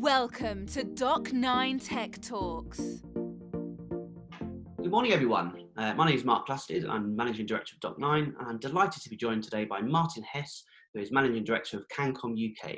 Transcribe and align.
Welcome 0.00 0.66
to 0.66 0.84
Doc 0.84 1.32
9 1.32 1.80
Tech 1.80 2.22
Talks. 2.22 3.02
Good 4.78 4.92
morning, 4.92 5.10
everyone. 5.10 5.64
Uh, 5.76 5.92
my 5.94 6.06
name 6.06 6.14
is 6.14 6.24
Mark 6.24 6.46
Plastid. 6.46 6.88
I'm 6.88 7.16
Managing 7.16 7.46
Director 7.46 7.74
of 7.74 7.96
Doc9, 7.96 8.22
and 8.22 8.34
I'm 8.38 8.60
delighted 8.60 9.02
to 9.02 9.10
be 9.10 9.16
joined 9.16 9.42
today 9.42 9.64
by 9.64 9.80
Martin 9.80 10.22
Hess, 10.22 10.62
who 10.94 11.00
is 11.00 11.10
Managing 11.10 11.42
Director 11.42 11.78
of 11.78 11.88
Cancom 11.88 12.36
UK. 12.38 12.76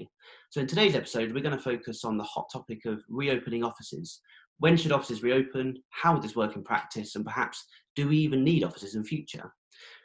So, 0.48 0.62
in 0.62 0.66
today's 0.66 0.94
episode, 0.94 1.34
we're 1.34 1.42
going 1.42 1.54
to 1.54 1.62
focus 1.62 2.06
on 2.06 2.16
the 2.16 2.24
hot 2.24 2.46
topic 2.50 2.86
of 2.86 3.02
reopening 3.10 3.64
offices. 3.64 4.22
When 4.58 4.78
should 4.78 4.90
offices 4.90 5.22
reopen? 5.22 5.76
How 5.90 6.14
would 6.14 6.22
this 6.22 6.36
work 6.36 6.56
in 6.56 6.64
practice? 6.64 7.16
And 7.16 7.24
perhaps, 7.26 7.66
do 7.96 8.08
we 8.08 8.16
even 8.16 8.42
need 8.42 8.64
offices 8.64 8.94
in 8.94 9.04
future? 9.04 9.52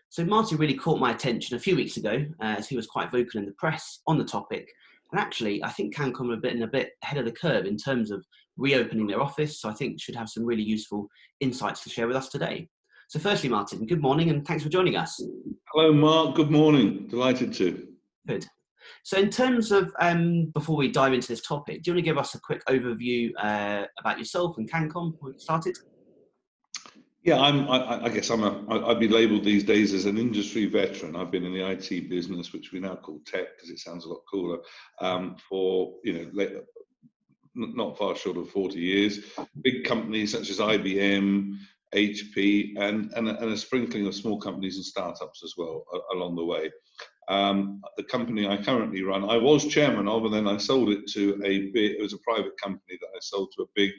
So, 0.09 0.25
Martin 0.25 0.57
really 0.57 0.75
caught 0.75 0.99
my 0.99 1.11
attention 1.11 1.55
a 1.55 1.61
few 1.61 1.77
weeks 1.77 1.95
ago 1.95 2.25
uh, 2.41 2.55
as 2.57 2.67
he 2.67 2.75
was 2.75 2.87
quite 2.87 3.09
vocal 3.09 3.39
in 3.39 3.45
the 3.45 3.53
press 3.53 4.01
on 4.05 4.17
the 4.17 4.25
topic 4.25 4.67
and 5.11 5.19
actually, 5.19 5.63
I 5.63 5.69
think 5.69 5.95
Cancom 5.95 6.29
are 6.29 6.33
a 6.33 6.37
bit 6.37 6.53
in 6.53 6.63
a 6.63 6.67
bit 6.67 6.91
ahead 7.03 7.17
of 7.17 7.25
the 7.25 7.31
curve 7.31 7.65
in 7.65 7.77
terms 7.77 8.11
of 8.11 8.25
reopening 8.57 9.07
their 9.07 9.21
office. 9.21 9.61
So 9.61 9.69
I 9.69 9.73
think 9.73 10.01
should 10.01 10.15
have 10.15 10.29
some 10.29 10.45
really 10.45 10.63
useful 10.63 11.07
insights 11.39 11.83
to 11.83 11.89
share 11.89 12.07
with 12.07 12.15
us 12.15 12.29
today. 12.29 12.67
So 13.07 13.19
firstly, 13.19 13.49
Martin, 13.49 13.85
good 13.85 14.01
morning 14.01 14.29
and 14.29 14.45
thanks 14.45 14.63
for 14.63 14.69
joining 14.69 14.95
us. 14.95 15.21
Hello, 15.71 15.93
Mark. 15.93 16.35
Good 16.35 16.49
morning. 16.49 17.07
Delighted 17.07 17.53
to. 17.53 17.87
Good. 18.27 18.45
So 19.03 19.17
in 19.17 19.29
terms 19.29 19.71
of, 19.71 19.93
um, 19.99 20.51
before 20.53 20.75
we 20.75 20.91
dive 20.91 21.13
into 21.13 21.27
this 21.27 21.41
topic, 21.41 21.83
do 21.83 21.91
you 21.91 21.95
want 21.95 22.05
to 22.05 22.09
give 22.09 22.17
us 22.17 22.33
a 22.33 22.39
quick 22.39 22.63
overview 22.65 23.31
uh, 23.39 23.85
about 23.99 24.17
yourself 24.17 24.57
and 24.57 24.69
Cancom 24.69 25.11
before 25.11 25.31
we 25.31 25.39
started? 25.39 25.77
Yeah, 27.25 27.39
I'm. 27.41 27.67
I, 27.67 28.05
I 28.05 28.09
guess 28.09 28.29
I'm 28.29 28.43
a. 28.43 28.85
I'd 28.87 28.99
be 28.99 29.07
labelled 29.07 29.43
these 29.43 29.63
days 29.63 29.93
as 29.93 30.05
an 30.05 30.19
industry 30.19 30.67
veteran. 30.67 31.15
I've 31.15 31.31
been 31.31 31.43
in 31.43 31.53
the 31.53 31.67
IT 31.67 32.07
business, 32.07 32.53
which 32.53 32.71
we 32.71 32.79
now 32.79 32.97
call 32.97 33.19
tech, 33.25 33.55
because 33.55 33.71
it 33.71 33.79
sounds 33.79 34.05
a 34.05 34.09
lot 34.09 34.21
cooler, 34.31 34.59
um, 35.01 35.35
for 35.49 35.95
you 36.03 36.31
know, 36.31 36.61
not 37.55 37.97
far 37.97 38.15
short 38.15 38.37
of 38.37 38.51
40 38.51 38.77
years. 38.77 39.21
Big 39.63 39.85
companies 39.85 40.33
such 40.33 40.51
as 40.51 40.59
IBM, 40.59 41.57
HP, 41.95 42.77
and 42.77 43.11
and 43.13 43.27
and 43.27 43.51
a 43.51 43.57
sprinkling 43.57 44.05
of 44.05 44.13
small 44.13 44.39
companies 44.39 44.75
and 44.75 44.85
startups 44.85 45.43
as 45.43 45.55
well 45.57 45.83
along 46.13 46.35
the 46.35 46.45
way. 46.45 46.69
Um, 47.27 47.81
the 47.97 48.03
company 48.03 48.47
I 48.47 48.57
currently 48.57 49.01
run, 49.01 49.29
I 49.29 49.37
was 49.37 49.65
chairman 49.65 50.07
of, 50.07 50.25
and 50.25 50.33
then 50.33 50.47
I 50.47 50.57
sold 50.57 50.89
it 50.89 51.07
to 51.13 51.41
a 51.43 51.71
big, 51.71 51.93
it 51.93 52.01
was 52.01 52.13
a 52.13 52.19
private 52.19 52.53
company 52.61 52.97
that 53.01 53.09
I 53.15 53.19
sold 53.19 53.51
to 53.55 53.63
a 53.63 53.71
big 53.75 53.91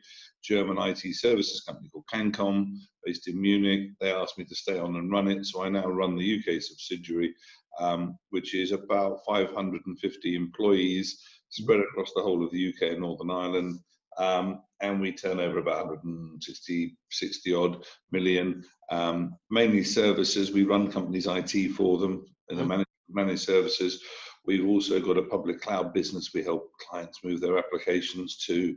German 0.45 0.79
IT 0.79 1.15
services 1.17 1.63
company 1.63 1.89
called 1.89 2.07
Cancom, 2.13 2.77
based 3.05 3.27
in 3.27 3.41
Munich. 3.41 3.91
They 4.01 4.13
asked 4.13 4.39
me 4.39 4.45
to 4.45 4.55
stay 4.55 4.79
on 4.79 4.97
and 4.97 5.11
run 5.11 5.29
it, 5.29 5.45
so 5.45 5.63
I 5.63 5.69
now 5.69 5.87
run 5.87 6.17
the 6.17 6.39
UK 6.39 6.63
subsidiary, 6.63 7.35
um, 7.81 8.17
which 8.31 8.55
is 8.55 8.71
about 8.73 9.21
550 9.27 10.37
employees 10.37 11.21
spread 11.49 11.81
across 11.81 12.13
the 12.15 12.23
whole 12.23 12.45
of 12.45 12.51
the 12.53 12.69
UK 12.69 12.93
and 12.93 13.01
Northern 13.01 13.31
Ireland. 13.31 13.81
Um, 14.19 14.63
and 14.81 15.01
we 15.01 15.13
turn 15.13 15.41
over 15.41 15.59
about 15.59 15.89
160, 15.89 16.97
60 17.11 17.55
odd 17.55 17.85
million, 18.13 18.65
um, 18.91 19.37
mainly 19.51 19.85
services. 19.85 20.53
We 20.53 20.65
run 20.65 20.91
companies' 20.91 21.27
IT 21.27 21.73
for 21.73 21.99
them 21.99 22.25
in 22.49 22.57
the 22.57 22.63
mm-hmm. 22.63 22.69
managed, 22.69 22.86
managed 23.09 23.43
services. 23.43 24.03
We've 24.45 24.67
also 24.67 25.01
got 25.01 25.19
a 25.19 25.23
public 25.23 25.61
cloud 25.61 25.93
business. 25.93 26.31
We 26.33 26.43
help 26.43 26.71
clients 26.79 27.21
move 27.25 27.41
their 27.41 27.59
applications 27.59 28.37
to 28.47 28.77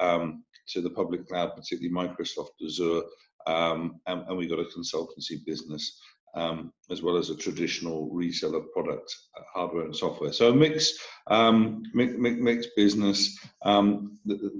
um, 0.00 0.44
to 0.68 0.80
the 0.80 0.90
public 0.90 1.26
cloud, 1.26 1.56
particularly 1.56 1.90
Microsoft 1.90 2.50
Azure, 2.64 3.02
um, 3.46 4.00
and, 4.06 4.22
and, 4.28 4.36
we've 4.36 4.50
got 4.50 4.60
a 4.60 4.64
consultancy 4.64 5.44
business. 5.44 5.98
Um, 6.34 6.74
as 6.90 7.02
well 7.02 7.16
as 7.16 7.30
a 7.30 7.34
traditional 7.34 8.10
reseller 8.10 8.62
product, 8.74 9.12
uh, 9.36 9.42
hardware 9.52 9.86
and 9.86 9.96
software. 9.96 10.30
So 10.30 10.50
a 10.50 10.54
mix, 10.54 10.92
um, 11.26 11.82
mix, 11.94 12.12
mix 12.18 12.66
business. 12.76 13.38
Um, 13.62 14.18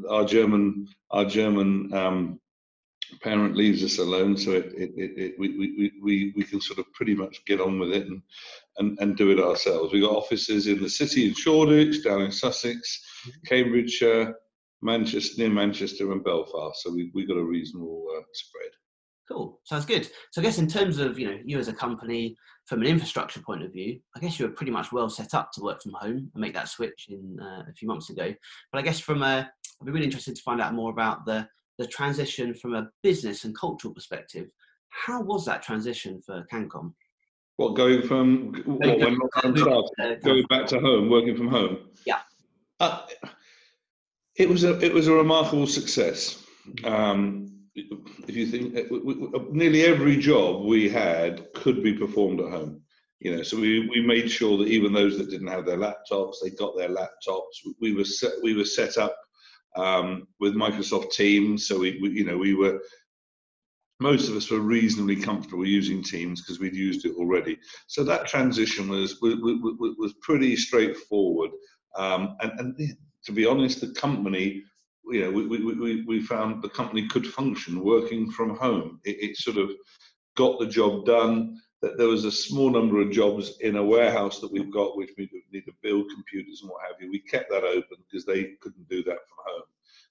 our 0.08 0.24
German, 0.24 0.88
our 1.10 1.26
German 1.26 1.92
um, 1.92 2.40
parent 3.22 3.56
leaves 3.56 3.82
us 3.82 3.98
alone, 3.98 4.36
so 4.36 4.52
it, 4.52 4.66
it, 4.76 4.92
it, 4.96 5.34
we, 5.38 5.56
we, 5.56 5.92
we, 6.02 6.32
we 6.36 6.44
can 6.44 6.60
sort 6.60 6.78
of 6.78 6.92
pretty 6.92 7.14
much 7.14 7.44
get 7.46 7.60
on 7.60 7.78
with 7.78 7.92
it 7.92 8.06
and, 8.06 8.22
and, 8.78 8.98
and 9.00 9.16
do 9.16 9.30
it 9.30 9.40
ourselves. 9.40 9.92
We've 9.92 10.02
got 10.02 10.16
offices 10.16 10.66
in 10.66 10.80
the 10.80 10.90
city 10.90 11.28
in 11.28 11.34
Shoreditch, 11.34 12.04
down 12.04 12.22
in 12.22 12.32
Sussex, 12.32 13.04
mm-hmm. 13.26 13.46
Cambridgeshire, 13.46 14.34
Manchester, 14.82 15.42
near 15.42 15.50
Manchester 15.50 16.12
and 16.12 16.24
Belfast. 16.24 16.82
So 16.82 16.92
we, 16.92 17.10
we've 17.14 17.28
got 17.28 17.36
a 17.36 17.44
reasonable 17.44 18.06
uh, 18.16 18.22
spread. 18.32 18.70
Cool, 19.30 19.60
sounds 19.64 19.84
good. 19.84 20.08
So 20.30 20.40
I 20.40 20.44
guess 20.44 20.58
in 20.58 20.66
terms 20.66 20.98
of 20.98 21.18
you 21.18 21.30
know 21.30 21.38
you 21.44 21.58
as 21.58 21.68
a 21.68 21.72
company, 21.72 22.34
from 22.64 22.80
an 22.80 22.86
infrastructure 22.86 23.40
point 23.40 23.62
of 23.62 23.72
view, 23.72 23.98
I 24.16 24.20
guess 24.20 24.38
you 24.38 24.46
were 24.46 24.52
pretty 24.52 24.72
much 24.72 24.92
well 24.92 25.10
set 25.10 25.34
up 25.34 25.52
to 25.52 25.62
work 25.62 25.82
from 25.82 25.92
home 25.92 26.30
and 26.32 26.40
make 26.40 26.54
that 26.54 26.68
switch 26.68 27.08
in 27.10 27.38
uh, 27.40 27.64
a 27.68 27.72
few 27.74 27.88
months 27.88 28.08
ago. 28.08 28.32
But 28.72 28.78
I 28.78 28.82
guess 28.82 29.00
from 29.00 29.22
a, 29.22 29.50
I'd 29.80 29.84
be 29.84 29.92
really 29.92 30.06
interested 30.06 30.36
to 30.36 30.42
find 30.42 30.60
out 30.60 30.74
more 30.74 30.90
about 30.90 31.26
the 31.26 31.46
the 31.78 31.86
transition 31.86 32.54
from 32.54 32.74
a 32.74 32.88
business 33.02 33.44
and 33.44 33.56
cultural 33.56 33.94
perspective. 33.94 34.48
How 34.90 35.22
was 35.22 35.44
that 35.46 35.62
transition 35.62 36.20
for 36.24 36.46
Cancom? 36.52 36.94
What 37.56 37.74
going 37.74 38.02
from 38.02 38.52
what, 38.66 38.98
when 38.98 39.18
lockdown 39.18 40.22
going 40.22 40.44
back 40.48 40.66
to 40.68 40.80
home, 40.80 41.10
working 41.10 41.36
from 41.36 41.48
home? 41.48 41.78
Yeah. 42.06 42.20
Uh, 42.80 43.02
it 44.36 44.48
was 44.48 44.64
a 44.64 44.78
it 44.84 44.94
was 44.94 45.08
a 45.08 45.12
remarkable 45.12 45.66
success. 45.66 46.44
Um, 46.84 47.48
if 47.74 48.36
you 48.36 48.46
think 48.46 48.76
uh, 48.76 49.38
nearly 49.50 49.82
every 49.82 50.16
job 50.16 50.64
we 50.64 50.88
had 50.88 51.52
could 51.54 51.82
be 51.82 51.94
performed 51.94 52.40
at 52.40 52.50
home 52.50 52.82
you 53.20 53.34
know 53.34 53.42
so 53.42 53.56
we, 53.56 53.88
we 53.88 54.04
made 54.04 54.30
sure 54.30 54.58
that 54.58 54.68
even 54.68 54.92
those 54.92 55.16
that 55.18 55.30
didn't 55.30 55.46
have 55.46 55.64
their 55.64 55.78
laptops 55.78 56.36
they 56.42 56.50
got 56.50 56.76
their 56.76 56.88
laptops 56.88 57.54
we 57.80 57.94
were 57.94 58.04
set 58.04 58.32
we 58.42 58.54
were 58.54 58.64
set 58.64 58.98
up 58.98 59.16
um, 59.78 60.26
with 60.40 60.54
Microsoft 60.54 61.12
Teams. 61.12 61.66
So 61.66 61.78
we, 61.78 61.98
we, 62.02 62.10
you 62.10 62.24
know, 62.24 62.36
we 62.36 62.54
were 62.54 62.80
most 64.00 64.28
of 64.28 64.36
us 64.36 64.50
were 64.50 64.60
reasonably 64.60 65.16
comfortable 65.16 65.66
using 65.66 66.02
Teams 66.02 66.40
because 66.40 66.60
we'd 66.60 66.74
used 66.74 67.04
it 67.04 67.16
already. 67.16 67.58
So 67.88 68.04
that 68.04 68.26
transition 68.26 68.88
was 68.88 69.20
was, 69.20 69.36
was 69.98 70.14
pretty 70.20 70.56
straightforward. 70.56 71.50
Um, 71.96 72.36
and, 72.40 72.52
and 72.60 72.96
to 73.24 73.32
be 73.32 73.46
honest, 73.46 73.80
the 73.80 73.92
company, 73.94 74.62
you 75.10 75.22
know, 75.22 75.30
we, 75.30 75.46
we, 75.46 76.04
we, 76.04 76.20
found 76.20 76.62
the 76.62 76.68
company 76.68 77.08
could 77.08 77.26
function 77.26 77.82
working 77.82 78.30
from 78.30 78.56
home. 78.56 79.00
It, 79.04 79.30
it 79.30 79.36
sort 79.36 79.56
of 79.56 79.70
got 80.36 80.60
the 80.60 80.66
job 80.66 81.06
done 81.06 81.58
that 81.80 81.96
there 81.96 82.08
was 82.08 82.24
a 82.24 82.32
small 82.32 82.70
number 82.70 83.00
of 83.00 83.10
jobs 83.10 83.58
in 83.60 83.76
a 83.76 83.84
warehouse 83.84 84.40
that 84.40 84.50
we've 84.50 84.72
got 84.72 84.96
which 84.96 85.10
we 85.16 85.30
need 85.52 85.64
to 85.64 85.72
build 85.82 86.10
computers 86.12 86.60
and 86.62 86.70
what 86.70 86.82
have 86.82 87.00
you. 87.00 87.10
We 87.10 87.20
kept 87.20 87.50
that 87.50 87.64
open 87.64 87.98
because 88.10 88.24
they 88.24 88.56
couldn't 88.60 88.88
do 88.88 89.02
that 89.04 89.18
from 89.28 89.38
home. 89.46 89.62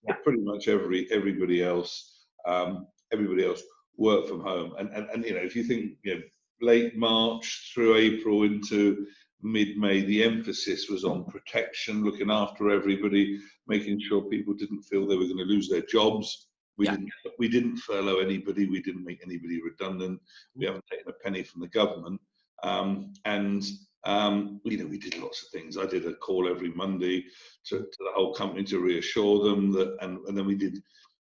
Yeah. 0.03 0.13
But 0.13 0.23
pretty 0.23 0.41
much 0.41 0.67
every 0.67 1.11
everybody 1.11 1.63
else 1.63 2.25
um, 2.45 2.87
everybody 3.11 3.45
else 3.45 3.61
worked 3.97 4.29
from 4.29 4.41
home. 4.41 4.73
And, 4.77 4.89
and 4.89 5.09
and 5.09 5.25
you 5.25 5.33
know 5.33 5.41
if 5.41 5.55
you 5.55 5.63
think 5.63 5.93
you 6.03 6.15
know 6.15 6.21
late 6.61 6.97
March 6.97 7.71
through 7.73 7.95
April 7.95 8.43
into 8.43 9.05
mid 9.41 9.77
May, 9.77 10.01
the 10.01 10.23
emphasis 10.23 10.89
was 10.89 11.03
on 11.03 11.25
protection, 11.25 12.03
looking 12.03 12.31
after 12.31 12.69
everybody, 12.69 13.39
making 13.67 13.99
sure 13.99 14.21
people 14.23 14.53
didn't 14.53 14.83
feel 14.83 15.05
they 15.05 15.15
were 15.15 15.25
going 15.25 15.37
to 15.37 15.43
lose 15.43 15.69
their 15.69 15.83
jobs. 15.83 16.47
We 16.77 16.85
yeah. 16.85 16.91
didn't 16.91 17.11
we 17.39 17.47
didn't 17.47 17.77
furlough 17.77 18.19
anybody. 18.19 18.67
We 18.67 18.81
didn't 18.81 19.05
make 19.05 19.21
anybody 19.23 19.61
redundant. 19.61 20.21
We 20.55 20.65
haven't 20.65 20.85
taken 20.91 21.09
a 21.09 21.23
penny 21.23 21.43
from 21.43 21.61
the 21.61 21.67
government. 21.67 22.21
Um, 22.63 23.13
and 23.25 23.63
um, 24.03 24.61
you 24.63 24.77
know, 24.77 24.85
we 24.85 24.97
did 24.97 25.17
lots 25.17 25.43
of 25.43 25.49
things. 25.49 25.77
I 25.77 25.85
did 25.85 26.05
a 26.05 26.13
call 26.13 26.47
every 26.47 26.69
Monday 26.69 27.25
to, 27.65 27.79
to 27.79 27.97
the 27.99 28.11
whole 28.15 28.33
company 28.33 28.63
to 28.65 28.79
reassure 28.79 29.43
them 29.43 29.71
that, 29.73 29.97
and, 30.01 30.19
and 30.27 30.37
then 30.37 30.45
we 30.45 30.55
did. 30.55 30.81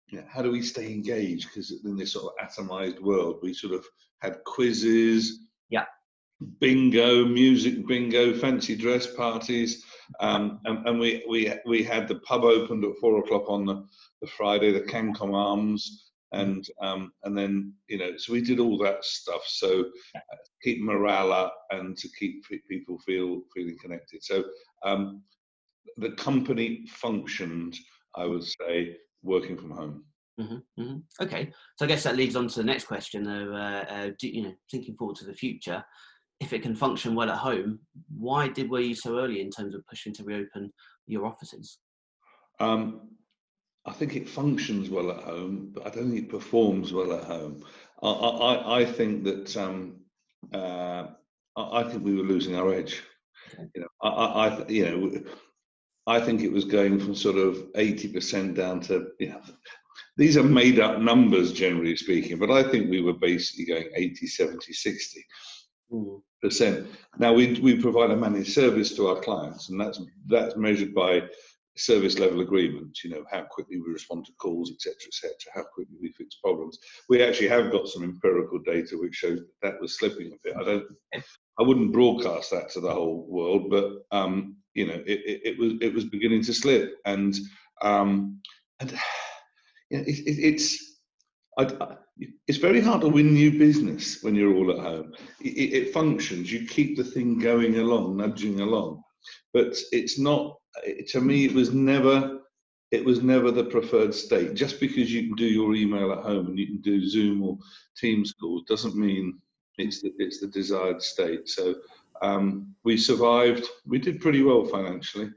You 0.09 0.19
know, 0.19 0.25
how 0.29 0.43
do 0.43 0.51
we 0.51 0.63
stay 0.63 0.93
engaged? 0.93 1.49
Because 1.49 1.73
in 1.85 1.97
this 1.97 2.13
sort 2.13 2.35
of 2.35 2.47
atomized 2.47 3.01
world, 3.01 3.39
we 3.43 3.55
sort 3.55 3.73
of 3.73 3.87
had 4.21 4.43
quizzes, 4.45 5.47
yeah, 5.71 5.85
bingo, 6.59 7.25
music 7.25 7.87
bingo, 7.87 8.35
fancy 8.35 8.77
dress 8.77 9.07
parties, 9.07 9.85
um, 10.21 10.61
and, 10.65 10.87
and 10.87 11.01
we 11.01 11.25
we 11.29 11.53
we 11.67 11.83
had 11.83 12.09
the 12.09 12.21
pub 12.21 12.45
opened 12.45 12.85
at 12.85 12.97
four 13.01 13.19
o'clock 13.19 13.45
on 13.49 13.65
the 13.65 13.85
the 14.21 14.29
Friday, 14.29 14.73
the 14.73 14.81
Cancom 14.81 15.35
Arms, 15.35 16.13
and 16.33 16.67
um, 16.81 17.13
and 17.25 17.37
then 17.37 17.73
you 17.89 17.99
know, 17.99 18.17
so 18.17 18.33
we 18.33 18.41
did 18.41 18.61
all 18.61 18.79
that 18.79 19.05
stuff. 19.05 19.43
So 19.47 19.85
uh, 20.17 20.37
keep 20.63 20.81
morale 20.81 21.33
up 21.33 21.57
and 21.71 21.97
to 21.97 22.09
keep 22.19 22.45
people 22.69 22.99
feel 23.01 23.43
feeling 23.55 23.77
connected. 23.81 24.23
So 24.23 24.45
um, 24.85 25.23
the 25.97 26.13
company 26.13 26.87
functioned, 26.89 27.77
I 28.17 28.25
would 28.27 28.45
say, 28.45 28.97
working 29.23 29.57
from 29.57 29.71
home. 29.71 30.05
Mm-hmm, 30.41 30.83
mm-hmm. 30.83 31.25
Okay, 31.25 31.53
so 31.77 31.85
I 31.85 31.89
guess 31.89 32.03
that 32.05 32.17
leads 32.17 32.37
on 32.37 32.49
to 32.49 32.61
the 32.61 32.65
next 32.65 32.85
question, 32.85 33.23
though. 33.23 33.55
Uh, 33.55 33.85
uh, 33.89 34.11
do, 34.19 34.29
you 34.29 34.43
know, 34.43 34.55
thinking 34.71 34.97
forward 34.97 35.17
to 35.17 35.27
the 35.27 35.35
future, 35.35 35.85
if 36.43 36.53
it 36.53 36.63
can 36.63 36.75
function 36.75 37.15
well 37.15 37.31
at 37.31 37.39
home, 37.39 37.79
why 38.17 38.49
did 38.49 38.69
were 38.69 38.81
you 38.81 38.95
so 38.95 39.19
early 39.19 39.41
in 39.41 39.51
terms 39.51 39.75
of 39.75 39.87
pushing 39.87 40.13
to 40.15 40.25
reopen 40.25 40.73
your 41.07 41.25
offices? 41.25 41.79
Um, 42.59 43.11
I 43.87 43.93
think 43.93 44.17
it 44.17 44.29
functions 44.29 44.91
well 44.91 45.11
at 45.13 45.23
home, 45.23 45.71
but 45.73 45.87
I 45.87 45.91
don't 45.91 46.11
think 46.11 46.25
it 46.25 46.29
performs 46.31 46.93
well 46.93 47.13
at 47.13 47.25
home. 47.25 47.65
I, 48.03 48.09
I, 48.09 48.81
I 48.81 48.85
think 48.85 49.25
that 49.25 49.57
um, 49.57 50.01
uh, 50.53 51.07
I 51.57 51.85
think 51.85 52.05
we 52.05 52.17
were 52.17 52.25
losing 52.25 52.57
our 52.57 52.73
edge. 52.73 53.03
You 53.75 53.83
know, 53.83 53.89
I, 54.03 54.09
I 54.09 54.69
you 54.69 54.85
know, 54.85 55.23
I 56.07 56.21
think 56.21 56.43
it 56.43 56.53
was 56.53 56.65
going 56.65 56.99
from 56.99 57.15
sort 57.15 57.37
of 57.37 57.57
80% 57.75 58.57
down 58.57 58.81
to, 58.83 59.09
you 59.21 59.29
know, 59.29 59.41
these 60.17 60.37
are 60.37 60.43
made 60.43 60.81
up 60.81 60.99
numbers 60.99 61.53
generally 61.53 61.97
speaking, 61.97 62.39
but 62.39 62.51
I 62.51 62.63
think 62.65 62.91
we 62.91 63.01
were 63.01 63.13
basically 63.15 63.67
going 63.67 63.89
80, 63.95 64.27
70, 64.27 64.73
60 64.73 65.25
percent. 66.43 66.89
Now 67.19 67.33
we 67.33 67.61
we 67.61 67.81
provide 67.81 68.11
a 68.11 68.17
managed 68.17 68.53
service 68.53 68.95
to 68.97 69.09
our 69.09 69.21
clients, 69.21 69.71
and 69.71 69.81
that's 69.81 70.01
that's 70.27 70.57
measured 70.57 70.95
by 70.95 71.23
service 71.77 72.19
level 72.19 72.41
agreements. 72.41 73.03
You 73.03 73.11
know 73.11 73.25
how 73.31 73.43
quickly 73.51 73.79
we 73.79 73.93
respond 73.93 74.27
to 74.27 74.33
calls, 74.41 74.71
etc., 74.71 74.95
etc. 75.07 75.35
How 75.55 75.63
quickly 75.75 75.97
we 76.01 76.13
fix 76.13 76.37
problems. 76.37 76.79
We 77.09 77.23
actually 77.23 77.49
have 77.49 77.73
got 77.73 77.89
some 77.89 78.03
empirical 78.03 78.59
data 78.59 78.97
which 78.99 79.15
shows 79.15 79.39
that, 79.41 79.49
that 79.63 79.81
was 79.81 79.99
slipping 79.99 80.33
a 80.33 80.37
bit. 80.43 80.57
I 80.57 80.65
don't. 80.65 80.85
I 81.59 81.63
wouldn't 81.63 81.93
broadcast 81.93 82.51
that 82.51 82.71
to 82.71 82.81
the 82.81 82.93
whole 82.93 83.27
world, 83.29 83.71
but 83.71 84.03
um, 84.11 84.57
you 84.75 84.87
know, 84.87 85.03
it, 85.07 85.21
it, 85.27 85.41
it, 85.45 85.59
was 85.59 85.75
it 85.81 85.95
was 85.95 86.05
beginning 86.05 86.43
to 86.45 86.55
slip, 86.55 86.95
and 87.05 87.37
um, 87.83 88.41
and 88.81 88.91
you 89.91 89.99
know, 89.99 90.05
it, 90.07 90.23
it's 90.27 90.99
I, 91.59 91.97
it's 92.19 92.59
very 92.59 92.81
hard 92.81 93.01
to 93.01 93.09
win 93.09 93.33
new 93.33 93.59
business 93.59 94.23
when 94.23 94.35
you're 94.35 94.55
all 94.55 94.71
at 94.71 94.85
home. 94.85 95.13
It, 95.41 95.73
it, 95.73 95.93
functions. 95.93 96.53
You 96.53 96.67
keep 96.67 96.97
the 96.97 97.05
thing 97.05 97.39
going 97.39 97.79
along, 97.79 98.17
nudging 98.17 98.61
along, 98.61 99.03
but 99.53 99.77
it's 99.93 100.19
not. 100.19 100.59
To 101.09 101.21
me, 101.21 101.45
it 101.45 101.55
was 101.55 101.73
never. 101.73 102.39
It 102.91 103.05
was 103.05 103.23
never 103.23 103.51
the 103.51 103.65
preferred 103.65 104.15
state. 104.15 104.55
Just 104.55 104.79
because 104.79 105.11
you 105.11 105.23
can 105.23 105.35
do 105.35 105.47
your 105.47 105.75
email 105.75 106.13
at 106.13 106.25
home 106.25 106.49
and 106.49 106.59
you 106.59 106.67
can 106.67 106.83
do 106.83 107.09
Zoom 107.09 107.43
or 107.43 107.57
Teams 107.97 108.35
calls 108.35 108.65
doesn't 108.65 108.97
mean 108.97 109.39
it's 109.79 110.03
the, 110.03 110.13
it's 110.19 110.41
the 110.41 110.49
desired 110.49 111.01
state. 111.01 111.49
So 111.49 111.77
um, 112.21 112.75
we 112.85 112.99
survived. 112.99 113.67
We 113.87 113.99
did 113.99 114.21
pretty 114.21 114.43
well 114.43 114.67
financially, 114.67 115.31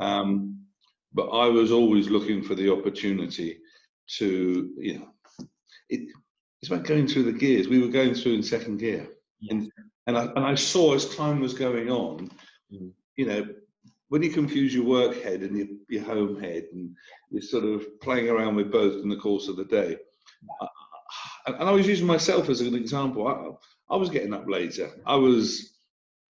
um, 0.00 0.58
but 1.12 1.28
I 1.28 1.48
was 1.48 1.70
always 1.70 2.08
looking 2.08 2.42
for 2.42 2.54
the 2.54 2.72
opportunity 2.72 3.58
to, 4.18 4.70
you 4.78 4.98
know, 4.98 5.08
it, 5.88 6.08
it's 6.62 6.70
about 6.70 6.86
going 6.86 7.08
through 7.08 7.24
the 7.24 7.32
gears. 7.32 7.66
We 7.66 7.80
were 7.80 7.88
going 7.88 8.14
through 8.14 8.34
in 8.34 8.42
second 8.42 8.78
gear, 8.78 9.08
and 9.50 9.70
and 10.06 10.16
I, 10.16 10.24
and 10.24 10.44
I 10.44 10.54
saw 10.54 10.94
as 10.94 11.14
time 11.14 11.40
was 11.40 11.54
going 11.54 11.90
on, 11.90 12.30
mm. 12.72 12.92
you 13.16 13.26
know, 13.26 13.48
when 14.08 14.22
you 14.22 14.30
confuse 14.30 14.74
your 14.74 14.84
work 14.84 15.22
head 15.22 15.40
and 15.40 15.56
your, 15.56 15.66
your 15.88 16.04
home 16.04 16.40
head, 16.40 16.64
and 16.72 16.94
you're 17.30 17.42
sort 17.42 17.64
of 17.64 18.00
playing 18.00 18.28
around 18.28 18.54
with 18.54 18.70
both 18.70 19.02
in 19.02 19.08
the 19.08 19.16
course 19.16 19.48
of 19.48 19.56
the 19.56 19.64
day. 19.64 19.96
and 21.46 21.68
I 21.68 21.72
was 21.72 21.88
using 21.88 22.06
myself 22.06 22.48
as 22.48 22.60
an 22.60 22.74
example. 22.74 23.26
I, 23.26 23.94
I 23.94 23.96
was 23.96 24.10
getting 24.10 24.34
up 24.34 24.46
later. 24.46 24.90
I 25.04 25.16
was, 25.16 25.78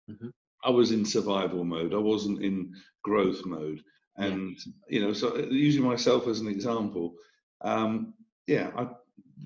mm-hmm. 0.09 0.29
I 0.63 0.69
was 0.69 0.91
in 0.91 1.03
survival 1.03 1.63
mode. 1.63 1.93
I 1.93 1.97
wasn't 1.97 2.43
in 2.43 2.73
growth 3.03 3.45
mode, 3.45 3.81
and 4.17 4.55
yeah. 4.65 4.73
you 4.87 5.01
know, 5.01 5.11
so 5.11 5.35
using 5.37 5.83
myself 5.83 6.27
as 6.27 6.39
an 6.39 6.47
example. 6.47 7.15
Um, 7.61 8.13
yeah, 8.47 8.71
I, 8.77 8.87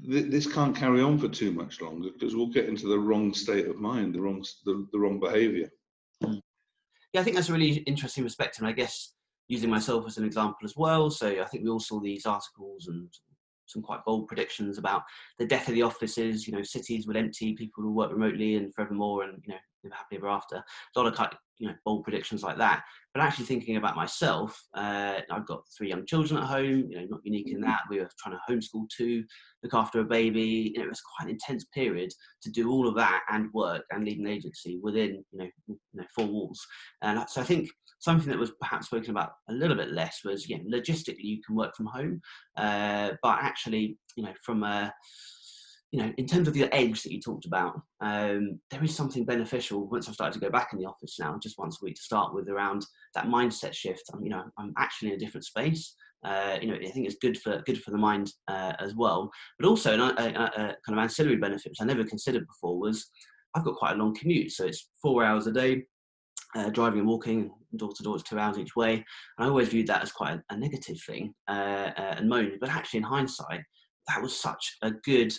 this 0.07 0.51
can't 0.51 0.75
carry 0.75 1.01
on 1.01 1.17
for 1.17 1.27
too 1.27 1.51
much 1.51 1.81
longer 1.81 2.09
because 2.11 2.35
we'll 2.35 2.47
get 2.47 2.69
into 2.69 2.87
the 2.87 2.99
wrong 2.99 3.33
state 3.33 3.67
of 3.67 3.77
mind, 3.77 4.15
the 4.15 4.21
wrong 4.21 4.43
the, 4.65 4.87
the 4.91 4.99
wrong 4.99 5.19
behaviour. 5.19 5.69
Hmm. 6.23 6.35
Yeah, 7.13 7.21
I 7.21 7.23
think 7.23 7.35
that's 7.35 7.49
a 7.49 7.53
really 7.53 7.77
interesting 7.79 8.23
perspective. 8.23 8.61
And 8.61 8.69
I 8.69 8.73
guess 8.73 9.13
using 9.47 9.69
myself 9.69 10.05
as 10.07 10.17
an 10.17 10.25
example 10.25 10.65
as 10.65 10.75
well. 10.75 11.09
So 11.09 11.41
I 11.41 11.45
think 11.45 11.63
we 11.63 11.69
all 11.69 11.79
saw 11.79 11.99
these 11.99 12.25
articles 12.25 12.87
and 12.87 13.09
some 13.65 13.81
quite 13.81 14.03
bold 14.05 14.27
predictions 14.27 14.77
about 14.77 15.03
the 15.39 15.45
death 15.45 15.67
of 15.67 15.73
the 15.73 15.83
offices. 15.83 16.47
You 16.47 16.53
know, 16.53 16.63
cities 16.63 17.07
would 17.07 17.17
empty, 17.17 17.53
people 17.53 17.83
would 17.83 17.93
work 17.93 18.11
remotely 18.11 18.55
and 18.55 18.73
forevermore, 18.73 19.23
and 19.23 19.41
you 19.45 19.53
know, 19.53 19.59
live 19.83 19.93
happily 19.93 20.17
ever 20.17 20.29
after. 20.29 20.55
A 20.55 20.99
lot 20.99 21.07
of 21.07 21.15
kind, 21.15 21.33
you 21.59 21.67
know 21.67 21.75
bold 21.85 22.03
predictions 22.03 22.43
like 22.43 22.57
that. 22.57 22.83
But 23.17 23.23
actually 23.23 23.45
thinking 23.45 23.77
about 23.77 23.95
myself, 23.95 24.61
uh, 24.75 25.21
I've 25.31 25.47
got 25.47 25.63
three 25.75 25.89
young 25.89 26.05
children 26.05 26.39
at 26.39 26.47
home. 26.47 26.85
You 26.91 26.99
know, 26.99 27.07
not 27.09 27.21
unique 27.23 27.51
in 27.51 27.61
that. 27.61 27.79
We 27.89 27.97
were 27.97 28.07
trying 28.19 28.37
to 28.37 28.53
homeschool 28.53 28.87
two, 28.95 29.23
look 29.63 29.73
after 29.73 30.01
a 30.01 30.05
baby. 30.05 30.71
You 30.71 30.77
know, 30.77 30.85
it 30.85 30.89
was 30.89 31.01
quite 31.01 31.25
an 31.25 31.31
intense 31.31 31.65
period 31.73 32.11
to 32.43 32.51
do 32.51 32.69
all 32.69 32.87
of 32.87 32.93
that 32.93 33.23
and 33.31 33.51
work 33.55 33.81
and 33.89 34.05
lead 34.05 34.19
an 34.19 34.27
agency 34.27 34.77
within 34.83 35.25
you 35.31 35.39
know, 35.39 35.49
you 35.65 35.79
know 35.95 36.03
four 36.13 36.27
walls. 36.27 36.63
And 37.01 37.27
so 37.27 37.41
I 37.41 37.43
think 37.43 37.71
something 37.97 38.29
that 38.29 38.37
was 38.37 38.51
perhaps 38.61 38.85
spoken 38.85 39.09
about 39.09 39.31
a 39.49 39.53
little 39.53 39.75
bit 39.75 39.93
less 39.93 40.19
was, 40.23 40.47
you 40.47 40.59
know, 40.59 40.77
logistically 40.77 41.23
you 41.23 41.41
can 41.41 41.55
work 41.55 41.75
from 41.75 41.87
home, 41.87 42.21
uh, 42.55 43.13
but 43.23 43.39
actually, 43.41 43.97
you 44.15 44.25
know, 44.25 44.33
from 44.43 44.61
a 44.61 44.93
you 45.91 46.01
know, 46.01 46.11
in 46.17 46.25
terms 46.25 46.47
of 46.47 46.53
the 46.53 46.73
edge 46.75 47.01
that 47.03 47.13
you 47.13 47.21
talked 47.21 47.45
about, 47.45 47.81
um, 48.01 48.59
there 48.71 48.83
is 48.83 48.95
something 48.95 49.23
beneficial 49.23 49.87
once 49.87 50.07
I've 50.07 50.15
started 50.15 50.33
to 50.33 50.45
go 50.45 50.51
back 50.51 50.73
in 50.73 50.79
the 50.79 50.85
office 50.85 51.17
now, 51.19 51.39
just 51.41 51.57
once 51.57 51.77
a 51.81 51.85
week 51.85 51.95
to 51.95 52.01
start 52.01 52.33
with, 52.33 52.49
around 52.49 52.85
that 53.15 53.27
mindset 53.27 53.73
shift. 53.73 54.03
I'm, 54.13 54.21
you 54.21 54.29
know, 54.29 54.43
I'm 54.57 54.73
actually 54.77 55.09
in 55.09 55.15
a 55.15 55.19
different 55.19 55.45
space. 55.45 55.95
Uh, 56.25 56.57
you 56.61 56.67
know, 56.67 56.75
I 56.75 56.89
think 56.89 57.05
it's 57.05 57.17
good 57.21 57.39
for 57.39 57.61
good 57.65 57.81
for 57.81 57.91
the 57.91 57.97
mind 57.97 58.33
uh, 58.49 58.73
as 58.79 58.95
well. 58.95 59.31
But 59.57 59.67
also, 59.69 59.97
a, 59.97 60.07
a, 60.07 60.25
a, 60.25 60.75
kind 60.85 60.89
of 60.89 60.97
ancillary 60.97 61.37
benefit 61.37 61.71
which 61.71 61.81
I 61.81 61.85
never 61.85 62.03
considered 62.03 62.45
before 62.47 62.77
was 62.77 63.09
I've 63.55 63.63
got 63.63 63.75
quite 63.75 63.93
a 63.93 63.97
long 63.97 64.13
commute, 64.13 64.51
so 64.51 64.65
it's 64.65 64.89
four 65.01 65.23
hours 65.23 65.47
a 65.47 65.51
day. 65.51 65.83
Uh, 66.55 66.69
driving 66.69 66.99
and 66.99 67.07
walking 67.07 67.51
door 67.75 67.91
to 67.93 68.03
door 68.03 68.15
is 68.15 68.23
two 68.23 68.39
hours 68.39 68.57
each 68.57 68.75
way. 68.75 68.93
And 68.95 69.45
I 69.45 69.47
always 69.47 69.67
viewed 69.69 69.87
that 69.87 70.01
as 70.01 70.11
quite 70.11 70.33
a, 70.33 70.43
a 70.49 70.57
negative 70.57 70.97
thing 71.05 71.33
uh, 71.47 71.91
uh, 71.97 72.15
and 72.17 72.29
moan. 72.29 72.57
But 72.59 72.69
actually, 72.69 72.99
in 72.99 73.03
hindsight, 73.03 73.61
that 74.07 74.21
was 74.21 74.37
such 74.37 74.77
a 74.81 74.91
good 74.91 75.33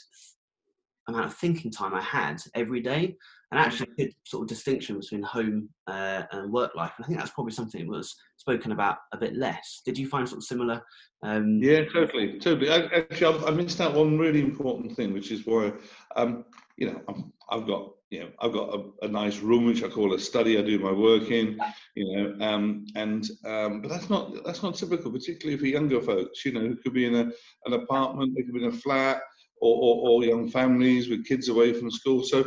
amount 1.09 1.27
of 1.27 1.35
thinking 1.35 1.71
time 1.71 1.95
I 1.95 2.03
had 2.03 2.41
every 2.55 2.81
day, 2.81 3.17
and 3.51 3.59
actually 3.61 3.89
a 3.93 4.03
good 4.03 4.15
sort 4.25 4.43
of 4.43 4.49
distinction 4.49 4.99
between 4.99 5.23
home 5.23 5.69
uh, 5.87 6.23
and 6.33 6.53
work 6.53 6.75
life. 6.75 6.93
And 6.97 7.05
I 7.05 7.07
think 7.07 7.19
that's 7.19 7.31
probably 7.31 7.53
something 7.53 7.81
that 7.81 7.91
was 7.91 8.15
spoken 8.37 8.73
about 8.73 8.99
a 9.13 9.17
bit 9.17 9.35
less. 9.37 9.81
Did 9.85 9.97
you 9.97 10.07
find 10.07 10.29
sort 10.29 10.39
of 10.39 10.45
similar? 10.45 10.83
Um... 11.23 11.59
Yeah, 11.63 11.85
totally, 11.85 12.39
totally. 12.39 12.71
I, 12.71 12.85
actually, 12.95 13.47
I 13.47 13.51
missed 13.51 13.81
out 13.81 13.95
one 13.95 14.19
really 14.19 14.41
important 14.41 14.95
thing, 14.95 15.13
which 15.13 15.33
is 15.33 15.47
why, 15.47 15.73
um, 16.17 16.45
you 16.77 16.93
know, 16.93 17.03
i 17.51 17.55
have 17.55 17.67
got 17.67 17.91
you 18.11 18.21
know 18.21 18.29
I've 18.41 18.53
got 18.53 18.75
a, 18.75 19.07
a, 19.07 19.09
nice 19.09 19.39
room 19.39 19.67
which 19.67 19.83
I 19.83 19.89
call 19.89 20.15
a 20.15 20.19
study. 20.19 20.59
I 20.59 20.63
do 20.63 20.79
my 20.79 20.93
work 20.93 21.31
in, 21.31 21.59
you 21.95 22.17
know, 22.17 22.47
um, 22.47 22.87
and 22.95 23.29
um, 23.45 23.83
but 23.83 23.89
that's 23.89 24.09
not 24.09 24.45
that's 24.45 24.63
not 24.63 24.77
typical, 24.77 25.11
particularly 25.11 25.59
for 25.59 25.67
younger 25.67 26.01
folks. 26.01 26.45
You 26.45 26.53
know, 26.53 26.61
who 26.61 26.77
could 26.77 26.95
be 26.95 27.07
in 27.07 27.15
a, 27.15 27.31
an 27.67 27.73
apartment, 27.75 28.35
they 28.35 28.43
could 28.43 28.55
be 28.55 28.65
in 28.65 28.71
a 28.71 28.77
flat 28.77 29.21
or, 29.61 29.77
or, 29.77 30.09
or 30.09 30.25
young 30.25 30.49
families 30.49 31.09
with 31.09 31.27
kids 31.27 31.49
away 31.49 31.73
from 31.73 31.91
school. 31.91 32.23
So 32.23 32.39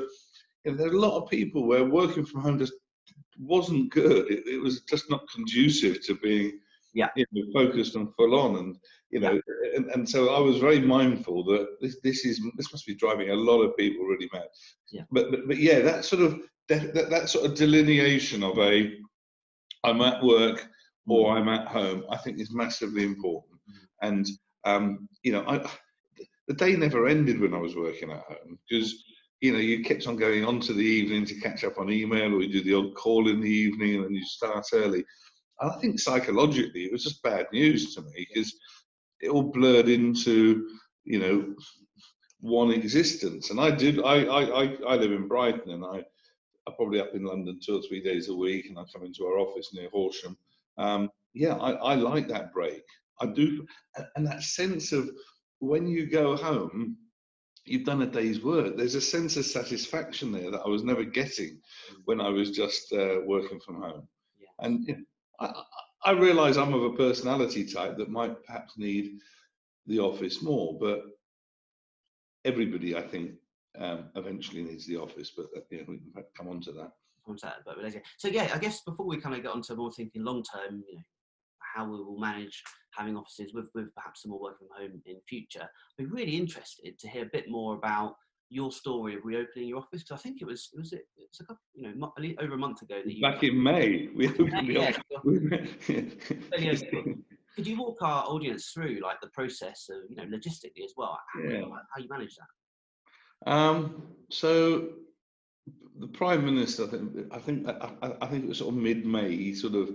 you 0.66 0.72
know, 0.72 0.78
there 0.78 0.88
are 0.88 0.96
a 0.96 1.00
lot 1.00 1.22
of 1.22 1.30
people 1.30 1.68
where 1.68 1.84
working 1.84 2.26
from 2.26 2.42
home 2.42 2.60
just 2.60 2.74
wasn't 3.40 3.92
good. 3.92 4.30
It, 4.30 4.48
it 4.48 4.62
was 4.62 4.82
just 4.82 5.10
not 5.10 5.30
conducive 5.34 6.06
to 6.06 6.16
being 6.16 6.60
yeah. 6.94 7.10
you 7.16 7.26
know, 7.32 7.52
focused 7.54 7.96
and 7.96 8.14
full 8.16 8.40
on. 8.40 8.58
And 8.58 8.78
you 9.10 9.20
know, 9.20 9.34
yeah. 9.34 9.78
and, 9.78 9.86
and 9.88 10.10
so 10.10 10.34
I 10.34 10.40
was 10.40 10.58
very 10.58 10.80
mindful 10.80 11.44
that 11.46 11.68
this 11.82 11.98
this 12.04 12.26
is 12.26 12.42
this 12.58 12.72
must 12.72 12.86
be 12.86 12.96
driving 12.96 13.30
a 13.30 13.36
lot 13.36 13.62
of 13.62 13.78
people 13.78 14.06
really 14.06 14.30
mad. 14.34 14.48
Yeah. 14.92 15.04
But 15.12 15.32
but, 15.32 15.48
but 15.48 15.58
yeah, 15.58 15.80
that 15.80 16.06
sort 16.06 16.22
of 16.22 16.42
that, 16.70 16.94
that, 16.94 17.10
that 17.10 17.30
sort 17.30 17.46
of 17.46 17.56
delineation 17.56 18.44
of 18.44 18.58
a 18.60 18.94
I'm 19.84 20.02
at 20.02 20.24
work 20.24 20.68
or 21.08 21.34
mm. 21.34 21.38
I'm 21.38 21.50
at 21.50 21.68
home, 21.68 22.04
I 22.10 22.18
think 22.18 22.40
is 22.40 22.54
massively 22.54 23.04
important. 23.04 23.60
Mm. 23.70 24.08
And 24.08 24.28
um, 24.64 25.10
you 25.24 25.32
know, 25.32 25.44
I 25.48 25.68
the 26.52 26.66
day 26.66 26.76
never 26.76 27.08
ended 27.08 27.40
when 27.40 27.54
I 27.54 27.60
was 27.60 27.78
working 27.78 28.12
at 28.12 28.26
home 28.28 28.60
because 28.68 29.06
you 29.40 29.54
know 29.54 29.58
you 29.58 29.86
kept 29.86 30.06
on 30.06 30.18
going 30.18 30.44
on 30.44 30.60
to 30.62 30.74
the 30.74 30.84
evening 30.84 31.26
to 31.26 31.40
catch 31.40 31.64
up 31.64 31.78
on 31.78 31.90
email 31.90 32.34
or 32.34 32.42
you 32.42 32.52
do 32.52 32.64
the 32.64 32.74
odd 32.74 32.94
call 32.96 33.30
in 33.30 33.40
the 33.40 33.50
evening 33.50 33.96
and 33.96 34.04
then 34.04 34.14
you 34.14 34.26
start 34.26 34.66
early. 34.74 35.06
And 35.62 35.72
I 35.72 35.80
think 35.80 35.98
psychologically 35.98 36.84
it 36.84 36.92
was 36.92 37.06
just 37.06 37.24
bad 37.24 37.48
news 37.54 37.96
to 37.96 38.02
me 38.02 38.28
because 38.28 38.54
it 39.22 39.30
all 39.30 39.44
blurred 39.44 39.88
into 39.88 40.68
you 41.06 41.20
know 41.20 41.56
one 42.42 42.72
existence. 42.72 43.50
And 43.50 43.60
I 43.62 43.72
did 43.72 44.02
I 44.04 44.26
I 44.26 44.78
I, 44.90 44.96
live 44.96 45.14
in 45.14 45.30
Brighton 45.30 45.72
and 45.72 45.86
I 45.86 46.04
I'm 46.68 46.76
probably 46.76 47.00
up 47.00 47.16
in 47.16 47.24
London 47.24 47.62
two 47.66 47.78
or 47.78 47.82
three 47.84 48.04
days 48.04 48.28
a 48.28 48.36
week 48.36 48.66
and 48.66 48.78
I 48.78 48.84
come 48.94 49.06
into 49.06 49.26
our 49.26 49.38
office 49.38 49.74
near 49.74 49.90
Horsham. 49.90 50.36
Um, 50.78 51.10
yeah, 51.34 51.56
I, 51.56 51.72
I 51.72 51.96
like 51.96 52.28
that 52.28 52.52
break. 52.52 52.84
I 53.22 53.28
do, 53.28 53.66
and 54.16 54.28
that 54.28 54.42
sense 54.42 54.92
of 54.92 55.12
when 55.62 55.88
you 55.88 56.10
go 56.10 56.36
home, 56.36 56.98
you've 57.66 57.86
done 57.86 58.02
a 58.02 58.08
day's 58.08 58.44
work. 58.44 58.76
There's 58.76 58.96
a 58.96 59.02
sense 59.02 59.38
of 59.38 59.46
satisfaction 59.46 60.32
there 60.32 60.52
that 60.52 60.64
I 60.66 60.68
was 60.68 60.84
never 60.84 61.04
getting 61.04 61.62
when 62.06 62.20
I 62.20 62.30
was 62.30 62.52
just 62.52 62.92
uh, 62.92 63.20
working 63.26 63.60
from 63.60 63.82
home. 63.82 64.08
Yeah. 64.40 64.66
And 64.66 64.88
you 64.88 64.96
know, 64.98 65.04
I, 65.40 65.64
I 66.04 66.12
realize 66.12 66.58
I'm 66.58 66.74
of 66.74 66.84
a 66.84 66.98
personality 66.98 67.64
type 67.64 67.96
that 67.98 68.10
might 68.10 68.44
perhaps 68.44 68.78
need 68.78 69.20
the 69.86 70.00
office 70.00 70.42
more, 70.42 70.78
but 70.80 71.04
everybody, 72.44 72.96
I 72.96 73.04
think, 73.04 73.34
um, 73.78 74.10
eventually 74.16 74.64
needs 74.64 74.88
the 74.88 74.98
office. 74.98 75.32
But 75.38 75.46
uh, 75.56 75.62
yeah, 75.70 75.84
we 75.88 76.00
can 76.00 76.24
come 76.36 76.48
on 76.48 76.60
to 76.62 76.72
that. 76.74 76.92
So 78.18 78.30
yeah, 78.30 78.50
I 78.52 78.58
guess 78.58 78.82
before 78.82 79.06
we 79.06 79.18
kind 79.18 79.36
of 79.36 79.44
get 79.44 79.52
on 79.52 79.62
to 79.64 79.76
more 79.76 79.92
thinking 79.92 80.24
long 80.24 80.44
term, 80.44 80.84
you 80.90 80.96
know, 80.96 81.04
how 81.74 81.86
we 81.86 81.92
will 81.98 82.20
manage 82.20 82.62
having 82.98 83.16
offices 83.16 83.54
with, 83.54 83.70
with 83.74 83.94
perhaps 83.96 84.22
some 84.22 84.32
more 84.32 84.42
work 84.42 84.58
from 84.58 84.68
home 84.78 85.02
in 85.06 85.16
future. 85.28 85.62
I'd 85.64 85.98
be 85.98 86.06
really 86.06 86.36
interested 86.36 87.00
to 87.00 87.08
hear 87.08 87.24
a 87.24 87.30
bit 87.32 87.50
more 87.50 87.76
about 87.76 88.16
your 88.50 88.72
story 88.72 89.16
of 89.16 89.22
reopening 89.24 89.70
your 89.70 89.78
office? 89.80 90.04
Because 90.04 90.20
I 90.20 90.22
think 90.22 90.42
it 90.42 90.46
was 90.46 90.70
it 90.74 90.80
was 90.80 90.92
it, 90.94 91.06
it's 91.18 91.40
a 91.40 91.46
couple, 91.46 91.62
you 91.74 91.84
know 91.84 91.94
over 92.42 92.54
a 92.54 92.58
month 92.58 92.82
ago 92.82 93.00
that 93.04 93.14
you 93.14 93.22
back 93.22 93.44
in 93.44 93.62
May 93.72 94.10
we 94.14 94.28
opened 94.28 94.68
the 94.68 94.78
office. 94.78 94.98
Could 97.56 97.68
you 97.68 97.78
walk 97.78 97.98
our 98.02 98.24
audience 98.26 98.72
through 98.74 99.00
like 99.04 99.20
the 99.22 99.30
process 99.30 99.90
of 99.90 100.10
you 100.10 100.16
know 100.18 100.24
logistically 100.24 100.84
as 100.86 100.94
well? 100.98 101.18
How, 101.34 101.42
Yeah. 101.42 101.62
how 101.62 102.02
you 102.02 102.08
manage 102.10 102.36
that? 102.36 103.52
Um, 103.52 104.04
so 104.30 104.90
the 106.00 106.08
prime 106.08 106.46
minister, 106.46 106.86
I 106.86 106.88
think, 106.88 107.28
I 107.32 107.38
think, 107.40 107.68
I, 107.68 107.92
I- 108.02 108.16
I 108.22 108.28
think 108.28 108.44
it 108.46 108.50
was 108.50 108.58
sort 108.60 108.74
of 108.76 108.82
mid-May. 108.82 109.36
He 109.36 109.54
sort 109.54 109.76
of 109.76 109.90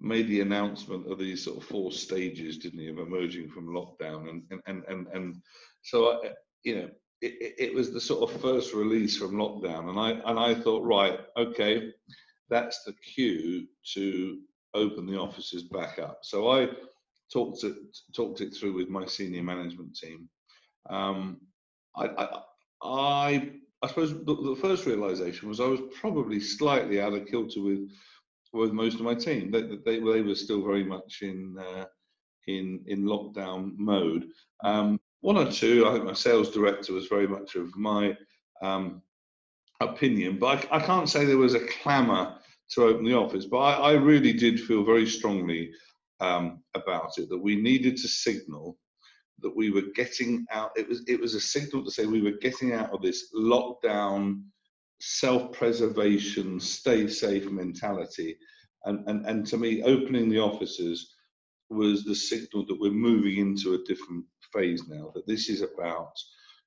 made 0.00 0.28
the 0.28 0.40
announcement 0.40 1.10
of 1.10 1.18
these 1.18 1.44
sort 1.44 1.58
of 1.58 1.64
four 1.64 1.92
stages, 1.92 2.58
didn't 2.58 2.80
he, 2.80 2.88
of 2.88 2.98
emerging 2.98 3.48
from 3.50 3.68
lockdown, 3.68 4.28
and 4.30 4.42
and 4.50 4.60
and 4.66 4.84
and, 4.88 5.06
and 5.08 5.36
so 5.82 6.12
I, 6.22 6.30
you 6.64 6.74
know, 6.76 6.90
it, 7.20 7.34
it- 7.40 7.54
it 7.58 7.74
was 7.74 7.92
the 7.92 8.00
sort 8.00 8.30
of 8.30 8.40
first 8.40 8.74
release 8.74 9.16
from 9.16 9.32
lockdown, 9.32 9.90
and 9.90 9.98
I 9.98 10.10
and 10.30 10.38
I 10.38 10.54
thought, 10.54 10.84
right, 10.84 11.20
okay, 11.36 11.92
that's 12.48 12.82
the 12.84 12.94
cue 13.14 13.66
to 13.94 14.38
open 14.74 15.06
the 15.06 15.18
offices 15.18 15.64
back 15.64 15.98
up. 15.98 16.20
So 16.22 16.50
I 16.50 16.68
talked 17.32 17.64
it 17.64 17.76
talked 18.14 18.40
it 18.40 18.54
through 18.54 18.74
with 18.74 18.88
my 18.88 19.06
senior 19.06 19.42
management 19.42 19.96
team. 19.96 20.28
Um, 20.88 21.40
I, 21.96 22.06
I 22.06 22.42
I 22.82 23.52
I 23.82 23.86
suppose 23.88 24.12
the, 24.12 24.34
the 24.34 24.56
first 24.60 24.86
realization 24.86 25.48
was 25.48 25.60
I 25.60 25.66
was 25.66 25.80
probably 26.00 26.40
slightly 26.40 27.00
out 27.00 27.14
of 27.14 27.26
kilter 27.26 27.62
with 27.62 27.88
with 28.52 28.72
most 28.72 28.96
of 28.96 29.02
my 29.02 29.14
team. 29.14 29.50
They 29.50 29.62
they, 29.62 29.98
they 30.00 30.22
were 30.22 30.34
still 30.34 30.62
very 30.64 30.84
much 30.84 31.22
in 31.22 31.56
uh, 31.58 31.86
in 32.46 32.82
in 32.86 33.04
lockdown 33.04 33.76
mode. 33.76 34.26
Um, 34.64 35.00
one 35.20 35.36
or 35.36 35.50
two, 35.50 35.86
I 35.86 35.92
think 35.92 36.04
my 36.04 36.14
sales 36.14 36.50
director 36.50 36.92
was 36.94 37.06
very 37.06 37.28
much 37.28 37.54
of 37.54 37.74
my 37.76 38.16
um, 38.62 39.02
opinion, 39.80 40.38
but 40.38 40.66
I, 40.72 40.78
I 40.78 40.80
can't 40.80 41.08
say 41.08 41.24
there 41.24 41.36
was 41.36 41.54
a 41.54 41.66
clamour 41.66 42.36
to 42.70 42.84
open 42.84 43.04
the 43.04 43.14
office. 43.14 43.44
But 43.44 43.58
I, 43.58 43.72
I 43.72 43.92
really 43.92 44.32
did 44.32 44.60
feel 44.60 44.84
very 44.84 45.06
strongly 45.06 45.72
um, 46.20 46.62
about 46.74 47.18
it 47.18 47.28
that 47.28 47.38
we 47.38 47.56
needed 47.56 47.96
to 47.98 48.08
signal 48.08 48.78
that 49.42 49.54
we 49.54 49.70
were 49.70 49.84
getting 49.94 50.46
out. 50.50 50.70
It 50.76 50.88
was 50.88 51.02
it 51.06 51.20
was 51.20 51.34
a 51.34 51.40
signal 51.40 51.84
to 51.84 51.90
say 51.90 52.06
we 52.06 52.22
were 52.22 52.38
getting 52.40 52.72
out 52.72 52.90
of 52.90 53.02
this 53.02 53.32
lockdown, 53.34 54.42
self-preservation, 55.00 56.60
stay 56.60 57.08
safe 57.08 57.50
mentality, 57.50 58.36
and 58.84 59.06
and 59.08 59.26
and 59.26 59.46
to 59.46 59.56
me, 59.58 59.82
opening 59.82 60.28
the 60.28 60.38
offices 60.38 61.14
was 61.70 62.04
the 62.04 62.14
signal 62.14 62.66
that 62.66 62.80
we're 62.80 62.90
moving 62.90 63.38
into 63.38 63.74
a 63.74 63.84
different 63.84 64.24
phase 64.52 64.82
now. 64.88 65.10
That 65.14 65.26
this 65.26 65.48
is 65.48 65.62
about 65.62 66.12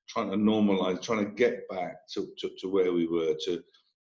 trying 0.08 0.30
to 0.30 0.36
normalize, 0.36 1.00
trying 1.02 1.24
to 1.24 1.30
get 1.32 1.68
back 1.68 1.96
to, 2.12 2.28
to, 2.38 2.50
to 2.58 2.68
where 2.68 2.92
we 2.92 3.06
were, 3.06 3.34
to 3.44 3.62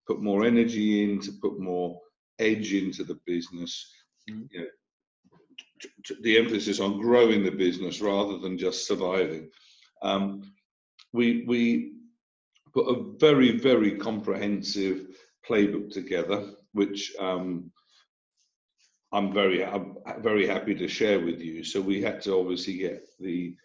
put 0.07 0.21
more 0.21 0.45
energy 0.45 1.03
in, 1.03 1.19
to 1.21 1.31
put 1.41 1.59
more 1.59 1.99
edge 2.39 2.73
into 2.73 3.03
the 3.03 3.19
business. 3.25 3.93
Mhm. 4.29 4.47
You 4.51 4.59
know, 4.61 4.67
t- 5.81 5.89
t- 6.05 6.21
the 6.21 6.37
emphasis 6.37 6.79
on 6.79 6.99
growing 6.99 7.43
the 7.43 7.51
business 7.51 8.01
rather 8.01 8.37
than 8.37 8.57
just 8.57 8.87
surviving. 8.87 9.49
Um, 10.01 10.53
we 11.13 11.43
we 11.47 11.93
put 12.73 12.87
a 12.87 13.17
very 13.17 13.57
very 13.57 13.97
comprehensive 13.97 15.07
playbook 15.47 15.91
together, 15.91 16.51
which 16.73 17.13
um, 17.19 17.71
I'm 19.11 19.33
very 19.33 19.63
I'm 19.65 19.97
very 20.19 20.47
happy 20.47 20.75
to 20.75 20.87
share 20.87 21.19
with 21.19 21.41
you. 21.41 21.63
So 21.63 21.81
we 21.81 22.01
had 22.01 22.21
to 22.23 22.37
obviously 22.37 22.77
get 22.77 23.03
the 23.19 23.55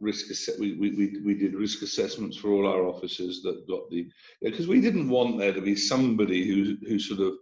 risk 0.00 0.30
ass- 0.30 0.58
we, 0.58 0.76
we, 0.76 1.18
we, 1.22 1.34
did 1.34 1.54
risk 1.54 1.82
assessments 1.82 2.34
for 2.34 2.48
all 2.48 2.66
our 2.66 2.86
officers 2.86 3.42
that 3.42 3.68
got 3.68 3.90
the 3.90 4.08
because 4.40 4.66
we 4.66 4.80
didn't 4.80 5.10
want 5.10 5.38
there 5.38 5.52
to 5.52 5.60
be 5.60 5.76
somebody 5.76 6.46
who 6.46 6.76
who 6.88 6.98
sort 6.98 7.20
of 7.20 7.34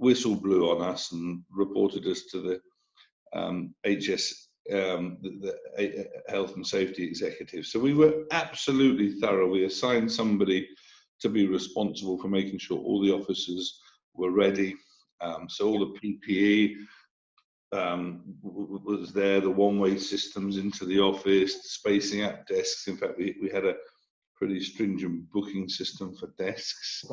whistle 0.00 0.34
blew 0.34 0.70
on 0.70 0.82
us 0.82 1.12
and 1.12 1.42
reported 1.50 2.06
us 2.06 2.24
to 2.24 2.40
the 2.40 2.60
um, 3.38 3.74
HS 3.86 4.48
um, 4.72 5.18
the, 5.22 5.54
the 5.76 6.08
health 6.28 6.54
and 6.56 6.66
safety 6.66 7.04
executive. 7.04 7.66
So 7.66 7.80
we 7.80 7.94
were 7.94 8.24
absolutely 8.30 9.12
thorough. 9.20 9.48
We 9.48 9.64
assigned 9.64 10.10
somebody 10.10 10.68
to 11.20 11.28
be 11.28 11.46
responsible 11.46 12.18
for 12.18 12.28
making 12.28 12.58
sure 12.58 12.78
all 12.78 13.02
the 13.02 13.12
officers 13.12 13.80
were 14.14 14.30
ready. 14.30 14.76
Um, 15.20 15.48
so 15.48 15.68
all 15.68 15.78
the 15.78 15.98
PPE 15.98 16.76
um, 17.72 18.22
was 18.42 19.12
there, 19.12 19.40
the 19.40 19.50
one-way 19.50 19.98
systems 19.98 20.56
into 20.56 20.84
the 20.84 20.98
office, 21.00 21.72
spacing 21.72 22.22
out 22.22 22.46
desks. 22.46 22.88
In 22.88 22.96
fact, 22.96 23.18
we, 23.18 23.36
we 23.40 23.48
had 23.50 23.64
a 23.64 23.74
pretty 24.34 24.60
stringent 24.60 25.30
booking 25.30 25.68
system 25.68 26.14
for 26.16 26.32
desks 26.38 27.04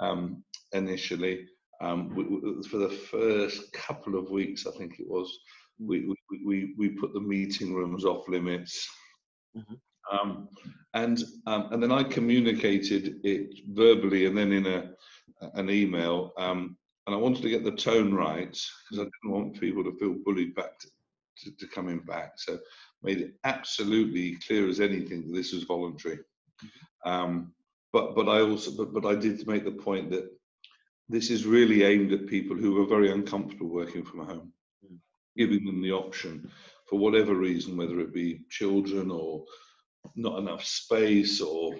um, 0.00 0.42
initially. 0.72 1.46
Um, 1.80 2.14
we, 2.14 2.62
for 2.68 2.78
the 2.78 2.90
first 2.90 3.72
couple 3.72 4.18
of 4.18 4.30
weeks, 4.30 4.66
I 4.66 4.72
think 4.72 4.98
it 4.98 5.08
was, 5.08 5.38
we, 5.80 6.06
we, 6.06 6.44
we, 6.44 6.74
we 6.78 6.88
put 6.90 7.12
the 7.12 7.20
meeting 7.20 7.74
rooms 7.74 8.04
off 8.04 8.28
limits. 8.28 8.88
Mhm. 9.56 9.78
Um, 10.10 10.48
and 10.94 11.22
um, 11.46 11.68
and 11.72 11.82
then 11.82 11.92
I 11.92 12.02
communicated 12.02 13.20
it 13.22 13.60
verbally 13.68 14.26
and 14.26 14.36
then 14.36 14.52
in 14.52 14.66
a 14.66 14.90
an 15.54 15.70
email. 15.70 16.32
Um, 16.36 16.76
and 17.06 17.14
I 17.14 17.18
wanted 17.18 17.42
to 17.42 17.50
get 17.50 17.64
the 17.64 17.72
tone 17.72 18.12
right 18.12 18.50
because 18.50 18.98
I 18.98 19.04
didn't 19.04 19.32
want 19.32 19.60
people 19.60 19.84
to 19.84 19.96
feel 19.98 20.14
bullied 20.24 20.54
back 20.54 20.78
to, 20.78 20.88
to, 21.38 21.56
to 21.56 21.66
coming 21.68 22.00
back. 22.00 22.32
So 22.36 22.58
made 23.02 23.20
it 23.20 23.34
absolutely 23.44 24.36
clear 24.46 24.68
as 24.68 24.80
anything 24.80 25.26
that 25.26 25.34
this 25.34 25.52
was 25.52 25.64
voluntary. 25.64 26.18
Um, 27.04 27.52
but 27.92 28.14
but 28.14 28.28
I 28.28 28.40
also 28.40 28.72
but, 28.72 28.92
but 28.92 29.06
I 29.06 29.14
did 29.14 29.46
make 29.46 29.64
the 29.64 29.72
point 29.72 30.10
that 30.10 30.28
this 31.08 31.30
is 31.30 31.46
really 31.46 31.82
aimed 31.82 32.12
at 32.12 32.26
people 32.26 32.56
who 32.56 32.80
are 32.82 32.86
very 32.86 33.10
uncomfortable 33.10 33.68
working 33.68 34.04
from 34.04 34.26
home. 34.26 34.52
Giving 35.36 35.64
them 35.64 35.82
the 35.82 35.92
option 35.92 36.50
for 36.88 36.98
whatever 36.98 37.34
reason, 37.34 37.76
whether 37.76 38.00
it 38.00 38.12
be 38.12 38.40
children 38.50 39.10
or 39.10 39.44
not 40.16 40.38
enough 40.38 40.64
space 40.64 41.40
or 41.40 41.74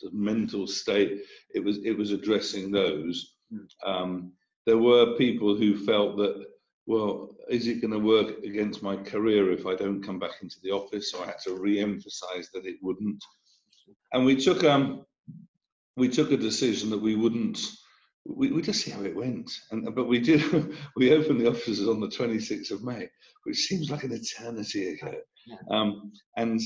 the 0.00 0.10
mental 0.12 0.66
state. 0.66 1.22
It 1.54 1.64
was 1.64 1.78
it 1.84 1.96
was 1.96 2.10
addressing 2.12 2.70
those. 2.70 3.34
Mm. 3.52 3.66
Um, 3.86 4.32
there 4.66 4.78
were 4.78 5.16
people 5.16 5.56
who 5.56 5.76
felt 5.76 6.16
that 6.18 6.46
well, 6.86 7.34
is 7.48 7.66
it 7.66 7.80
going 7.80 7.92
to 7.92 7.98
work 7.98 8.42
against 8.44 8.82
my 8.82 8.96
career 8.96 9.50
if 9.50 9.66
I 9.66 9.74
don't 9.74 10.02
come 10.02 10.18
back 10.18 10.42
into 10.42 10.56
the 10.62 10.70
office? 10.70 11.10
So 11.10 11.22
I 11.22 11.26
had 11.26 11.38
to 11.44 11.54
re-emphasize 11.54 12.50
that 12.52 12.66
it 12.66 12.76
wouldn't. 12.82 13.24
And 14.12 14.24
we 14.24 14.36
took 14.36 14.64
um 14.64 15.04
we 15.96 16.08
took 16.08 16.32
a 16.32 16.36
decision 16.36 16.90
that 16.90 17.00
we 17.00 17.14
wouldn't. 17.16 17.58
We, 18.26 18.52
we 18.52 18.62
just 18.62 18.82
see 18.82 18.90
how 18.90 19.02
it 19.02 19.14
went, 19.14 19.50
and 19.70 19.94
but 19.94 20.08
we 20.08 20.18
did. 20.18 20.42
We 20.96 21.12
opened 21.12 21.40
the 21.40 21.48
offices 21.50 21.88
on 21.88 22.00
the 22.00 22.08
26th 22.08 22.70
of 22.70 22.82
May, 22.84 23.08
which 23.44 23.58
seems 23.58 23.90
like 23.90 24.04
an 24.04 24.12
eternity 24.12 24.88
ago. 24.94 25.14
Yeah. 25.46 25.56
Um, 25.70 26.12
and 26.36 26.60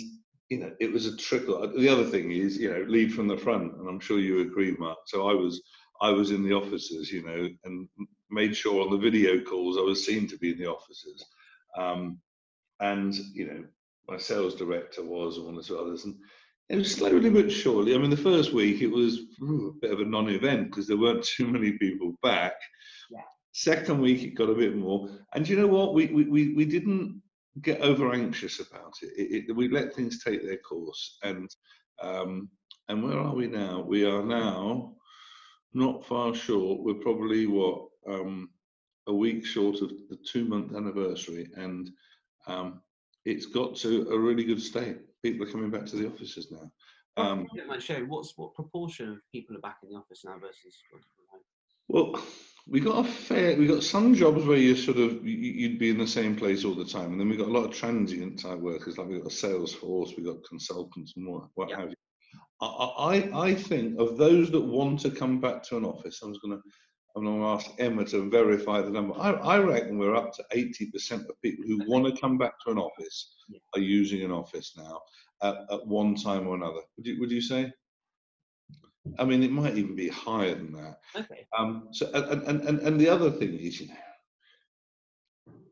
you 0.48 0.58
know, 0.60 0.72
it 0.80 0.92
was 0.92 1.06
a 1.06 1.16
trickle. 1.16 1.70
The 1.76 1.88
other 1.88 2.04
thing 2.04 2.32
is, 2.32 2.56
you 2.58 2.70
know, 2.70 2.84
lead 2.88 3.12
from 3.12 3.28
the 3.28 3.36
front, 3.36 3.74
and 3.76 3.88
I'm 3.88 4.00
sure 4.00 4.18
you 4.18 4.40
agree, 4.40 4.74
Mark. 4.78 4.98
So 5.06 5.28
I 5.28 5.34
was, 5.34 5.60
I 6.00 6.10
was 6.10 6.30
in 6.30 6.42
the 6.42 6.54
offices, 6.54 7.10
you 7.10 7.22
know, 7.22 7.48
and 7.64 7.88
made 8.30 8.56
sure 8.56 8.82
on 8.82 8.90
the 8.90 8.98
video 8.98 9.40
calls 9.42 9.76
I 9.76 9.82
was 9.82 10.04
seen 10.04 10.26
to 10.28 10.38
be 10.38 10.52
in 10.52 10.58
the 10.58 10.66
offices, 10.66 11.24
um, 11.76 12.18
and 12.80 13.14
you 13.34 13.46
know, 13.46 13.64
my 14.08 14.16
sales 14.16 14.54
director 14.54 15.04
was, 15.04 15.36
and 15.36 15.46
one 15.46 15.58
or 15.58 15.62
two 15.62 15.78
others, 15.78 16.04
and 16.04 16.14
it 16.68 16.76
was 16.76 16.94
slowly 16.94 17.30
but 17.30 17.50
surely. 17.50 17.94
I 17.94 17.98
mean, 17.98 18.10
the 18.10 18.16
first 18.16 18.52
week 18.52 18.82
it 18.82 18.88
was 18.88 19.20
ooh, 19.42 19.74
a 19.76 19.80
bit 19.80 19.92
of 19.92 20.00
a 20.00 20.04
non-event 20.04 20.70
because 20.70 20.86
there 20.86 20.98
weren't 20.98 21.24
too 21.24 21.46
many 21.46 21.72
people 21.72 22.14
back. 22.22 22.54
Yeah. 23.10 23.20
Second 23.52 24.00
week 24.00 24.22
it 24.22 24.34
got 24.34 24.50
a 24.50 24.54
bit 24.54 24.76
more, 24.76 25.08
and 25.34 25.48
you 25.48 25.56
know 25.56 25.66
what? 25.66 25.94
We 25.94 26.06
we 26.06 26.24
we, 26.24 26.54
we 26.54 26.64
didn't 26.64 27.22
get 27.62 27.80
over 27.80 28.12
anxious 28.12 28.60
about 28.60 28.94
it. 29.02 29.12
It, 29.16 29.44
it. 29.48 29.56
We 29.56 29.68
let 29.68 29.94
things 29.94 30.22
take 30.22 30.44
their 30.44 30.58
course, 30.58 31.18
and 31.22 31.48
um, 32.02 32.50
and 32.88 33.02
where 33.02 33.18
are 33.18 33.34
we 33.34 33.46
now? 33.46 33.80
We 33.80 34.04
are 34.04 34.22
now 34.22 34.94
not 35.74 36.06
far 36.06 36.34
short. 36.34 36.82
We're 36.82 36.94
probably 36.94 37.46
what 37.46 37.86
um, 38.06 38.50
a 39.06 39.14
week 39.14 39.44
short 39.44 39.80
of 39.80 39.90
the 40.10 40.18
two-month 40.30 40.74
anniversary, 40.74 41.48
and 41.56 41.90
um, 42.46 42.82
it's 43.24 43.46
got 43.46 43.74
to 43.76 44.08
a 44.10 44.18
really 44.18 44.44
good 44.44 44.62
state. 44.62 44.98
People 45.22 45.46
are 45.46 45.50
coming 45.50 45.70
back 45.70 45.86
to 45.86 45.96
the 45.96 46.06
offices 46.06 46.50
now. 46.50 46.70
Um, 47.16 47.48
you 47.52 47.58
don't 47.58 47.68
mind 47.68 47.82
sharing, 47.82 48.08
what's 48.08 48.32
what 48.36 48.54
proportion 48.54 49.10
of 49.10 49.18
people 49.32 49.56
are 49.56 49.60
back 49.60 49.78
in 49.82 49.90
the 49.90 49.96
office 49.96 50.24
now 50.24 50.38
versus 50.38 50.82
working 50.92 51.08
from 51.16 51.26
home? 51.32 51.42
Well, 51.88 52.22
we 52.68 52.80
got 52.80 53.04
a 53.04 53.08
fair. 53.08 53.56
We 53.56 53.66
got 53.66 53.82
some 53.82 54.14
jobs 54.14 54.44
where 54.44 54.58
you 54.58 54.76
sort 54.76 54.98
of 54.98 55.26
you- 55.26 55.36
you'd 55.36 55.78
be 55.78 55.90
in 55.90 55.98
the 55.98 56.06
same 56.06 56.36
place 56.36 56.64
all 56.64 56.74
the 56.74 56.84
time, 56.84 57.10
and 57.12 57.20
then 57.20 57.28
we 57.28 57.36
got 57.36 57.48
a 57.48 57.50
lot 57.52 57.64
of 57.64 57.74
transient 57.74 58.38
type 58.38 58.58
workers. 58.60 58.98
Like 58.98 59.08
we 59.08 59.18
got 59.18 59.26
a 59.26 59.34
sales 59.34 59.72
force, 59.74 60.14
we 60.16 60.22
got 60.22 60.44
consultants, 60.44 61.14
and 61.16 61.26
what 61.26 61.48
what 61.54 61.70
have 61.72 61.90
you. 61.90 61.96
I, 62.60 62.66
I 62.66 63.40
I 63.48 63.54
think 63.54 63.98
of 63.98 64.16
those 64.18 64.50
that 64.52 64.60
want 64.60 65.00
to 65.00 65.10
come 65.10 65.40
back 65.40 65.62
to 65.64 65.76
an 65.76 65.84
office. 65.84 66.22
I'm 66.22 66.32
just 66.32 66.42
gonna 66.42 66.60
I'm 67.18 67.24
gonna 67.24 67.54
ask 67.54 67.70
Emma 67.78 68.04
to 68.06 68.28
verify 68.30 68.80
the 68.80 68.90
number. 68.90 69.14
I, 69.18 69.30
I 69.32 69.58
reckon 69.58 69.98
we're 69.98 70.16
up 70.16 70.32
to 70.34 70.44
80% 70.54 71.28
of 71.28 71.40
people 71.42 71.64
who 71.66 71.80
want 71.88 72.06
to 72.06 72.20
come 72.20 72.38
back 72.38 72.52
to 72.64 72.70
an 72.72 72.78
office 72.78 73.34
Yeah. 73.48 73.58
are 73.74 73.80
using 73.80 74.22
an 74.22 74.30
office 74.32 74.74
now 74.76 75.00
at, 75.42 75.56
at 75.70 75.86
one 75.86 76.14
time 76.14 76.46
or 76.46 76.56
another. 76.56 76.80
Would 76.96 77.06
you 77.06 77.20
would 77.20 77.30
you 77.30 77.40
say? 77.40 77.72
I 79.18 79.24
mean, 79.24 79.42
it 79.42 79.50
might 79.50 79.76
even 79.78 79.94
be 79.96 80.08
higher 80.08 80.54
than 80.54 80.72
that. 80.74 80.98
Okay. 81.16 81.46
Um, 81.58 81.88
so, 81.92 82.10
and, 82.12 82.42
and, 82.42 82.60
and, 82.68 82.78
and 82.80 83.00
the 83.00 83.08
other 83.08 83.30
thing 83.30 83.54
is, 83.54 83.80
you 83.80 83.88
know, 83.88 83.94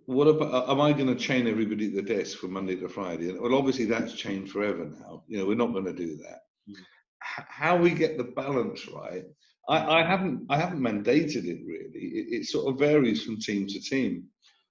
what 0.07 0.27
about, 0.29 0.71
am 0.71 0.81
I 0.81 0.93
going 0.93 1.09
to 1.09 1.15
chain 1.15 1.47
everybody 1.47 1.89
at 1.89 1.95
the 1.95 2.15
desk 2.15 2.39
from 2.39 2.53
Monday 2.53 2.77
to 2.77 2.89
Friday? 2.89 3.29
And, 3.29 3.41
well, 3.41 3.55
obviously 3.55 3.85
that's 3.85 4.15
chained 4.15 4.51
forever 4.51 4.87
now. 4.87 5.25
You 5.27 5.39
know, 5.39 5.47
we're 5.47 5.57
not 5.57 5.73
going 5.73 5.85
to 5.85 5.93
do 5.93 6.17
that. 6.17 6.39
Mm. 6.71 6.77
How 7.19 7.77
we 7.77 7.91
get 7.91 8.17
the 8.17 8.25
balance 8.25 8.89
right, 8.89 9.25
I, 9.69 10.01
I 10.01 10.05
haven't, 10.05 10.47
I 10.49 10.59
haven't 10.59 10.81
mandated 10.81 11.45
it 11.47 11.61
really. 11.67 12.07
It, 12.19 12.27
it 12.43 12.45
sort 12.47 12.73
of 12.73 12.79
varies 12.79 13.25
from 13.25 13.39
team 13.39 13.67
to 13.67 13.81
team. 13.81 14.25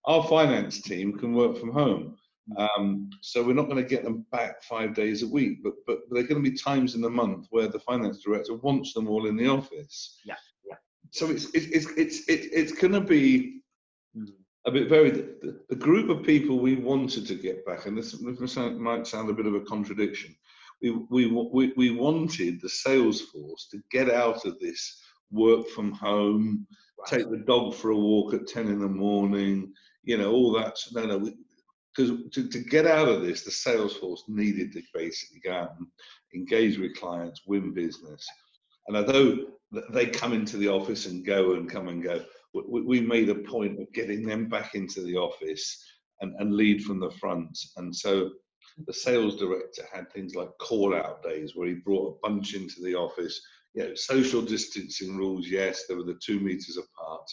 Our 0.06 0.24
finance 0.24 0.82
team 0.82 1.18
can 1.18 1.34
work 1.34 1.58
from 1.58 1.72
home. 1.72 2.16
Um, 2.58 3.10
so 3.22 3.44
we're 3.44 3.54
not 3.56 3.68
going 3.70 3.84
to 3.84 3.90
get 3.90 4.04
them 4.04 4.24
back 4.32 4.62
five 4.64 4.94
days 4.94 5.24
a 5.24 5.28
week, 5.28 5.64
but 5.64 5.74
but 5.88 5.98
there 6.12 6.24
are 6.24 6.28
going 6.28 6.44
to 6.44 6.50
be 6.50 6.56
times 6.56 6.94
in 6.94 7.02
the 7.02 7.10
month 7.10 7.48
where 7.50 7.68
the 7.68 7.80
finance 7.80 8.22
director 8.24 8.54
wants 8.54 8.94
them 8.94 9.08
all 9.08 9.26
in 9.26 9.36
the 9.36 9.48
office. 9.48 10.20
Yeah, 10.24 10.36
yeah. 10.64 10.76
So 11.10 11.32
it's 11.32 11.46
it's 11.56 11.66
it's 11.68 11.88
it's 11.98 12.30
it's, 12.30 12.48
it's 12.54 12.72
going 12.72 12.94
to 12.94 13.02
be 13.02 13.62
Mm. 14.18 14.30
a 14.66 14.72
bit 14.72 14.88
varied. 14.88 15.16
The, 15.42 15.60
the 15.70 15.76
group 15.76 16.10
of 16.10 16.24
people 16.24 16.60
we 16.60 16.76
wanted 16.76 17.28
to 17.28 17.36
get 17.36 17.66
back, 17.66 17.86
and 17.86 17.98
this, 17.98 18.12
this 18.40 18.56
might 18.56 19.06
sound 19.08 19.30
a 19.30 19.34
bit 19.34 19.46
of 19.46 19.56
a 19.56 19.60
contradiction. 19.62 20.34
We, 20.82 20.92
we 21.10 21.26
we 21.28 21.74
we 21.76 21.90
wanted 21.92 22.62
the 22.62 22.70
sales 22.70 23.22
force 23.22 23.68
to 23.72 23.82
get 23.92 24.10
out 24.10 24.46
of 24.46 24.60
this 24.60 25.02
work 25.32 25.68
from 25.70 25.92
home, 25.92 26.68
Right. 26.98 27.20
take 27.20 27.30
the 27.30 27.44
dog 27.46 27.76
for 27.76 27.92
a 27.92 27.98
walk 27.98 28.34
at 28.34 28.48
10 28.48 28.68
in 28.68 28.80
the 28.80 28.88
morning, 28.88 29.74
you 30.04 30.18
know, 30.18 30.32
all 30.32 30.52
that. 30.54 30.78
No, 30.94 31.06
no, 31.06 31.32
because 31.96 32.30
to, 32.32 32.48
to 32.48 32.60
get 32.60 32.86
out 32.86 33.08
of 33.08 33.22
this, 33.22 33.44
the 33.44 33.52
sales 33.52 33.96
force 33.96 34.24
needed 34.28 34.72
to 34.74 34.82
basically 34.94 35.40
go 35.40 35.52
out 35.54 35.76
and 35.78 35.88
engage 36.34 36.78
with 36.78 36.96
clients, 36.96 37.42
win 37.48 37.74
business. 37.74 38.26
And 38.88 38.98
although 38.98 39.46
they 39.92 40.06
come 40.08 40.34
into 40.34 40.58
the 40.58 40.68
office 40.68 41.06
and 41.06 41.26
go 41.26 41.54
and 41.54 41.70
come 41.70 41.88
and 41.88 42.04
go, 42.04 42.24
we, 42.54 42.82
we 42.82 43.02
made 43.02 43.30
a 43.30 43.36
point 43.36 43.80
of 43.82 43.92
getting 43.94 44.26
them 44.26 44.48
back 44.48 44.76
into 44.76 45.02
the 45.02 45.18
office 45.18 45.84
and, 46.22 46.34
and 46.40 46.54
lead 46.54 46.84
from 46.84 47.00
the 47.00 47.12
front. 47.12 47.58
And 47.78 47.94
so 47.96 48.32
the 48.86 48.94
sales 48.94 49.38
director 49.38 49.84
had 49.92 50.12
things 50.12 50.36
like 50.36 50.50
call 50.60 50.94
out 50.96 51.24
days 51.24 51.56
where 51.56 51.68
he 51.68 51.76
brought 51.76 52.16
a 52.16 52.28
bunch 52.28 52.54
into 52.56 52.82
the 52.82 52.96
office 52.96 53.42
you 53.76 53.84
know, 53.84 53.96
social 53.96 54.42
distancing 54.42 55.18
rules, 55.18 55.48
yes, 55.48 55.86
there 55.86 55.98
were 55.98 56.04
the 56.04 56.18
two 56.24 56.40
meters 56.40 56.78
apart. 56.78 57.30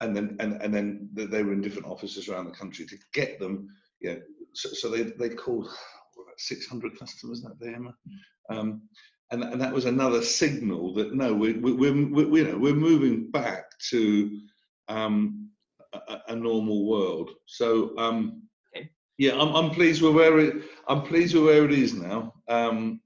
And 0.00 0.16
then, 0.16 0.36
and, 0.40 0.60
and 0.62 0.72
then 0.72 1.08
they 1.12 1.42
were 1.42 1.52
in 1.52 1.60
different 1.60 1.88
offices 1.88 2.28
around 2.28 2.46
the 2.46 2.52
country 2.52 2.86
to 2.86 2.96
get 3.12 3.38
them, 3.38 3.68
you 4.00 4.10
know, 4.12 4.20
so, 4.54 4.70
so 4.70 4.88
they, 4.88 5.02
they 5.02 5.28
called 5.28 5.64
what, 6.14 6.24
about 6.24 6.38
600 6.40 6.98
customers 6.98 7.42
that 7.42 7.58
day, 7.60 7.74
Emma. 7.74 7.94
Um, 8.48 8.82
and, 9.30 9.44
and 9.44 9.60
that 9.60 9.74
was 9.74 9.84
another 9.84 10.22
signal 10.22 10.94
that 10.94 11.14
no, 11.14 11.34
we, 11.34 11.52
we, 11.54 11.72
we're, 11.72 11.92
we, 11.92 12.24
we, 12.24 12.40
you 12.40 12.48
know, 12.48 12.58
we're 12.58 12.74
moving 12.74 13.30
back 13.30 13.64
to 13.90 14.40
um, 14.88 15.50
a, 15.92 16.18
a- 16.28 16.36
normal 16.36 16.86
world. 16.86 17.30
So, 17.46 17.96
um. 17.98 18.47
Yeah, 19.18 19.32
I'm, 19.32 19.54
I'm 19.54 19.70
pleased 19.70 20.00
with 20.00 20.14
where 20.14 20.38
it, 20.38 20.54
I'm 20.86 21.02
pleased 21.02 21.34
with 21.34 21.44
where 21.44 21.64
it 21.64 21.72
is 21.72 21.92
now. 21.92 22.34
Um, 22.48 23.00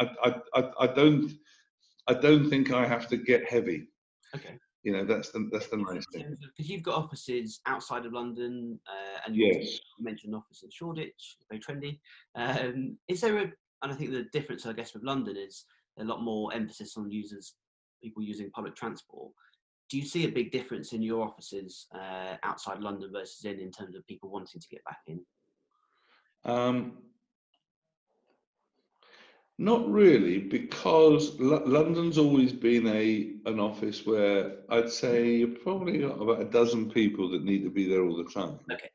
I, 0.00 0.10
I, 0.24 0.34
I, 0.54 0.70
I 0.80 0.86
don't, 0.86 1.30
I 2.08 2.14
don't 2.14 2.48
think 2.50 2.72
I 2.72 2.86
have 2.86 3.08
to 3.08 3.16
get 3.16 3.48
heavy. 3.48 3.88
Okay. 4.34 4.58
You 4.82 4.92
know, 4.92 5.04
that's 5.04 5.30
the 5.30 5.48
that's 5.52 5.68
the 5.68 5.76
nice 5.76 6.04
thing. 6.12 6.36
Because 6.40 6.68
you've 6.68 6.82
got 6.82 6.96
offices 6.96 7.60
outside 7.66 8.04
of 8.04 8.12
London, 8.12 8.80
uh, 8.88 9.20
and 9.24 9.36
you 9.36 9.46
Yes. 9.46 9.78
mentioned 10.00 10.32
an 10.34 10.40
office 10.40 10.64
in 10.64 10.70
Shoreditch, 10.70 11.36
very 11.48 11.60
trendy. 11.60 12.00
Um, 12.34 12.98
is 13.06 13.20
there 13.20 13.38
a, 13.38 13.42
and 13.42 13.92
I 13.92 13.94
think 13.94 14.10
the 14.10 14.24
difference, 14.32 14.66
I 14.66 14.72
guess, 14.72 14.92
with 14.94 15.04
London 15.04 15.36
is 15.36 15.66
a 16.00 16.04
lot 16.04 16.22
more 16.22 16.52
emphasis 16.52 16.96
on 16.96 17.10
users, 17.10 17.54
people 18.02 18.22
using 18.24 18.50
public 18.50 18.74
transport. 18.74 19.30
Do 19.88 19.98
you 19.98 20.04
see 20.04 20.24
a 20.24 20.32
big 20.32 20.52
difference 20.52 20.92
in 20.92 21.02
your 21.02 21.22
offices 21.22 21.86
uh, 21.94 22.36
outside 22.42 22.80
London 22.80 23.10
versus 23.12 23.44
in, 23.44 23.58
in 23.60 23.70
terms 23.70 23.94
of 23.94 24.06
people 24.06 24.30
wanting 24.30 24.60
to 24.60 24.68
get 24.68 24.84
back 24.84 25.00
in? 25.06 25.20
Um, 26.44 26.98
not 29.58 29.88
really, 29.88 30.38
because 30.38 31.38
L- 31.40 31.66
London's 31.66 32.18
always 32.18 32.52
been 32.52 32.86
a 32.86 33.36
an 33.44 33.60
office 33.60 34.06
where 34.06 34.56
I'd 34.70 34.90
say 34.90 35.36
you've 35.36 35.62
probably 35.62 35.98
got 35.98 36.20
about 36.20 36.40
a 36.40 36.46
dozen 36.46 36.90
people 36.90 37.28
that 37.30 37.44
need 37.44 37.62
to 37.62 37.70
be 37.70 37.88
there 37.88 38.02
all 38.04 38.16
the 38.16 38.30
time. 38.30 38.58
Okay. 38.72 38.90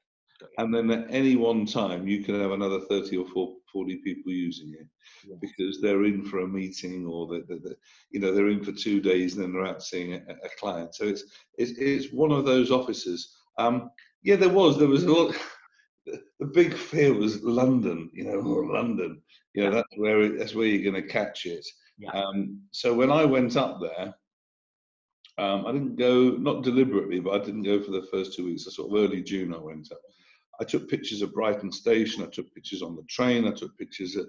And 0.58 0.74
then 0.74 0.89
at 0.89 1.06
any 1.10 1.36
one 1.36 1.65
time, 1.65 2.08
you 2.08 2.24
can 2.24 2.39
have 2.39 2.52
another 2.52 2.80
30 2.82 3.17
or 3.17 3.26
40 3.72 3.98
people 3.98 4.32
using 4.32 4.74
it 4.80 4.88
Yes. 5.28 5.38
because 5.41 5.82
they're 5.82 6.06
in 6.06 6.26
for 6.26 6.39
a 6.39 6.48
meeting 6.48 7.06
or 7.06 7.28
they, 7.28 7.41
they, 7.48 7.60
they, 7.60 7.76
you 8.12 8.20
know 8.20 8.34
they're 8.34 8.50
in 8.50 8.63
for 8.63 8.72
two 8.72 9.00
days 9.02 9.34
and 9.36 9.43
then 9.43 9.54
they're 9.54 9.65
out 9.65 9.84
seeing 9.84 10.13
a, 10.13 10.17
a 10.17 10.50
client. 10.60 10.96
So 10.96 11.06
it's, 11.06 11.24
it's 11.58 11.72
it's 11.78 12.13
one 12.13 12.32
of 12.32 12.46
those 12.46 12.72
offices. 12.72 13.36
Um, 13.58 13.89
yeah, 14.22 14.36
there 14.36 14.50
was 14.50 14.78
there 14.78 14.88
was 14.88 15.04
a 15.04 15.12
lot. 15.12 15.36
The 16.39 16.46
big 16.46 16.74
fear 16.74 17.13
was 17.13 17.43
London, 17.43 18.10
you 18.13 18.24
know, 18.24 18.39
or 18.39 18.65
London. 18.74 19.22
You 19.54 19.63
know, 19.65 19.72
that's 19.72 19.98
where 19.98 20.22
it, 20.22 20.38
that's 20.38 20.56
where 20.56 20.65
you're 20.67 20.89
going 20.89 21.04
to 21.04 21.10
catch 21.10 21.46
it. 21.46 21.65
Yeah. 21.98 22.12
Um, 22.12 22.62
so 22.72 22.93
when 22.93 23.12
I 23.12 23.26
went 23.26 23.58
up 23.58 23.82
there, 23.82 24.15
um, 25.38 25.65
I 25.65 25.74
didn't 25.74 25.98
go 25.98 26.30
not 26.38 26.63
deliberately, 26.63 27.20
but 27.20 27.41
I 27.41 27.43
didn't 27.43 27.63
go 27.63 27.82
for 27.82 27.91
the 27.91 28.08
first 28.10 28.36
two 28.36 28.46
weeks. 28.46 28.63
So 28.63 28.70
sort 28.70 28.91
of 28.91 29.04
early 29.04 29.22
June, 29.22 29.54
I 29.54 29.58
went 29.58 29.91
up. 29.91 30.00
I 30.60 30.63
took 30.63 30.89
pictures 30.89 31.22
of 31.22 31.34
Brighton 31.34 31.72
Station. 31.72 32.24
I 32.24 32.28
took 32.28 32.54
pictures 32.54 32.82
on 32.82 32.96
the 32.96 33.04
train. 33.04 33.48
I 33.48 33.52
took 33.52 33.78
pictures 33.78 34.15
at 34.17 34.26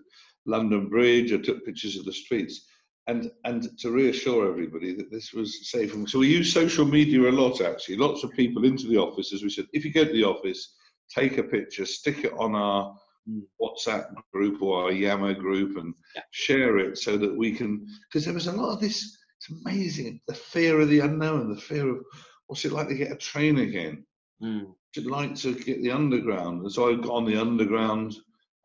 London 0.47 0.89
Bridge. 0.89 1.33
I 1.33 1.39
took 1.39 1.65
pictures 1.65 1.97
of 1.97 2.05
the 2.05 2.13
streets, 2.13 2.67
and 3.07 3.31
and 3.45 3.77
to 3.79 3.91
reassure 3.91 4.49
everybody 4.49 4.95
that 4.95 5.11
this 5.11 5.33
was 5.33 5.71
safe. 5.71 5.95
So 6.09 6.19
we 6.19 6.29
use 6.29 6.53
social 6.53 6.85
media 6.85 7.21
a 7.29 7.33
lot. 7.33 7.61
Actually, 7.61 7.97
lots 7.97 8.25
of 8.25 8.33
people 8.33 8.65
into 8.65 8.87
the 8.89 8.99
office, 8.99 9.33
as 9.33 9.43
we 9.43 9.51
said. 9.51 9.67
If 9.73 9.85
you 9.85 9.93
go 9.93 10.05
to 10.05 10.13
the 10.13 10.25
office, 10.25 10.75
take 11.09 11.39
a 11.39 11.43
picture, 11.43 11.87
stick 11.87 12.25
it 12.25 12.33
on 12.39 12.55
our 12.55 12.97
Mm. 13.29 13.43
WhatsApp 13.61 14.15
group 14.33 14.63
or 14.63 14.85
our 14.85 14.93
Yammer 14.93 15.35
group, 15.35 15.77
and 15.77 15.95
Yeah. 16.15 16.23
share 16.31 16.79
it 16.79 16.97
so 16.97 17.19
that 17.19 17.37
we 17.37 17.53
can. 17.53 17.87
Because 18.09 18.25
there 18.25 18.33
was 18.33 18.47
a 18.47 18.53
lot 18.53 18.73
of 18.73 18.81
this. 18.81 19.19
It's 19.37 19.51
amazing 19.51 20.23
the 20.27 20.35
fear 20.35 20.81
of 20.81 20.89
the 20.89 21.01
unknown, 21.01 21.55
the 21.55 21.61
fear 21.61 21.89
of 21.91 22.05
what's 22.47 22.65
it 22.65 22.73
like 22.73 22.89
to 22.89 22.95
get 22.95 23.13
a 23.13 23.17
train 23.17 23.59
again 23.59 24.07
Mm. 24.43 24.75
Like 25.07 25.35
to 25.37 25.55
get 25.55 25.83
the 25.83 25.91
underground. 25.91 26.63
And 26.63 26.73
so 26.73 26.89
I 26.89 26.95
got 26.95 27.15
on 27.15 27.25
the 27.25 27.37
underground, 27.41 28.17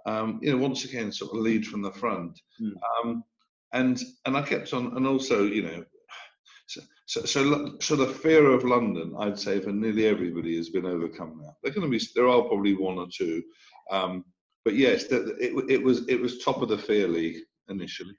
um, 0.06 0.40
you 0.42 0.52
know, 0.52 0.58
once 0.58 0.86
again, 0.86 1.12
sort 1.12 1.32
of 1.32 1.38
lead 1.38 1.66
from 1.66 1.82
the 1.82 1.92
front. 1.92 2.40
Mm. 2.62 2.74
Um, 3.04 3.24
and 3.74 4.02
and 4.26 4.38
I 4.38 4.42
kept 4.44 4.74
on, 4.74 4.96
and 4.96 5.08
also, 5.08 5.44
you 5.46 5.64
know, 5.64 5.84
so, 6.68 6.82
so 7.06 7.26
so 7.26 7.76
so 7.80 7.96
the 7.96 8.08
fear 8.08 8.52
of 8.52 8.64
London, 8.64 9.16
I'd 9.18 9.40
say, 9.40 9.60
for 9.60 9.72
nearly 9.72 10.06
everybody 10.06 10.56
has 10.58 10.70
been 10.70 10.86
overcome 10.86 11.40
now. 11.42 11.56
There 11.64 11.74
going 11.74 11.90
to 11.90 11.98
be 11.98 12.04
there 12.16 12.28
are 12.28 12.44
probably 12.44 12.76
one 12.76 12.98
or 12.98 13.08
two, 13.16 13.44
um, 13.92 14.26
but 14.64 14.76
yes, 14.76 15.08
the, 15.08 15.36
it 15.40 15.54
it 15.70 15.84
was 15.84 16.08
it 16.08 16.20
was 16.20 16.40
top 16.44 16.62
of 16.62 16.70
the 16.70 16.78
fear 16.78 17.08
league 17.08 17.38
initially, 17.70 18.16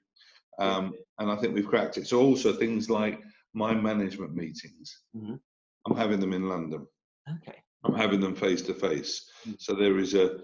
um, 0.59 0.93
and 1.19 1.31
I 1.31 1.35
think 1.37 1.55
we've 1.55 1.67
cracked 1.67 1.97
it. 1.97 2.07
So 2.07 2.19
also 2.21 2.53
things 2.53 2.89
like 2.89 3.19
my 3.53 3.73
management 3.73 4.35
meetings, 4.35 5.01
Mhm. 5.15 5.39
I'm 5.87 5.95
having 5.95 6.19
them 6.19 6.33
in 6.33 6.49
London. 6.49 6.85
Okay. 7.29 7.63
I'm 7.85 7.95
having 7.95 8.19
them 8.19 8.35
face 8.35 8.61
to 8.63 8.73
face. 8.73 9.29
So 9.59 9.73
there 9.73 9.97
is 9.99 10.13
a, 10.15 10.39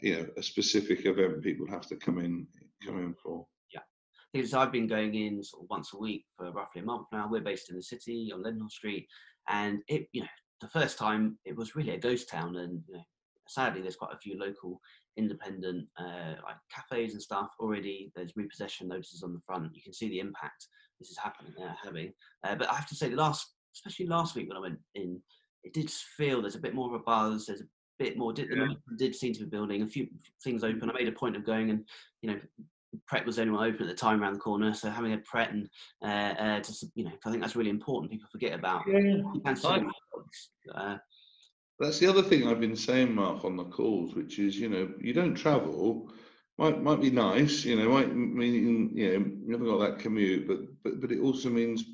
you 0.00 0.16
know, 0.16 0.26
a 0.36 0.42
specific 0.42 1.04
event 1.04 1.42
people 1.42 1.66
have 1.68 1.86
to 1.88 1.96
come 1.96 2.18
in, 2.18 2.46
come 2.84 2.98
in 2.98 3.14
for. 3.14 3.46
Yeah, 3.72 3.80
because 4.32 4.54
I've 4.54 4.72
been 4.72 4.86
going 4.86 5.14
in 5.14 5.42
sort 5.44 5.64
of 5.64 5.70
once 5.70 5.92
a 5.92 5.98
week 5.98 6.24
for 6.36 6.50
roughly 6.50 6.82
a 6.82 6.84
month 6.84 7.06
now. 7.12 7.28
We're 7.30 7.42
based 7.42 7.70
in 7.70 7.76
the 7.76 7.82
city 7.82 8.30
on 8.34 8.42
Leadenhall 8.42 8.70
Street, 8.70 9.06
and 9.48 9.82
it, 9.88 10.08
you 10.12 10.22
know, 10.22 10.28
the 10.60 10.68
first 10.68 10.98
time 10.98 11.38
it 11.44 11.56
was 11.56 11.76
really 11.76 11.90
a 11.90 11.98
ghost 11.98 12.28
town, 12.30 12.56
and 12.56 12.82
you 12.88 12.94
know, 12.94 13.02
sadly, 13.46 13.82
there's 13.82 13.96
quite 13.96 14.14
a 14.14 14.18
few 14.18 14.38
local 14.38 14.80
independent 15.16 15.86
uh, 15.98 16.34
like 16.44 16.56
cafes 16.74 17.12
and 17.12 17.22
stuff 17.22 17.50
already. 17.60 18.10
There's 18.14 18.36
repossession 18.36 18.88
notices 18.88 19.22
on 19.22 19.34
the 19.34 19.40
front. 19.46 19.74
You 19.74 19.82
can 19.82 19.92
see 19.92 20.08
the 20.08 20.20
impact 20.20 20.66
this 20.98 21.10
is 21.10 21.18
happening, 21.18 21.52
uh, 21.62 21.74
having. 21.82 22.12
Uh, 22.44 22.54
but 22.54 22.70
I 22.70 22.74
have 22.74 22.88
to 22.88 22.94
say, 22.94 23.08
the 23.08 23.16
last, 23.16 23.54
especially 23.74 24.06
last 24.06 24.34
week 24.34 24.48
when 24.48 24.56
I 24.56 24.60
went 24.60 24.78
in, 24.94 25.20
it 25.64 25.72
did 25.72 25.90
feel 25.90 26.40
there's 26.40 26.56
a 26.56 26.60
bit 26.60 26.74
more 26.74 26.88
of 26.88 26.94
a 26.94 27.04
buzz. 27.04 27.46
There's 27.46 27.60
a 27.60 27.66
bit 27.98 28.16
more. 28.16 28.32
Did, 28.32 28.48
the 28.50 28.56
Yeah. 28.56 28.74
did 28.96 29.14
seem 29.14 29.32
to 29.34 29.40
be 29.40 29.46
building. 29.46 29.82
A 29.82 29.86
few 29.86 30.08
things 30.42 30.64
open. 30.64 30.90
I 30.90 30.94
made 30.94 31.08
a 31.08 31.12
point 31.12 31.36
of 31.36 31.44
going 31.44 31.70
and 31.70 31.84
you 32.22 32.30
know 32.30 32.40
Pret 33.06 33.24
was 33.24 33.36
the 33.36 33.42
only 33.42 33.52
one 33.54 33.68
open 33.68 33.82
at 33.82 33.88
the 33.88 33.94
time 33.94 34.20
around 34.20 34.32
the 34.34 34.40
corner, 34.40 34.74
so 34.74 34.90
having 34.90 35.12
a 35.12 35.18
Pret 35.18 35.52
and 35.52 35.68
uh, 36.02 36.06
uh, 36.42 36.60
to 36.60 36.86
you 36.94 37.04
know, 37.04 37.12
I 37.24 37.30
think 37.30 37.40
that's 37.42 37.54
really 37.54 37.70
important. 37.70 38.10
People 38.10 38.28
forget 38.32 38.52
about. 38.58 38.86
You 38.86 39.40
can 39.44 39.54
still 39.56 39.70
I- 39.70 39.78
get 39.78 39.88
dogs, 40.12 40.50
uh, 40.74 40.96
That's 41.78 41.98
the 42.00 42.08
other 42.08 42.22
thing 42.22 42.48
I've 42.48 42.58
been 42.60 42.74
saying, 42.76 43.14
Mark, 43.14 43.44
on 43.44 43.56
the 43.56 43.64
calls, 43.64 44.14
which 44.14 44.38
is, 44.38 44.58
you 44.58 44.68
know, 44.68 44.92
you 45.00 45.12
don't 45.12 45.34
travel. 45.34 46.10
Might 46.58 46.82
might 46.82 47.00
be 47.00 47.10
nice, 47.10 47.64
you 47.64 47.76
know, 47.76 47.88
might 47.90 48.14
mean 48.14 48.92
you 48.96 49.06
know 49.08 49.26
you 49.46 49.52
haven't 49.52 49.66
got 49.68 49.78
that 49.78 49.98
commute, 50.00 50.48
but 50.48 50.58
but 50.82 51.00
but 51.00 51.12
it 51.12 51.20
also 51.20 51.48
means 51.48 51.84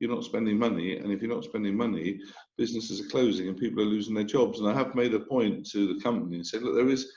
you're 0.00 0.14
not 0.14 0.24
spending 0.24 0.58
money, 0.58 0.96
and 0.96 1.12
if 1.12 1.20
you're 1.20 1.34
not 1.34 1.44
spending 1.44 1.76
money, 1.76 2.20
businesses 2.56 3.00
are 3.00 3.08
closing 3.08 3.48
and 3.48 3.56
people 3.56 3.82
are 3.82 3.86
losing 3.86 4.14
their 4.14 4.24
jobs. 4.24 4.58
And 4.58 4.68
I 4.68 4.74
have 4.74 4.94
made 4.94 5.14
a 5.14 5.20
point 5.20 5.70
to 5.70 5.94
the 5.94 6.00
company 6.00 6.36
and 6.36 6.46
said, 6.46 6.62
look, 6.62 6.74
there 6.74 6.88
is 6.88 7.12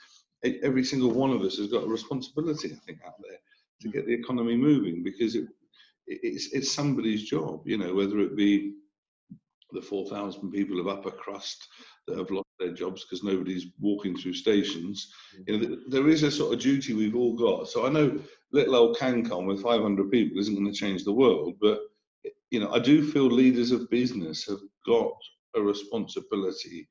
every 0.62 0.84
single 0.84 1.10
one 1.10 1.30
of 1.30 1.40
us 1.40 1.56
has 1.56 1.68
got 1.68 1.84
a 1.84 1.88
responsibility, 1.88 2.72
I 2.72 2.78
think, 2.86 2.98
out 3.06 3.14
there 3.22 3.38
to 3.80 3.88
get 3.88 4.06
the 4.06 4.12
economy 4.12 4.56
moving 4.56 5.02
because 5.02 5.34
it, 5.34 5.46
it's 6.06 6.52
it's 6.52 6.70
somebody's 6.70 7.24
job, 7.24 7.62
you 7.64 7.78
know, 7.78 7.94
whether 7.94 8.20
it 8.20 8.36
be 8.36 8.74
the 9.72 9.82
4,000 9.82 10.52
people 10.52 10.78
of 10.78 10.86
Upper 10.86 11.10
Crust 11.10 11.66
that 12.06 12.18
have 12.18 12.30
lost 12.30 12.48
their 12.60 12.72
jobs 12.72 13.04
because 13.04 13.24
nobody's 13.24 13.66
walking 13.80 14.16
through 14.16 14.34
stations. 14.34 15.12
You 15.46 15.58
know, 15.58 15.76
there 15.88 16.08
is 16.08 16.22
a 16.22 16.30
sort 16.30 16.54
of 16.54 16.60
duty 16.60 16.92
we've 16.92 17.16
all 17.16 17.34
got. 17.34 17.68
So 17.68 17.86
I 17.86 17.88
know 17.88 18.20
little 18.52 18.76
old 18.76 18.96
CanCom 18.96 19.46
with 19.46 19.62
500 19.62 20.10
people 20.10 20.38
isn't 20.38 20.54
going 20.54 20.66
to 20.66 20.78
change 20.78 21.04
the 21.04 21.12
world, 21.12 21.54
but 21.60 21.80
you 22.54 22.60
know, 22.60 22.72
I 22.72 22.78
do 22.78 23.10
feel 23.10 23.26
leaders 23.26 23.72
of 23.72 23.90
business 23.90 24.46
have 24.46 24.60
got 24.86 25.12
a 25.56 25.60
responsibility 25.60 26.88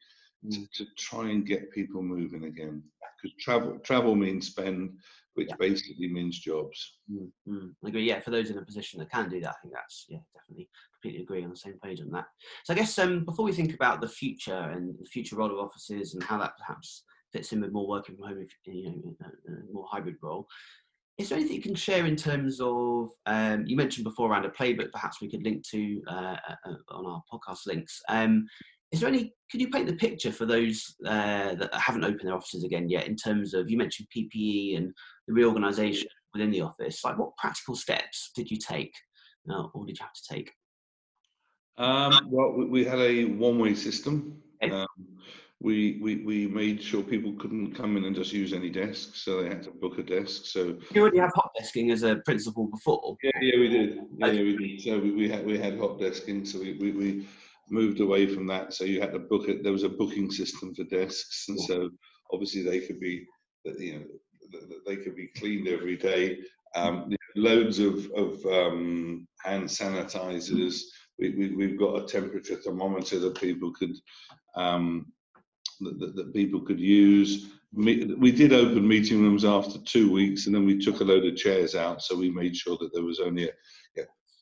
to, 0.51 0.59
mm. 0.59 0.67
to 0.73 0.85
try 0.97 1.29
and 1.29 1.47
get 1.47 1.71
people 1.71 2.01
moving 2.01 2.43
again. 2.45 2.83
Because 3.15 3.37
travel 3.39 3.79
travel 3.79 4.13
means 4.13 4.47
spend, 4.47 4.91
which 5.35 5.47
yeah. 5.47 5.55
basically 5.57 6.09
means 6.09 6.39
jobs. 6.39 6.97
Mm-hmm. 7.09 7.67
I 7.85 7.87
agree. 7.87 8.03
Yeah, 8.03 8.19
for 8.19 8.31
those 8.31 8.49
in 8.49 8.57
a 8.57 8.65
position 8.65 8.99
that 8.99 9.09
can 9.09 9.29
do 9.29 9.39
that, 9.39 9.51
I 9.51 9.61
think 9.61 9.73
that's 9.73 10.05
yeah, 10.09 10.17
definitely 10.35 10.67
completely 10.95 11.23
agree 11.23 11.43
on 11.45 11.51
the 11.51 11.55
same 11.55 11.79
page 11.81 12.01
on 12.01 12.11
that. 12.11 12.25
So 12.65 12.73
I 12.73 12.75
guess 12.75 12.99
um, 12.99 13.23
before 13.23 13.45
we 13.45 13.53
think 13.53 13.73
about 13.73 14.01
the 14.01 14.09
future 14.09 14.69
and 14.73 14.95
the 14.99 15.09
future 15.09 15.37
role 15.37 15.51
of 15.51 15.65
offices 15.65 16.13
and 16.13 16.23
how 16.23 16.37
that 16.39 16.57
perhaps 16.57 17.03
fits 17.31 17.53
in 17.53 17.61
with 17.61 17.71
more 17.71 17.87
working 17.87 18.15
from 18.15 18.27
home, 18.27 18.41
if, 18.41 18.51
you 18.65 18.83
know, 18.85 19.15
a 19.47 19.73
more 19.73 19.87
hybrid 19.89 20.17
role. 20.21 20.45
Is 21.17 21.29
there 21.29 21.37
anything 21.37 21.55
you 21.55 21.61
can 21.61 21.75
share 21.75 22.05
in 22.05 22.15
terms 22.15 22.59
of? 22.59 23.09
Um, 23.25 23.65
you 23.67 23.75
mentioned 23.77 24.03
before 24.03 24.31
around 24.31 24.45
a 24.45 24.49
playbook, 24.49 24.91
perhaps 24.91 25.21
we 25.21 25.29
could 25.29 25.43
link 25.43 25.63
to 25.69 26.01
uh, 26.07 26.37
uh, 26.65 26.73
on 26.89 27.05
our 27.05 27.21
podcast 27.31 27.67
links. 27.67 28.01
Um, 28.09 28.47
is 28.91 28.99
there 28.99 29.09
any? 29.09 29.33
Could 29.51 29.61
you 29.61 29.69
paint 29.69 29.87
the 29.87 29.95
picture 29.95 30.31
for 30.31 30.45
those 30.45 30.95
uh, 31.05 31.53
that 31.55 31.69
haven't 31.73 32.03
opened 32.03 32.27
their 32.27 32.35
offices 32.35 32.63
again 32.63 32.89
yet? 32.89 33.07
In 33.07 33.15
terms 33.15 33.53
of 33.53 33.69
you 33.69 33.77
mentioned 33.77 34.07
PPE 34.15 34.77
and 34.77 34.91
the 35.27 35.33
reorganisation 35.33 36.07
within 36.33 36.51
the 36.51 36.61
office. 36.61 37.03
Like, 37.03 37.17
what 37.17 37.35
practical 37.37 37.75
steps 37.75 38.31
did 38.35 38.49
you 38.49 38.57
take, 38.57 38.93
uh, 39.49 39.67
or 39.73 39.85
did 39.85 39.97
you 39.99 40.05
have 40.05 40.13
to 40.13 40.33
take? 40.33 40.51
Um, 41.77 42.27
well, 42.29 42.51
we 42.51 42.85
had 42.85 42.99
a 42.99 43.25
one-way 43.25 43.75
system. 43.75 44.41
Um, 44.61 44.87
we, 45.63 45.97
we 46.01 46.17
we 46.25 46.47
made 46.47 46.83
sure 46.83 47.01
people 47.01 47.31
couldn't 47.39 47.73
come 47.73 47.95
in 47.95 48.03
and 48.03 48.13
just 48.15 48.33
use 48.33 48.51
any 48.51 48.69
desk, 48.69 49.15
so 49.15 49.41
they 49.41 49.47
had 49.47 49.63
to 49.63 49.71
book 49.71 49.97
a 49.97 50.03
desk. 50.03 50.45
So 50.45 50.77
you 50.91 51.01
already 51.01 51.19
have 51.19 51.31
hot 51.33 51.51
desking 51.59 51.91
as 51.91 52.03
a 52.03 52.17
principle 52.17 52.67
before. 52.67 53.15
Yeah, 53.23 53.31
yeah, 53.41 53.59
we 53.59 53.69
did. 53.69 53.99
Yeah, 54.17 54.27
okay. 54.27 54.43
we 54.43 54.57
did. 54.57 54.81
So 54.81 54.99
we, 54.99 55.11
we 55.11 55.29
had 55.29 55.45
we 55.45 55.57
had 55.57 55.79
hot 55.79 55.99
desking. 55.99 56.45
So 56.45 56.59
we, 56.59 56.73
we, 56.73 56.91
we 56.91 57.27
moved 57.69 58.01
away 58.01 58.27
from 58.27 58.45
that. 58.47 58.73
So 58.73 58.83
you 58.83 58.99
had 58.99 59.13
to 59.13 59.19
book 59.19 59.47
it. 59.47 59.63
There 59.63 59.71
was 59.71 59.83
a 59.83 59.89
booking 59.89 60.29
system 60.31 60.75
for 60.75 60.83
desks, 60.83 61.45
and 61.47 61.59
so 61.61 61.89
obviously 62.33 62.63
they 62.63 62.81
could 62.81 62.99
be, 62.99 63.25
you 63.63 63.99
know, 63.99 64.59
they 64.85 64.97
could 64.97 65.15
be 65.15 65.29
cleaned 65.37 65.69
every 65.69 65.95
day. 65.95 66.39
Um, 66.75 67.09
loads 67.37 67.79
of 67.79 68.11
of 68.17 68.45
um, 68.47 69.25
hand 69.41 69.69
sanitizers. 69.69 70.81
We, 71.19 71.53
we, 71.55 71.69
have 71.69 71.79
got 71.79 72.03
a 72.03 72.07
temperature 72.07 72.55
thermometer 72.55 73.19
that 73.19 73.39
people 73.39 73.71
could 73.71 73.95
um, 74.55 75.13
that, 75.81 76.15
that, 76.15 76.33
people 76.33 76.61
could 76.61 76.79
use. 76.79 77.47
We 77.73 78.31
did 78.31 78.53
open 78.53 78.87
meeting 78.87 79.21
rooms 79.21 79.45
after 79.45 79.79
two 79.79 80.11
weeks, 80.11 80.45
and 80.45 80.53
then 80.53 80.65
we 80.65 80.77
took 80.77 80.99
a 80.99 81.03
load 81.03 81.25
of 81.25 81.35
chairs 81.35 81.75
out. 81.75 82.01
So 82.01 82.15
we 82.15 82.29
made 82.29 82.55
sure 82.55 82.77
that 82.79 82.93
there 82.93 83.03
was 83.03 83.19
only 83.19 83.49
a, 83.49 83.51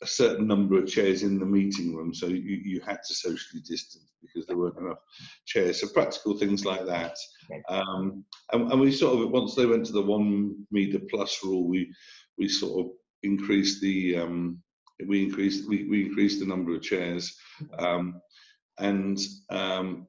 a 0.02 0.08
certain 0.08 0.48
number 0.48 0.78
of 0.78 0.88
chairs 0.88 1.24
in 1.24 1.40
the 1.40 1.46
meeting 1.46 1.96
room, 1.96 2.14
so 2.14 2.28
you, 2.28 2.60
you 2.64 2.82
had 2.82 3.00
to 3.08 3.14
socially 3.14 3.62
distance 3.62 4.12
because 4.22 4.46
there 4.48 4.58
weren't 4.58 4.78
enough 4.78 5.00
chairs. 5.46 5.82
So 5.82 5.88
practical 5.88 6.38
things 6.38 6.66
like 6.66 6.86
that. 6.86 7.16
Um, 7.70 8.26
and, 8.52 8.72
and, 8.72 8.82
we 8.82 8.92
sort 8.92 9.24
of 9.24 9.32
once 9.32 9.56
they 9.56 9.66
went 9.66 9.86
to 9.88 9.92
the 9.92 10.02
one 10.02 10.66
meter 10.72 11.00
plus 11.10 11.44
rule, 11.44 11.68
we 11.68 11.94
we 12.38 12.50
sort 12.50 12.86
of 12.86 12.92
increased 13.24 13.82
the 13.82 14.18
um, 14.18 14.62
we 15.08 15.24
increased 15.24 15.68
we, 15.68 15.88
we 15.88 16.06
increased 16.06 16.40
the 16.40 16.46
number 16.46 16.76
of 16.76 16.82
chairs, 16.82 17.36
um, 17.78 18.22
and 18.80 19.20
um, 19.50 20.08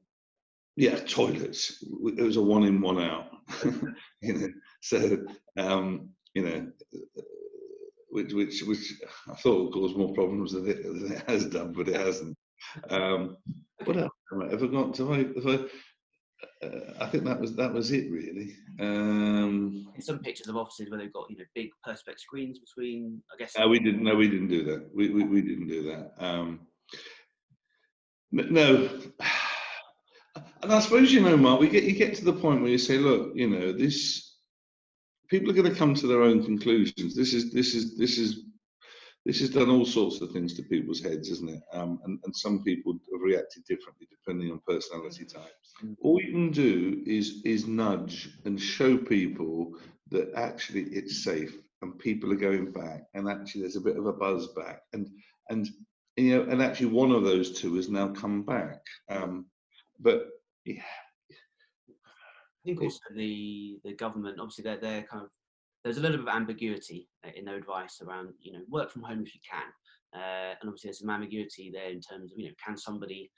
yeah, 0.75 0.95
toilets. 0.95 1.83
It 2.17 2.23
was 2.23 2.37
a 2.37 2.41
one 2.41 2.63
in, 2.63 2.81
one 2.81 2.99
out. 2.99 3.27
you 4.21 4.33
know, 4.33 4.47
so 4.81 5.25
um, 5.57 6.09
you 6.33 6.43
know, 6.43 6.67
which 8.09 8.33
which 8.33 8.61
which 8.63 8.93
I 9.29 9.35
thought 9.35 9.65
would 9.65 9.73
cause 9.73 9.95
more 9.95 10.13
problems 10.13 10.53
than 10.53 10.67
it, 10.69 10.83
than 10.83 11.11
it 11.11 11.23
has 11.27 11.45
done, 11.47 11.73
but 11.73 11.89
it 11.89 11.95
hasn't. 11.99 12.37
Um, 12.89 13.37
what 13.83 13.97
else 13.97 14.11
have 14.31 14.41
I 14.41 14.53
ever 14.53 14.67
got 14.67 14.93
to? 14.95 15.11
If 15.13 15.45
I, 15.45 16.65
uh, 16.65 16.93
I 16.99 17.07
think 17.07 17.25
that 17.25 17.39
was 17.39 17.55
that 17.55 17.73
was 17.73 17.91
it 17.91 18.09
really. 18.09 18.55
Um, 18.79 19.91
In 19.95 20.01
some 20.01 20.19
pictures 20.19 20.47
of 20.47 20.55
offices 20.57 20.89
where 20.89 20.99
they've 20.99 21.13
got 21.13 21.29
you 21.29 21.37
know 21.37 21.45
big 21.53 21.69
perspex 21.87 22.19
screens 22.19 22.59
between. 22.59 23.21
I 23.31 23.37
guess. 23.37 23.53
No, 23.57 23.67
we 23.67 23.79
didn't. 23.79 24.03
No, 24.03 24.15
we 24.15 24.27
didn't 24.27 24.47
do 24.47 24.63
that. 24.65 24.89
We 24.95 25.09
we, 25.09 25.23
we 25.23 25.41
didn't 25.41 25.67
do 25.67 25.83
that. 25.83 26.13
Um, 26.17 26.61
no, 28.31 28.89
and 30.35 30.73
I 30.73 30.79
suppose 30.79 31.11
you 31.11 31.21
know, 31.21 31.37
Mark, 31.37 31.59
we 31.59 31.67
get 31.67 31.83
you 31.83 31.93
get 31.93 32.15
to 32.15 32.25
the 32.25 32.33
point 32.33 32.61
where 32.61 32.71
you 32.71 32.77
say, 32.77 32.97
look, 32.97 33.31
you 33.35 33.49
know, 33.49 33.71
this 33.71 34.37
people 35.29 35.49
are 35.49 35.53
going 35.53 35.71
to 35.71 35.77
come 35.77 35.93
to 35.95 36.07
their 36.07 36.21
own 36.21 36.43
conclusions. 36.43 37.15
This 37.15 37.33
is 37.33 37.51
this 37.51 37.73
is 37.75 37.97
this 37.97 38.17
is 38.17 38.45
this 39.25 39.39
has 39.39 39.49
done 39.49 39.69
all 39.69 39.85
sorts 39.85 40.19
of 40.21 40.31
things 40.31 40.53
to 40.53 40.63
people's 40.63 41.01
heads, 41.01 41.29
isn't 41.29 41.49
it? 41.49 41.61
Um, 41.71 41.99
and, 42.03 42.19
and 42.25 42.35
some 42.35 42.61
people 42.63 42.93
have 42.93 43.21
reacted 43.21 43.63
differently 43.63 44.07
depending 44.09 44.51
on 44.51 44.59
personality 44.67 45.25
types. 45.25 45.73
Mm. 45.83 45.95
All 46.01 46.21
you 46.21 46.31
can 46.31 46.51
do 46.51 47.01
is 47.05 47.41
is 47.45 47.67
nudge 47.67 48.29
and 48.45 48.59
show 48.59 48.97
people 48.97 49.73
that 50.11 50.33
actually 50.35 50.83
it's 50.83 51.23
safe 51.23 51.55
and 51.81 51.97
people 51.99 52.31
are 52.31 52.37
going 52.37 52.71
back 52.71 53.03
and 53.13 53.29
actually 53.29 53.61
there's 53.61 53.75
a 53.75 53.81
bit 53.81 53.97
of 53.97 54.05
a 54.05 54.13
buzz 54.13 54.47
back 54.49 54.81
and 54.93 55.09
and 55.49 55.69
you 56.15 56.35
know 56.35 56.49
and 56.51 56.61
actually 56.61 56.87
one 56.87 57.11
of 57.11 57.23
those 57.23 57.59
two 57.59 57.75
has 57.75 57.89
now 57.89 58.09
come 58.09 58.43
back. 58.43 58.81
Um, 59.09 59.45
but 60.03 60.27
yeah. 60.65 60.81
I 61.89 62.65
think 62.65 62.81
also 62.81 62.99
the 63.15 63.79
the 63.83 63.93
government, 63.93 64.39
obviously, 64.39 64.63
they're 64.63 64.77
they're 64.77 65.03
kind 65.03 65.23
of 65.23 65.29
there's 65.83 65.97
a 65.97 66.01
little 66.01 66.17
bit 66.17 66.27
of 66.27 66.33
ambiguity 66.33 67.09
uh, 67.25 67.31
in 67.35 67.45
their 67.45 67.57
advice 67.57 68.01
around 68.01 68.33
you 68.39 68.53
know 68.53 68.61
work 68.69 68.89
from 68.89 69.03
home 69.03 69.23
if 69.25 69.33
you 69.35 69.41
can, 69.49 70.19
uh, 70.21 70.55
and 70.61 70.69
obviously 70.69 70.87
there's 70.87 70.99
some 70.99 71.09
ambiguity 71.09 71.71
there 71.73 71.89
in 71.89 71.99
terms 71.99 72.31
of 72.31 72.39
you 72.39 72.45
know 72.45 72.53
can 72.65 72.77
somebody 72.77 73.29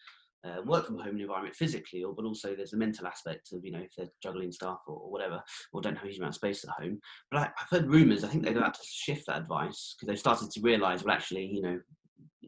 uh, 0.46 0.62
work 0.64 0.86
from 0.86 1.00
home 1.00 1.20
environment 1.20 1.56
physically, 1.56 2.04
or 2.04 2.14
but 2.14 2.26
also 2.26 2.56
there's 2.56 2.74
a 2.74 2.78
mental 2.78 3.08
aspect 3.08 3.50
of 3.54 3.66
you 3.66 3.72
know 3.72 3.80
if 3.80 3.96
they're 3.98 4.10
juggling 4.22 4.52
stuff 4.52 4.82
or, 4.88 4.96
or 4.96 5.12
whatever, 5.12 5.42
or 5.74 5.82
don't 5.82 5.96
have 5.96 6.06
a 6.06 6.08
huge 6.08 6.20
amount 6.20 6.32
of 6.32 6.36
space 6.36 6.64
at 6.64 6.84
home. 6.84 7.00
But 7.32 7.40
I, 7.40 7.44
have 7.58 7.70
heard 7.70 7.90
rumours. 7.90 8.24
I 8.24 8.28
think 8.28 8.44
they're 8.44 8.58
about 8.58 8.76
to 8.76 8.88
shift 8.88 9.26
that 9.28 9.42
advice 9.42 9.96
because 9.98 10.08
they've 10.08 10.20
started 10.20 10.52
to 10.52 10.62
realise 10.62 11.04
well 11.04 11.16
actually 11.16 11.46
you 11.48 11.62
know 11.62 11.80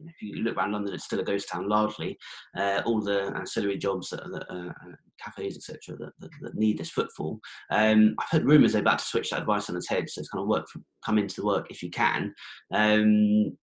if 0.06 0.22
you 0.22 0.42
look 0.42 0.56
around 0.56 0.72
London, 0.72 0.94
it's 0.94 1.04
still 1.04 1.20
a 1.20 1.24
ghost 1.24 1.48
town 1.48 1.68
largely. 1.68 2.18
Uh, 2.56 2.82
all 2.84 3.00
the 3.00 3.32
ancillary 3.36 3.78
jobs, 3.78 4.10
that, 4.10 4.22
that 4.24 4.46
uh, 4.50 4.72
cafes, 5.22 5.56
etc., 5.56 5.96
that, 5.98 6.12
that, 6.18 6.30
that, 6.42 6.54
need 6.54 6.78
this 6.78 6.90
footfall. 6.90 7.40
Um, 7.70 8.14
I've 8.18 8.30
heard 8.30 8.44
rumours 8.44 8.72
they're 8.72 8.82
about 8.82 8.98
to 8.98 9.04
switch 9.04 9.30
that 9.30 9.40
advice 9.40 9.68
on 9.68 9.76
its 9.76 9.88
head, 9.88 10.08
so 10.08 10.20
it's 10.20 10.28
kind 10.28 10.42
of 10.42 10.48
work 10.48 10.68
from, 10.68 10.84
come 11.04 11.18
into 11.18 11.36
the 11.36 11.46
work 11.46 11.66
if 11.70 11.82
you 11.82 11.90
can. 11.90 12.34
Um, 12.72 13.56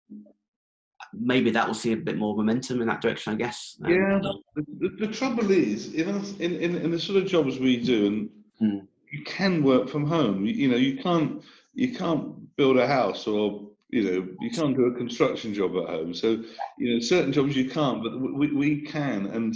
maybe 1.14 1.52
that 1.52 1.68
will 1.68 1.74
see 1.74 1.94
a 1.94 1.98
bit 1.98 2.18
more 2.18 2.36
momentum 2.36 2.82
in 2.82 2.88
that 2.88 3.02
direction, 3.02 3.34
I 3.34 3.36
guess. 3.36 3.78
Um, 3.84 3.92
yeah. 3.92 4.20
The, 4.56 4.90
the, 5.00 5.08
trouble 5.08 5.52
is, 5.52 5.94
in, 5.94 6.10
in, 6.40 6.56
in, 6.56 6.76
in, 6.78 6.92
the 6.92 7.00
sort 7.00 7.22
of 7.22 7.30
jobs 7.30 7.60
we 7.60 7.78
do, 7.78 8.08
and 8.08 8.30
hmm. 8.60 8.86
you 9.12 9.24
can 9.24 9.64
work 9.64 9.90
from 9.90 10.08
home. 10.08 10.46
You, 10.46 10.54
you 10.54 10.68
know, 10.70 10.78
you 10.78 10.98
can't 10.98 11.44
you 11.74 11.94
can't 11.96 12.56
build 12.56 12.78
a 12.78 12.88
house 12.88 13.28
or 13.28 13.68
you 13.94 14.04
know, 14.04 14.28
you 14.42 14.50
can't 14.50 14.76
do 14.76 14.86
a 14.86 14.98
construction 14.98 15.54
job 15.54 15.78
at 15.78 15.88
home. 15.88 16.14
So, 16.16 16.44
you 16.80 16.94
know, 16.94 17.00
certain 17.00 17.32
jobs 17.32 17.56
you 17.56 17.70
can't, 17.70 18.02
but 18.04 18.20
we, 18.20 18.52
we 18.52 18.82
can. 18.82 19.28
And 19.28 19.56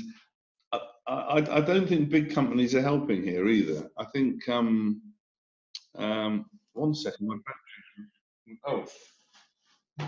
I, 0.72 0.80
I, 1.08 1.58
I 1.58 1.62
don't 1.62 1.88
think 1.88 2.10
big 2.10 2.34
companies 2.34 2.76
are 2.76 2.82
helping 2.82 3.24
here 3.24 3.48
either. 3.48 3.90
I 3.98 4.06
think, 4.14 4.48
um, 4.48 5.02
um, 5.96 6.46
one 6.74 6.94
second, 6.94 7.28
my 7.28 7.38
battery. 7.48 8.86
Oh. 10.00 10.08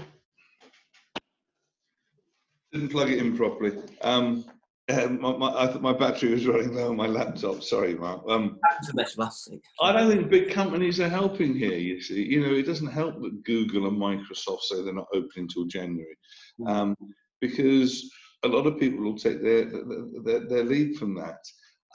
Didn't 2.72 2.90
plug 2.90 3.10
it 3.10 3.18
in 3.18 3.36
properly. 3.36 3.76
Um, 4.02 4.46
um, 4.90 5.22
my, 5.22 5.38
my, 5.38 5.50
I 5.50 5.78
my 5.78 5.94
battery 5.94 6.32
was 6.32 6.48
running 6.48 6.74
low 6.74 6.90
on 6.90 6.96
my 6.96 7.08
laptop. 7.08 7.64
Sorry, 7.64 7.96
Mark. 7.96 8.24
Um, 8.28 8.60
the 8.88 8.94
best 8.94 9.18
of 9.18 9.28
us. 9.28 9.48
I 9.82 9.92
don't 9.92 10.10
think 10.10 10.30
big 10.30 10.52
companies 10.52 11.00
are 11.00 11.10
helping 11.10 11.56
here. 11.56 11.78
You 11.78 12.02
see, 12.02 12.24
you 12.24 12.42
know, 12.42 12.54
it 12.54 12.66
doesn't 12.66 12.88
help 12.92 13.22
that 13.22 13.44
Google 13.44 13.88
and 13.88 13.98
Microsoft 13.98 14.62
say 14.62 14.84
they're 14.84 14.94
not 14.94 15.08
opening 15.14 15.48
until 15.48 15.66
January, 15.66 16.18
hmm. 16.58 16.68
um, 16.68 16.96
because 17.42 18.10
a 18.44 18.48
lot 18.48 18.66
of 18.66 18.80
people 18.80 19.04
will 19.04 19.18
take 19.18 19.42
their, 19.44 19.66
their 20.24 20.48
their 20.48 20.64
lead 20.64 20.98
from 20.98 21.14
that, 21.16 21.40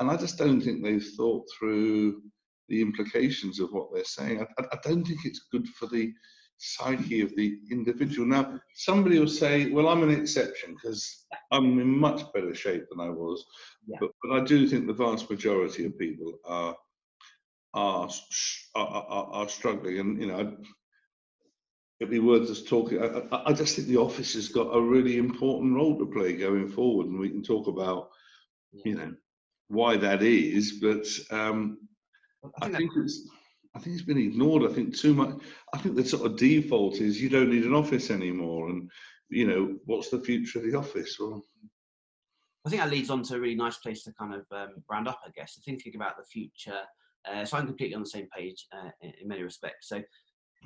and 0.00 0.10
I 0.10 0.16
just 0.16 0.38
don't 0.38 0.60
think 0.60 0.82
they've 0.82 1.10
thought 1.16 1.44
through 1.58 2.22
the 2.68 2.80
implications 2.80 3.60
of 3.60 3.70
what 3.72 3.88
they're 3.92 4.04
saying. 4.04 4.46
I, 4.58 4.62
I 4.72 4.78
don't 4.82 5.04
think 5.04 5.20
it's 5.24 5.46
good 5.50 5.68
for 5.68 5.86
the 5.86 6.12
psyche 6.64 7.20
of 7.20 7.34
the 7.36 7.58
individual. 7.70 8.26
Now, 8.26 8.60
somebody 8.74 9.18
will 9.18 9.28
say, 9.28 9.70
well, 9.70 9.88
I'm 9.88 10.02
an 10.02 10.10
exception 10.10 10.74
because 10.74 11.26
I'm 11.50 11.78
in 11.78 11.88
much 11.88 12.32
better 12.32 12.54
shape 12.54 12.84
than 12.90 13.00
I 13.00 13.10
was. 13.10 13.44
Yeah. 13.86 13.98
But, 14.00 14.10
but 14.22 14.40
I 14.40 14.44
do 14.44 14.66
think 14.66 14.86
the 14.86 14.92
vast 14.92 15.30
majority 15.30 15.84
of 15.84 15.98
people 15.98 16.38
are 16.46 16.76
are, 17.74 18.08
are, 18.74 18.86
are, 18.86 19.26
are 19.32 19.48
struggling. 19.48 19.98
And, 19.98 20.20
you 20.20 20.28
know, 20.28 20.56
it'd 22.00 22.10
be 22.10 22.20
worth 22.20 22.48
us 22.48 22.62
talking. 22.62 23.02
I, 23.02 23.42
I, 23.46 23.52
just 23.52 23.76
think 23.76 23.88
the 23.88 23.96
office 23.96 24.34
has 24.34 24.48
got 24.48 24.74
a 24.74 24.80
really 24.80 25.18
important 25.18 25.74
role 25.74 25.98
to 25.98 26.06
play 26.06 26.34
going 26.34 26.68
forward, 26.68 27.08
and 27.08 27.18
we 27.18 27.28
can 27.28 27.42
talk 27.42 27.66
about, 27.66 28.10
you 28.84 28.94
know, 28.94 29.12
why 29.68 29.96
that 29.96 30.22
is. 30.22 30.78
But 30.80 31.06
um, 31.36 31.78
I 32.60 32.66
think, 32.66 32.74
I 32.74 32.78
think 32.78 32.90
it's. 32.96 33.28
I 33.74 33.80
think 33.80 33.96
it's 33.96 34.04
been 34.04 34.18
ignored. 34.18 34.70
I 34.70 34.72
think 34.72 34.96
too 34.96 35.14
much. 35.14 35.34
I 35.72 35.78
think 35.78 35.96
the 35.96 36.04
sort 36.04 36.26
of 36.26 36.36
default 36.36 36.96
is 36.96 37.20
you 37.20 37.28
don't 37.28 37.50
need 37.50 37.64
an 37.64 37.74
office 37.74 38.10
anymore, 38.10 38.68
and 38.68 38.90
you 39.28 39.46
know 39.46 39.76
what's 39.84 40.10
the 40.10 40.20
future 40.20 40.60
of 40.60 40.64
the 40.64 40.78
office? 40.78 41.16
Well, 41.18 41.42
I 42.66 42.70
think 42.70 42.80
that 42.82 42.90
leads 42.90 43.10
on 43.10 43.22
to 43.24 43.36
a 43.36 43.40
really 43.40 43.56
nice 43.56 43.76
place 43.78 44.04
to 44.04 44.12
kind 44.14 44.34
of 44.34 44.46
um, 44.50 44.82
round 44.90 45.08
up, 45.08 45.20
I 45.26 45.30
guess, 45.34 45.58
thinking 45.64 45.96
about 45.96 46.16
the 46.16 46.24
future. 46.24 46.80
Uh, 47.30 47.44
so 47.44 47.56
I'm 47.56 47.66
completely 47.66 47.94
on 47.94 48.02
the 48.02 48.08
same 48.08 48.28
page 48.34 48.66
uh, 48.72 48.90
in, 49.02 49.28
many 49.28 49.42
respects. 49.42 49.88
So 49.88 50.02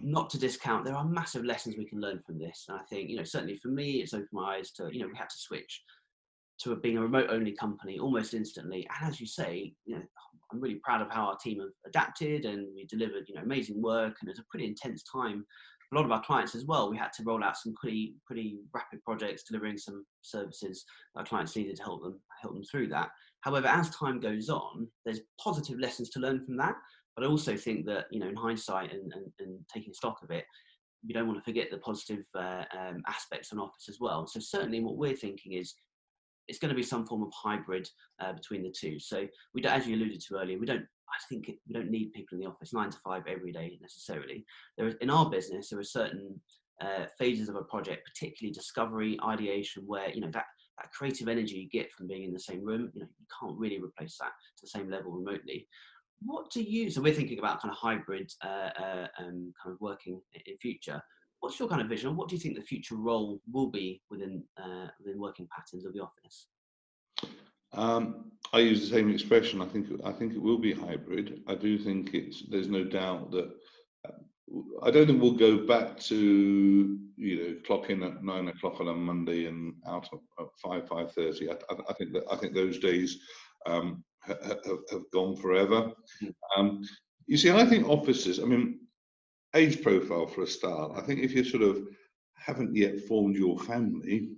not 0.00 0.30
to 0.30 0.38
discount, 0.38 0.84
there 0.84 0.94
are 0.94 1.04
massive 1.04 1.44
lessons 1.44 1.76
we 1.76 1.88
can 1.88 2.00
learn 2.00 2.20
from 2.24 2.38
this. 2.38 2.66
And 2.68 2.78
I 2.78 2.82
think, 2.84 3.10
you 3.10 3.16
know, 3.16 3.24
certainly 3.24 3.56
for 3.56 3.68
me, 3.68 4.00
it's 4.02 4.14
opened 4.14 4.28
my 4.32 4.56
eyes 4.56 4.70
to, 4.72 4.88
you 4.92 5.00
know, 5.00 5.08
we 5.08 5.16
had 5.16 5.30
to 5.30 5.38
switch 5.38 5.82
to 6.60 6.74
being 6.76 6.98
a 6.98 7.02
remote 7.02 7.30
only 7.30 7.52
company 7.52 7.98
almost 7.98 8.34
instantly. 8.34 8.88
And 9.00 9.08
as 9.08 9.20
you 9.20 9.26
say, 9.26 9.72
you 9.84 9.96
know, 9.96 10.02
I'm 10.52 10.60
really 10.60 10.80
proud 10.82 11.02
of 11.02 11.10
how 11.10 11.26
our 11.26 11.36
team 11.36 11.60
have 11.60 11.70
adapted 11.86 12.44
and 12.44 12.66
we 12.74 12.86
delivered, 12.86 13.28
you 13.28 13.34
know, 13.34 13.42
amazing 13.42 13.82
work. 13.82 14.16
And 14.20 14.30
it's 14.30 14.38
a 14.38 14.44
pretty 14.50 14.66
intense 14.66 15.02
time. 15.02 15.44
A 15.92 15.94
lot 15.94 16.04
of 16.04 16.12
our 16.12 16.22
clients 16.22 16.54
as 16.54 16.66
well, 16.66 16.90
we 16.90 16.98
had 16.98 17.12
to 17.14 17.22
roll 17.24 17.42
out 17.42 17.56
some 17.56 17.74
pretty, 17.74 18.14
pretty 18.26 18.58
rapid 18.74 19.02
projects, 19.04 19.44
delivering 19.44 19.78
some 19.78 20.04
services 20.22 20.84
our 21.16 21.24
clients 21.24 21.56
needed 21.56 21.76
to 21.76 21.82
help 21.82 22.02
them, 22.02 22.20
help 22.42 22.54
them 22.54 22.64
through 22.64 22.88
that. 22.88 23.08
However, 23.40 23.68
as 23.68 23.88
time 23.90 24.20
goes 24.20 24.50
on, 24.50 24.88
there's 25.04 25.20
positive 25.42 25.78
lessons 25.78 26.10
to 26.10 26.20
learn 26.20 26.44
from 26.44 26.56
that. 26.58 26.74
But 27.16 27.24
I 27.24 27.28
also 27.28 27.56
think 27.56 27.86
that, 27.86 28.06
you 28.10 28.20
know, 28.20 28.28
in 28.28 28.36
hindsight 28.36 28.92
and, 28.92 29.12
and, 29.12 29.26
and 29.40 29.58
taking 29.72 29.94
stock 29.94 30.18
of 30.22 30.30
it, 30.30 30.44
we 31.06 31.14
don't 31.14 31.26
want 31.26 31.38
to 31.38 31.44
forget 31.44 31.70
the 31.70 31.78
positive 31.78 32.24
uh, 32.36 32.64
um, 32.78 33.02
aspects 33.06 33.52
on 33.52 33.58
Office 33.58 33.88
as 33.88 33.98
well. 34.00 34.26
So 34.26 34.40
certainly 34.40 34.80
what 34.80 34.96
we're 34.96 35.16
thinking 35.16 35.54
is 35.54 35.74
it's 36.48 36.58
going 36.58 36.70
to 36.70 36.74
be 36.74 36.82
some 36.82 37.06
form 37.06 37.22
of 37.22 37.32
hybrid 37.32 37.88
uh, 38.20 38.32
between 38.32 38.62
the 38.62 38.70
two. 38.70 38.98
So 38.98 39.26
we 39.54 39.60
don't, 39.60 39.74
as 39.74 39.86
you 39.86 39.96
alluded 39.96 40.20
to 40.22 40.36
earlier, 40.36 40.58
we 40.58 40.66
don't. 40.66 40.84
I 41.10 41.18
think 41.28 41.48
it, 41.48 41.56
we 41.66 41.72
don't 41.72 41.90
need 41.90 42.12
people 42.12 42.36
in 42.36 42.40
the 42.40 42.50
office 42.50 42.74
nine 42.74 42.90
to 42.90 42.98
five 42.98 43.22
every 43.26 43.50
day 43.50 43.78
necessarily. 43.80 44.44
There 44.76 44.88
is 44.88 44.94
in 45.00 45.10
our 45.10 45.30
business 45.30 45.70
there 45.70 45.78
are 45.78 45.84
certain 45.84 46.38
uh, 46.82 47.06
phases 47.18 47.48
of 47.48 47.56
a 47.56 47.62
project, 47.62 48.08
particularly 48.12 48.52
discovery, 48.52 49.18
ideation, 49.24 49.84
where 49.86 50.10
you 50.10 50.20
know 50.20 50.30
that 50.32 50.46
that 50.78 50.92
creative 50.92 51.28
energy 51.28 51.56
you 51.56 51.68
get 51.68 51.92
from 51.92 52.08
being 52.08 52.24
in 52.24 52.32
the 52.32 52.38
same 52.38 52.64
room. 52.64 52.90
You 52.94 53.02
know 53.02 53.08
you 53.18 53.26
can't 53.40 53.58
really 53.58 53.80
replace 53.80 54.18
that 54.18 54.32
to 54.56 54.62
the 54.62 54.68
same 54.68 54.90
level 54.90 55.12
remotely 55.12 55.66
what 56.20 56.50
do 56.50 56.62
you 56.62 56.90
so 56.90 57.00
we're 57.00 57.14
thinking 57.14 57.38
about 57.38 57.60
kind 57.60 57.70
of 57.70 57.78
hybrid 57.78 58.30
uh, 58.44 58.70
uh, 58.80 59.06
um, 59.20 59.52
kind 59.62 59.72
of 59.72 59.80
working 59.80 60.20
in 60.46 60.56
future 60.58 61.00
what's 61.40 61.58
your 61.58 61.68
kind 61.68 61.80
of 61.80 61.88
vision 61.88 62.16
what 62.16 62.28
do 62.28 62.34
you 62.34 62.40
think 62.40 62.56
the 62.56 62.62
future 62.62 62.96
role 62.96 63.40
will 63.52 63.70
be 63.70 64.00
within 64.10 64.42
uh, 64.62 64.88
within 64.98 65.20
working 65.20 65.48
patterns 65.54 65.84
of 65.84 65.92
the 65.92 66.00
office 66.00 66.48
um, 67.72 68.32
I 68.52 68.60
use 68.60 68.80
the 68.80 68.94
same 68.94 69.10
expression. 69.10 69.60
I 69.60 69.66
think 69.66 69.88
I 70.04 70.12
think 70.12 70.32
it 70.34 70.42
will 70.42 70.58
be 70.58 70.72
hybrid. 70.72 71.42
I 71.46 71.54
do 71.54 71.78
think 71.78 72.14
it's. 72.14 72.42
There's 72.48 72.68
no 72.68 72.84
doubt 72.84 73.30
that. 73.32 73.50
Uh, 74.06 74.12
I 74.82 74.90
don't 74.90 75.06
think 75.06 75.20
we'll 75.20 75.32
go 75.32 75.66
back 75.66 76.00
to 76.00 76.98
you 77.16 77.36
know 77.36 77.56
clock 77.66 77.90
in 77.90 78.02
at 78.02 78.24
nine 78.24 78.48
o'clock 78.48 78.80
on 78.80 78.88
a 78.88 78.94
Monday 78.94 79.46
and 79.46 79.74
out 79.86 80.08
at 80.12 80.46
five 80.64 80.88
five 80.88 81.12
thirty. 81.12 81.50
I, 81.50 81.54
I, 81.54 81.74
I 81.90 81.92
think 81.94 82.12
that 82.14 82.24
I 82.30 82.36
think 82.36 82.54
those 82.54 82.78
days 82.78 83.18
um, 83.66 84.02
have, 84.22 84.38
have 84.90 85.10
gone 85.12 85.36
forever. 85.36 85.92
Hmm. 86.20 86.28
Um, 86.56 86.82
you 87.26 87.36
see, 87.36 87.50
I 87.50 87.66
think 87.66 87.86
offices. 87.86 88.40
I 88.40 88.44
mean, 88.44 88.80
age 89.54 89.82
profile 89.82 90.26
for 90.26 90.42
a 90.42 90.46
start, 90.46 90.92
I 90.96 91.00
think 91.00 91.20
if 91.20 91.34
you 91.34 91.44
sort 91.44 91.62
of 91.62 91.86
haven't 92.34 92.74
yet 92.74 93.00
formed 93.06 93.36
your 93.36 93.58
family, 93.58 94.30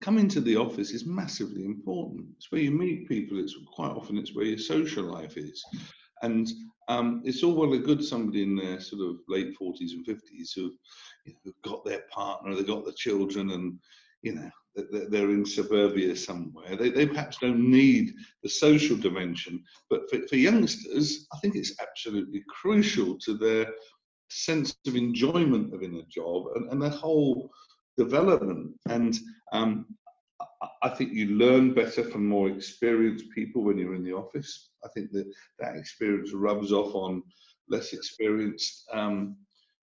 coming 0.00 0.28
to 0.28 0.40
the 0.40 0.56
office 0.56 0.90
is 0.90 1.06
massively 1.06 1.64
important. 1.64 2.26
It's 2.36 2.50
where 2.50 2.60
you 2.60 2.70
meet 2.70 3.08
people. 3.08 3.38
It's 3.38 3.56
quite 3.74 3.90
often 3.90 4.16
it's 4.16 4.34
where 4.34 4.46
your 4.46 4.58
social 4.58 5.04
life 5.04 5.36
is, 5.36 5.62
and 6.22 6.48
um, 6.88 7.22
it's 7.24 7.42
all 7.42 7.54
well 7.54 7.72
and 7.72 7.84
good 7.84 8.04
somebody 8.04 8.42
in 8.42 8.56
their 8.56 8.80
sort 8.80 9.02
of 9.02 9.16
late 9.28 9.54
forties 9.54 9.92
and 9.92 10.04
fifties 10.04 10.52
who've, 10.52 10.74
you 11.24 11.32
know, 11.32 11.38
who've 11.44 11.62
got 11.62 11.84
their 11.84 12.02
partner, 12.10 12.54
they've 12.54 12.66
got 12.66 12.84
the 12.84 12.92
children, 12.92 13.50
and 13.50 13.78
you 14.22 14.34
know 14.34 14.50
they're 14.74 15.30
in 15.30 15.44
suburbia 15.44 16.14
somewhere. 16.14 16.76
They, 16.76 16.90
they 16.90 17.06
perhaps 17.06 17.38
don't 17.38 17.70
need 17.70 18.14
the 18.42 18.48
social 18.48 18.96
dimension, 18.96 19.64
but 19.88 20.08
for, 20.08 20.20
for 20.28 20.36
youngsters, 20.36 21.26
I 21.32 21.38
think 21.38 21.56
it's 21.56 21.74
absolutely 21.80 22.44
crucial 22.48 23.18
to 23.20 23.36
their 23.36 23.66
sense 24.28 24.76
of 24.86 24.94
enjoyment 24.94 25.74
of 25.74 25.82
in 25.82 25.96
a 25.96 26.04
job 26.04 26.46
and, 26.54 26.70
and 26.70 26.80
their 26.80 26.90
whole 26.90 27.50
development. 27.98 28.72
And 28.88 29.18
um, 29.52 29.86
I 30.82 30.88
think 30.90 31.12
you 31.12 31.26
learn 31.36 31.74
better 31.74 32.04
from 32.04 32.26
more 32.26 32.48
experienced 32.48 33.30
people 33.34 33.64
when 33.64 33.76
you're 33.76 33.94
in 33.94 34.04
the 34.04 34.12
office. 34.12 34.70
I 34.84 34.88
think 34.94 35.10
that 35.12 35.26
that 35.58 35.76
experience 35.76 36.32
rubs 36.32 36.72
off 36.72 36.94
on 36.94 37.22
less 37.68 37.92
experienced 37.92 38.84
um, 38.92 39.36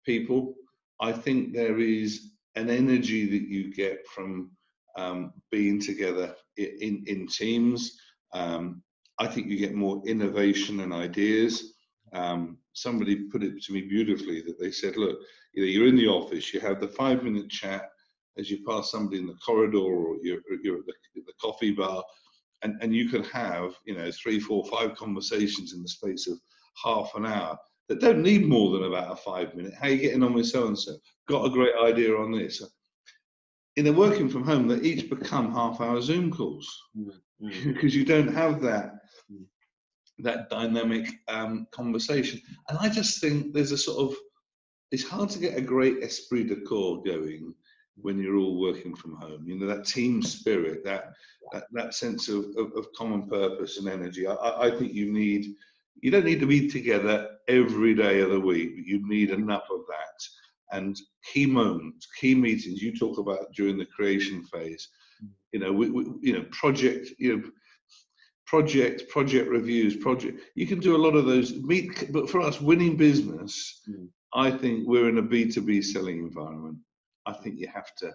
people. 0.04 0.54
I 1.00 1.12
think 1.12 1.52
there 1.52 1.78
is 1.78 2.32
an 2.56 2.70
energy 2.70 3.26
that 3.26 3.48
you 3.48 3.72
get 3.72 4.06
from 4.08 4.50
um, 4.96 5.32
being 5.50 5.80
together 5.80 6.34
in, 6.56 7.02
in 7.06 7.26
teams. 7.26 7.98
Um, 8.32 8.82
I 9.18 9.26
think 9.26 9.46
you 9.48 9.56
get 9.56 9.74
more 9.74 10.02
innovation 10.06 10.80
and 10.80 10.92
ideas. 10.92 11.74
Um, 12.12 12.58
somebody 12.74 13.28
put 13.30 13.42
it 13.42 13.62
to 13.62 13.72
me 13.72 13.82
beautifully 13.82 14.42
that 14.42 14.58
they 14.60 14.70
said, 14.70 14.96
look, 14.96 15.18
you're 15.54 15.88
in 15.88 15.96
the 15.96 16.08
office, 16.08 16.52
you 16.52 16.60
have 16.60 16.80
the 16.80 16.88
five 16.88 17.22
minute 17.22 17.50
chat 17.50 17.90
as 18.38 18.50
you 18.50 18.64
pass 18.66 18.90
somebody 18.90 19.18
in 19.18 19.26
the 19.26 19.36
corridor 19.44 19.78
or 19.78 20.16
you're, 20.22 20.40
you're 20.62 20.78
at, 20.78 20.86
the, 20.86 20.92
the 21.14 21.32
coffee 21.40 21.72
bar, 21.72 22.02
and, 22.62 22.76
and 22.80 22.94
you 22.94 23.08
can 23.08 23.22
have, 23.24 23.74
you 23.84 23.94
know, 23.94 24.10
three, 24.10 24.40
four, 24.40 24.64
five 24.66 24.94
conversations 24.94 25.74
in 25.74 25.82
the 25.82 25.88
space 25.88 26.26
of 26.28 26.38
half 26.82 27.14
an 27.14 27.26
hour 27.26 27.58
that 27.88 28.00
don't 28.00 28.22
need 28.22 28.46
more 28.46 28.72
than 28.72 28.84
about 28.84 29.12
a 29.12 29.16
five 29.16 29.54
minute. 29.54 29.74
How 29.74 29.88
are 29.88 29.90
you 29.90 29.98
getting 29.98 30.22
on 30.22 30.34
with 30.34 30.46
so 30.46 30.66
and 30.66 30.78
so? 30.78 30.96
Got 31.28 31.46
a 31.46 31.50
great 31.50 31.74
idea 31.82 32.14
on 32.16 32.32
this 32.32 32.62
in 33.76 33.86
a 33.86 33.92
working 33.92 34.28
from 34.28 34.44
home, 34.44 34.68
they 34.68 34.76
each 34.80 35.08
become 35.08 35.52
half-hour 35.52 36.00
Zoom 36.00 36.30
calls 36.30 36.68
mm-hmm. 36.96 37.72
because 37.72 37.94
you 37.94 38.04
don't 38.04 38.32
have 38.32 38.60
that 38.62 38.94
mm. 39.30 39.44
that 40.18 40.50
dynamic 40.50 41.08
um, 41.28 41.66
conversation. 41.70 42.40
And 42.68 42.78
I 42.78 42.88
just 42.88 43.20
think 43.20 43.52
there's 43.52 43.72
a 43.72 43.78
sort 43.78 44.10
of 44.10 44.16
it's 44.90 45.08
hard 45.08 45.30
to 45.30 45.38
get 45.38 45.56
a 45.56 45.62
great 45.62 46.02
esprit 46.02 46.44
de 46.44 46.56
corps 46.56 47.02
going 47.02 47.54
when 47.96 48.18
you're 48.18 48.36
all 48.36 48.60
working 48.60 48.94
from 48.94 49.16
home. 49.16 49.44
You 49.46 49.58
know 49.58 49.66
that 49.66 49.86
team 49.86 50.22
spirit, 50.22 50.84
that 50.84 51.12
that, 51.52 51.64
that 51.72 51.94
sense 51.94 52.28
of, 52.28 52.44
of, 52.56 52.72
of, 52.76 52.86
common 52.96 53.28
purpose 53.28 53.78
and 53.78 53.88
energy. 53.88 54.26
I, 54.26 54.34
I 54.34 54.70
think 54.70 54.92
you 54.92 55.12
need 55.12 55.54
you 56.00 56.10
don't 56.10 56.24
need 56.24 56.40
to 56.40 56.46
be 56.46 56.68
together 56.68 57.31
every 57.48 57.94
day 57.94 58.20
of 58.20 58.30
the 58.30 58.40
week, 58.40 58.72
you 58.84 59.06
need 59.08 59.30
enough 59.30 59.64
of 59.70 59.80
that 59.88 60.76
and 60.76 60.96
key 61.32 61.46
moments, 61.46 62.08
key 62.18 62.34
meetings 62.34 62.82
you 62.82 62.96
talk 62.96 63.18
about 63.18 63.52
during 63.54 63.76
the 63.76 63.86
creation 63.86 64.42
phase. 64.44 64.88
You 65.52 65.60
know, 65.60 65.72
we, 65.72 65.90
we, 65.90 66.04
you 66.22 66.32
know, 66.32 66.44
project, 66.50 67.10
you 67.18 67.36
know, 67.36 67.50
project, 68.46 69.08
project 69.08 69.48
reviews, 69.48 69.96
project. 69.96 70.40
You 70.54 70.66
can 70.66 70.80
do 70.80 70.96
a 70.96 71.04
lot 71.04 71.14
of 71.14 71.26
those. 71.26 71.54
Meet, 71.54 72.12
but 72.12 72.28
for 72.28 72.40
us, 72.40 72.60
winning 72.60 72.96
business, 72.96 73.82
mm. 73.88 74.08
I 74.34 74.50
think 74.50 74.88
we're 74.88 75.08
in 75.08 75.18
a 75.18 75.22
B 75.22 75.50
two 75.50 75.62
B 75.62 75.82
selling 75.82 76.18
environment. 76.18 76.78
I 77.26 77.34
think 77.34 77.58
you 77.58 77.68
have 77.68 77.94
to. 77.96 78.12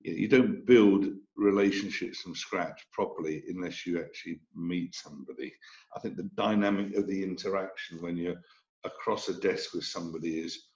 You 0.00 0.26
don't 0.26 0.66
build 0.66 1.06
relationships 1.36 2.20
from 2.20 2.34
scratch 2.34 2.84
properly 2.92 3.44
unless 3.48 3.86
you 3.86 4.00
actually 4.00 4.40
meet 4.54 4.96
somebody. 4.96 5.52
I 5.96 6.00
think 6.00 6.16
the 6.16 6.28
dynamic 6.36 6.96
of 6.96 7.06
the 7.06 7.22
interaction 7.22 8.02
when 8.02 8.16
you're 8.16 8.40
across 8.84 9.28
a 9.28 9.34
desk 9.40 9.74
with 9.74 9.84
somebody 9.84 10.38
is 10.38 10.68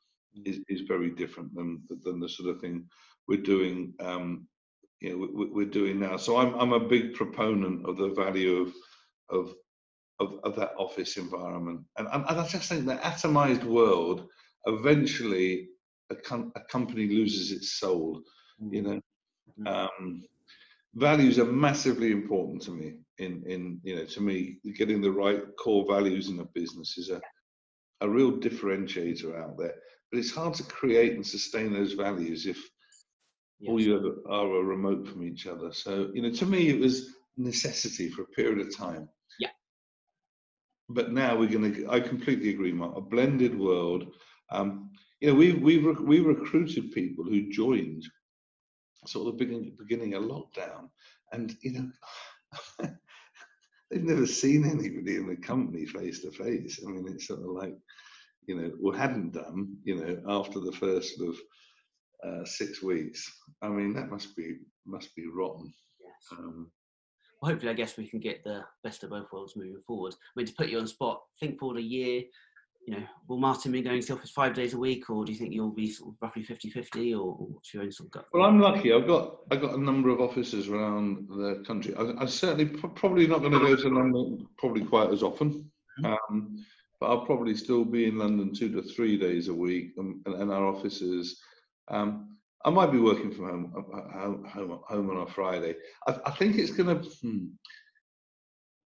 is, 0.44 0.60
is 0.68 0.80
very 0.82 1.10
different 1.10 1.54
than 1.54 1.82
than 2.04 2.20
the 2.20 2.28
sort 2.28 2.50
of 2.50 2.60
thing 2.60 2.86
we're 3.28 3.40
doing 3.40 3.94
um, 4.00 4.46
you 5.00 5.10
know 5.10 5.28
we, 5.34 5.46
we're 5.46 5.70
doing 5.70 5.98
now. 6.00 6.16
So 6.16 6.36
I'm 6.36 6.54
I'm 6.54 6.72
a 6.72 6.88
big 6.88 7.14
proponent 7.14 7.86
of 7.88 7.96
the 7.96 8.08
value 8.08 8.56
of 8.62 8.74
of 9.30 9.54
of, 10.18 10.40
of 10.44 10.56
that 10.56 10.72
office 10.78 11.18
environment. 11.18 11.80
And, 11.98 12.08
and 12.10 12.24
I 12.24 12.46
just 12.46 12.70
think 12.70 12.86
the 12.86 12.94
atomized 12.96 13.64
world 13.64 14.26
eventually 14.64 15.68
a, 16.08 16.16
com- 16.16 16.52
a 16.56 16.60
company 16.60 17.06
loses 17.06 17.52
its 17.52 17.78
soul 17.78 18.22
you 18.58 18.82
know? 18.82 19.00
Mm-hmm. 19.60 19.66
um, 19.66 20.22
values 20.94 21.38
are 21.38 21.44
massively 21.44 22.10
important 22.10 22.62
to 22.62 22.70
me 22.70 22.94
in 23.18 23.42
in 23.46 23.80
you 23.82 23.96
know 23.96 24.04
to 24.04 24.20
me 24.20 24.58
getting 24.76 25.00
the 25.00 25.10
right 25.10 25.42
core 25.58 25.84
values 25.88 26.28
in 26.28 26.40
a 26.40 26.44
business 26.46 26.98
is 26.98 27.10
a 27.10 27.20
a 28.00 28.08
real 28.08 28.32
differentiator 28.32 29.38
out 29.40 29.56
there 29.58 29.74
but 30.10 30.18
it's 30.18 30.32
hard 30.32 30.54
to 30.54 30.62
create 30.62 31.14
and 31.14 31.26
sustain 31.26 31.72
those 31.72 31.92
values 31.92 32.46
if 32.46 32.58
yes. 33.58 33.68
all 33.68 33.80
you 33.80 34.22
are 34.28 34.32
are 34.32 34.64
remote 34.64 35.06
from 35.08 35.22
each 35.24 35.46
other. 35.46 35.72
So, 35.72 36.10
you 36.14 36.22
know, 36.22 36.30
to 36.30 36.46
me, 36.46 36.68
it 36.68 36.78
was 36.78 37.14
necessity 37.36 38.08
for 38.08 38.22
a 38.22 38.26
period 38.26 38.66
of 38.66 38.76
time. 38.76 39.08
Yeah. 39.38 39.50
But 40.88 41.12
now 41.12 41.36
we're 41.36 41.48
going 41.48 41.74
to, 41.74 41.90
I 41.90 42.00
completely 42.00 42.50
agree, 42.50 42.72
Mark, 42.72 42.96
a 42.96 43.00
blended 43.00 43.58
world. 43.58 44.06
Um, 44.50 44.90
you 45.20 45.28
know, 45.28 45.34
we've 45.34 45.60
we've 45.60 46.00
we 46.00 46.20
recruited 46.20 46.92
people 46.92 47.24
who 47.24 47.50
joined 47.50 48.04
sort 49.06 49.26
of 49.26 49.36
the 49.38 49.44
beginning 49.44 49.74
beginning 49.78 50.14
of 50.14 50.22
lockdown, 50.24 50.90
and 51.32 51.56
you 51.62 51.72
know. 51.72 52.88
they've 53.90 54.02
never 54.02 54.26
seen 54.26 54.64
anybody 54.64 55.16
in 55.16 55.28
the 55.28 55.36
company 55.36 55.86
face 55.86 56.22
to 56.22 56.30
face. 56.30 56.80
I 56.86 56.90
mean, 56.90 57.06
it's 57.08 57.28
sort 57.28 57.40
of 57.40 57.46
like, 57.46 57.74
you 58.46 58.56
know, 58.56 58.72
or 58.82 58.96
hadn't 58.96 59.32
done, 59.32 59.76
you 59.84 59.96
know, 59.96 60.22
after 60.28 60.60
the 60.60 60.72
first 60.72 61.16
sort 61.16 61.30
of 61.30 61.36
uh, 62.24 62.44
six 62.44 62.82
weeks. 62.82 63.30
I 63.62 63.68
mean, 63.68 63.94
that 63.94 64.10
must 64.10 64.36
be 64.36 64.56
must 64.86 65.14
be 65.14 65.26
rotten. 65.26 65.72
Yes. 66.00 66.38
Um, 66.38 66.70
well, 67.40 67.52
hopefully, 67.52 67.70
I 67.70 67.74
guess 67.74 67.96
we 67.96 68.08
can 68.08 68.20
get 68.20 68.42
the 68.44 68.64
best 68.82 69.04
of 69.04 69.10
both 69.10 69.26
worlds 69.32 69.56
moving 69.56 69.82
forward. 69.86 70.14
I 70.14 70.32
mean, 70.36 70.46
to 70.46 70.54
put 70.54 70.68
you 70.68 70.78
on 70.78 70.86
spot, 70.86 71.22
think 71.38 71.58
forward 71.58 71.78
a 71.78 71.82
year. 71.82 72.22
You 72.86 72.94
know, 72.94 73.02
will 73.26 73.38
Martin 73.38 73.72
be 73.72 73.82
going 73.82 74.00
to 74.00 74.06
the 74.06 74.14
office 74.14 74.30
five 74.30 74.54
days 74.54 74.72
a 74.72 74.78
week, 74.78 75.10
or 75.10 75.24
do 75.24 75.32
you 75.32 75.38
think 75.38 75.52
you'll 75.52 75.74
be 75.74 75.90
sort 75.90 76.10
of 76.10 76.16
roughly 76.22 76.44
50-50, 76.44 77.18
or 77.18 77.34
what's 77.34 77.74
your 77.74 77.82
own 77.82 77.90
sort 77.90 78.06
of 78.06 78.12
gut? 78.12 78.26
Well, 78.32 78.44
I'm 78.44 78.60
lucky. 78.60 78.92
I've 78.92 79.08
got 79.08 79.38
I've 79.50 79.60
got 79.60 79.74
a 79.74 79.82
number 79.82 80.08
of 80.10 80.20
offices 80.20 80.68
around 80.68 81.28
the 81.28 81.64
country. 81.66 81.94
I, 81.96 82.02
am 82.02 82.28
certainly 82.28 82.66
probably 82.66 83.26
not 83.26 83.40
going 83.40 83.52
to 83.52 83.58
go 83.58 83.74
to 83.74 83.88
London 83.88 84.46
probably 84.56 84.84
quite 84.84 85.10
as 85.10 85.24
often. 85.24 85.70
Mm-hmm. 86.00 86.06
Um, 86.06 86.64
but 87.00 87.10
I'll 87.10 87.26
probably 87.26 87.54
still 87.56 87.84
be 87.84 88.06
in 88.06 88.18
London 88.18 88.54
two 88.54 88.70
to 88.70 88.82
three 88.82 89.18
days 89.18 89.48
a 89.48 89.54
week, 89.54 89.94
and, 89.96 90.24
and 90.26 90.52
our 90.52 90.66
offices 90.66 91.40
um, 91.88 92.36
I 92.64 92.70
might 92.70 92.90
be 92.90 92.98
working 92.98 93.30
from 93.30 93.44
home 93.44 93.72
uh, 93.76 93.96
uh, 93.96 94.20
home, 94.20 94.44
home, 94.44 94.80
home 94.88 95.10
on 95.10 95.22
a 95.22 95.26
Friday. 95.26 95.76
I, 96.06 96.16
I 96.26 96.30
think 96.32 96.56
it's 96.56 96.72
going 96.72 97.00
to 97.00 97.08
hmm, 97.20 97.46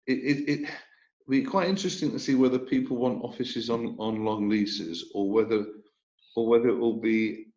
it, 0.05 0.13
it, 0.13 0.49
it 0.49 0.69
be 1.29 1.43
quite 1.43 1.69
interesting 1.69 2.11
to 2.11 2.19
see 2.19 2.35
whether 2.35 2.59
people 2.59 2.97
want 2.97 3.23
offices 3.23 3.69
on, 3.69 3.95
on 3.99 4.25
long 4.25 4.49
leases 4.49 5.11
or 5.13 5.29
whether 5.29 5.65
or 6.35 6.47
whether 6.47 6.69
it 6.69 6.77
will 6.77 6.99
be 6.99 7.47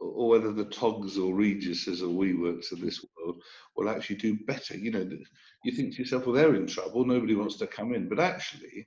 or 0.00 0.28
whether 0.28 0.52
the 0.52 0.64
Togs 0.64 1.18
or 1.18 1.34
Reguses 1.34 2.02
or 2.02 2.06
WeWorks 2.06 2.70
of 2.72 2.80
this 2.80 3.04
world 3.16 3.42
will 3.76 3.88
actually 3.88 4.16
do 4.16 4.38
better. 4.46 4.76
You 4.76 4.92
know, 4.92 5.08
you 5.64 5.72
think 5.72 5.94
to 5.94 6.02
yourself, 6.02 6.24
well, 6.24 6.34
they're 6.34 6.54
in 6.54 6.68
trouble. 6.68 7.04
Nobody 7.04 7.34
wants 7.34 7.56
to 7.56 7.66
come 7.66 7.92
in, 7.94 8.08
but 8.08 8.20
actually, 8.20 8.86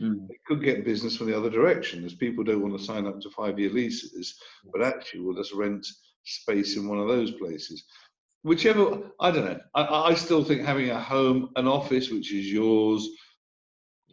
Mm. 0.00 0.30
It 0.30 0.44
could 0.46 0.62
get 0.62 0.84
business 0.84 1.16
from 1.16 1.26
the 1.26 1.36
other 1.36 1.50
direction 1.50 2.04
as 2.04 2.14
people 2.14 2.42
don't 2.42 2.62
want 2.62 2.76
to 2.78 2.84
sign 2.84 3.06
up 3.06 3.20
to 3.20 3.30
five 3.30 3.58
year 3.58 3.70
leases, 3.70 4.40
but 4.72 4.82
actually 4.82 5.20
will 5.20 5.34
just 5.34 5.52
rent 5.52 5.86
space 6.24 6.76
in 6.76 6.88
one 6.88 6.98
of 6.98 7.08
those 7.08 7.32
places. 7.32 7.84
Whichever, 8.42 9.10
I 9.20 9.30
don't 9.30 9.44
know. 9.44 9.60
I, 9.74 10.10
I 10.10 10.14
still 10.14 10.42
think 10.42 10.62
having 10.62 10.90
a 10.90 10.98
home, 10.98 11.50
an 11.56 11.66
office 11.66 12.10
which 12.10 12.32
is 12.32 12.50
yours, 12.50 13.06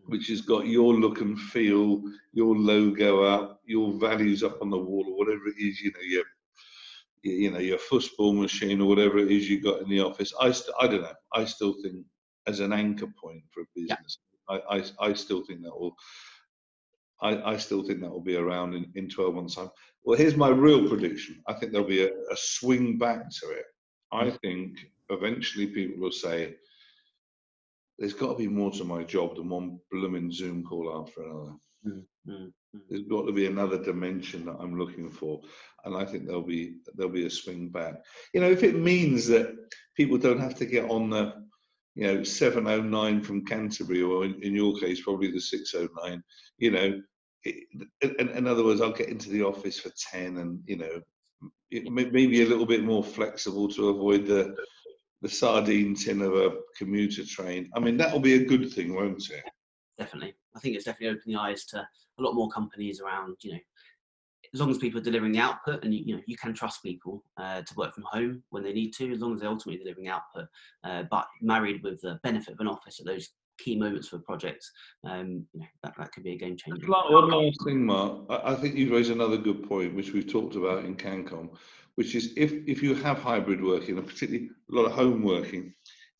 which 0.08 0.28
has 0.28 0.42
got 0.42 0.68
your 0.68 0.94
look 0.94 1.22
and 1.22 1.40
feel, 1.40 2.02
your 2.34 2.56
logo 2.56 3.24
up, 3.24 3.62
your 3.66 3.94
values 3.94 4.44
up 4.44 4.62
on 4.62 4.70
the 4.70 4.78
wall, 4.78 5.06
or 5.08 5.18
whatever 5.18 5.48
it 5.48 5.60
is, 5.60 5.82
you 5.82 5.92
know, 5.92 6.02
your 6.02 6.24
you 7.24 7.52
know 7.52 7.60
your 7.60 7.78
football 7.78 8.34
machine 8.34 8.80
or 8.80 8.88
whatever 8.88 9.18
it 9.18 9.32
is 9.32 9.50
you 9.50 9.62
got 9.62 9.82
in 9.82 9.90
the 9.90 10.00
office. 10.00 10.34
I 10.40 10.52
st- 10.52 10.76
I 10.80 10.88
don't 10.88 11.02
know. 11.02 11.14
I 11.34 11.46
still 11.46 11.76
think 11.82 12.06
as 12.48 12.60
an 12.60 12.74
anchor 12.74 13.08
point 13.22 13.44
for 13.52 13.62
a 13.62 13.66
business, 13.76 14.20
I, 14.50 14.62
I, 14.70 14.84
I 15.00 15.14
still 15.14 15.44
think 15.44 15.64
that 15.64 15.78
will. 15.78 15.96
I, 17.20 17.54
I 17.54 17.58
still 17.58 17.84
think 17.84 18.02
that 18.02 18.12
will 18.12 18.22
be 18.22 18.36
around 18.36 18.76
in, 18.76 18.92
in 18.94 19.10
12 19.10 19.34
months' 19.34 19.56
time. 19.56 19.72
Well, 20.06 20.18
here's 20.18 20.38
my 20.38 20.50
real 20.50 20.88
prediction. 20.88 21.42
I 21.48 21.54
think 21.54 21.72
there'll 21.72 21.88
be 21.88 22.04
a, 22.04 22.10
a 22.10 22.36
swing 22.36 23.00
back 23.00 23.30
to 23.42 23.50
it. 23.50 23.66
I 24.12 24.26
mm. 24.26 24.40
think 24.42 24.78
eventually 25.10 25.66
people 25.66 26.00
will 26.00 26.12
say, 26.12 26.56
there's 27.98 28.14
got 28.14 28.34
to 28.34 28.38
be 28.38 28.48
more 28.48 28.72
to 28.72 28.84
my 28.84 29.04
job 29.04 29.36
than 29.36 29.50
one 29.50 29.80
blooming 29.92 30.32
Zoom 30.32 30.64
call 30.64 31.04
after 31.04 31.24
another. 31.24 31.54
Mm, 31.86 32.04
mm, 32.28 32.52
mm. 32.76 32.82
There's 32.90 33.04
got 33.04 33.26
to 33.26 33.32
be 33.32 33.48
another 33.48 33.82
dimension 33.82 34.46
that 34.46 34.58
I'm 34.60 34.78
looking 34.78 35.10
for, 35.10 35.42
and 35.86 35.96
I 35.96 36.06
think 36.06 36.26
there'll 36.26 36.42
be 36.42 36.76
there'll 36.96 37.12
be 37.12 37.26
a 37.26 37.30
swing 37.30 37.70
back. 37.70 37.96
You 38.34 38.42
know, 38.42 38.52
if 38.52 38.64
it 38.64 38.76
means 38.76 39.28
that 39.28 39.56
people 39.96 40.18
don't 40.18 40.40
have 40.40 40.56
to 40.56 40.66
get 40.66 40.90
on 40.90 41.10
the 41.10 41.48
you 41.98 42.06
know, 42.06 42.24
709 42.24 43.24
from 43.24 43.44
Canterbury, 43.44 44.04
or 44.04 44.24
in, 44.24 44.40
in 44.44 44.54
your 44.54 44.78
case, 44.78 45.02
probably 45.02 45.32
the 45.32 45.42
609, 45.42 46.24
you 46.60 46.70
know, 46.70 47.02
it, 47.44 47.56
in, 48.20 48.30
in, 48.30 48.48
other 48.48 48.64
words, 48.64 48.82
I'll 48.82 48.92
get 48.92 49.10
into 49.10 49.32
the 49.32 49.42
office 49.42 49.80
for 49.80 49.90
10 50.12 50.38
and, 50.38 50.60
you 50.68 50.78
know, 50.78 51.02
it 51.72 51.92
may, 51.92 52.06
maybe 52.06 52.44
a 52.44 52.46
little 52.46 52.68
bit 52.68 52.84
more 52.84 53.04
flexible 53.04 53.68
to 53.70 53.90
avoid 53.90 54.28
the, 54.28 54.56
the 55.22 55.30
sardine 55.30 55.96
tin 55.96 56.22
of 56.22 56.36
a 56.36 56.56
commuter 56.78 57.26
train. 57.26 57.70
I 57.76 57.80
mean, 57.80 57.98
that'll 57.98 58.20
be 58.20 58.36
a 58.36 58.46
good 58.46 58.72
thing, 58.72 58.94
won't 58.94 59.30
it? 59.30 59.44
Definitely. 59.98 60.36
I 60.56 60.60
think 60.60 60.76
it's 60.76 60.86
definitely 60.86 61.18
opened 61.18 61.34
the 61.36 61.40
eyes 61.40 61.66
to 61.66 61.80
a 61.80 62.22
lot 62.22 62.34
more 62.34 62.50
companies 62.50 63.02
around, 63.02 63.38
you 63.42 63.54
know, 63.54 63.60
as 64.54 64.60
long 64.60 64.70
as 64.70 64.78
people 64.78 65.00
are 65.00 65.04
delivering 65.04 65.32
the 65.32 65.40
output 65.40 65.84
and 65.84 65.94
you, 65.94 66.04
you 66.06 66.16
know 66.16 66.22
you 66.26 66.38
can 66.38 66.54
trust 66.54 66.84
people 66.84 67.24
uh, 67.38 67.62
to 67.62 67.74
work 67.76 67.94
from 67.94 68.06
home 68.10 68.44
when 68.50 68.64
they 68.64 68.74
need 68.74 68.94
to 68.94 69.12
as 69.12 69.20
long 69.20 69.34
as 69.34 69.42
they're 69.42 69.50
ultimately 69.50 69.84
delivering 69.84 70.08
output 70.08 70.48
uh, 70.84 71.04
but 71.10 71.28
married 71.42 71.84
with 71.84 72.00
the 72.02 72.20
benefit 72.24 72.54
of 72.54 72.60
an 72.60 72.68
office 72.68 73.00
at 73.00 73.06
those 73.06 73.30
key 73.58 73.76
moments 73.76 74.08
for 74.08 74.20
projects 74.20 74.72
um, 75.06 75.46
you 75.54 75.62
know 75.62 75.66
that, 75.84 75.94
that 75.98 76.12
could 76.12 76.24
be 76.24 76.34
a 76.34 76.38
game 76.38 76.56
changer 76.56 76.88
one 76.88 77.30
last 77.30 77.58
thing 77.66 77.86
mark 77.86 78.22
I, 78.30 78.52
I 78.52 78.56
think 78.56 78.76
you've 78.76 78.92
raised 78.92 79.12
another 79.12 79.38
good 79.38 79.68
point 79.68 79.96
which 79.96 80.14
we've 80.14 80.32
talked 80.32 80.56
about 80.56 80.86
in 80.86 80.96
cancom 80.96 81.50
which 81.98 82.16
is 82.16 82.34
if 82.38 82.54
if 82.68 82.82
you 82.82 82.96
have 82.96 83.20
hybrid 83.20 83.62
working 83.64 83.98
and 83.98 84.08
particularly 84.08 84.50
a 84.72 84.76
lot 84.76 84.86
of 84.86 84.94
home 84.94 85.22
working 85.24 85.74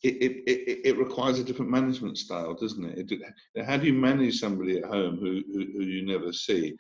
it, 0.04 0.16
it, 0.22 0.44
it, 0.46 0.82
it, 0.86 0.98
requires 0.98 1.40
a 1.40 1.44
different 1.44 1.72
management 1.72 2.20
style, 2.20 2.54
doesn't 2.54 2.86
it? 2.86 3.12
it? 3.12 3.66
How 3.66 3.78
do 3.78 3.88
you 3.88 3.94
manage 3.94 4.40
somebody 4.40 4.78
at 4.78 4.86
home 4.86 5.18
who, 5.18 5.42
who, 5.52 5.66
who 5.74 5.84
you 5.84 6.06
never 6.06 6.32
see? 6.32 6.76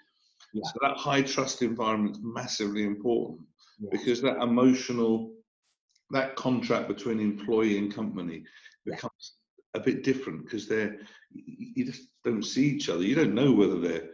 Yeah. 0.53 0.61
So 0.65 0.73
that 0.81 0.97
high 0.97 1.23
trust 1.23 1.63
environment 1.63 2.17
is 2.17 2.21
massively 2.23 2.83
important 2.83 3.41
yeah. 3.79 3.89
because 3.91 4.21
that 4.21 4.41
emotional, 4.41 5.33
that 6.11 6.35
contract 6.35 6.87
between 6.87 7.19
employee 7.19 7.79
and 7.79 7.93
company 7.93 8.43
becomes 8.85 9.33
yeah. 9.73 9.81
a 9.81 9.83
bit 9.83 10.03
different 10.03 10.45
because 10.45 10.67
they're 10.67 10.97
you 11.33 11.85
just 11.85 12.03
don't 12.23 12.43
see 12.43 12.67
each 12.67 12.87
other. 12.87 13.01
You 13.03 13.15
don't 13.15 13.33
know 13.33 13.51
whether 13.51 13.79
they're, 13.79 14.09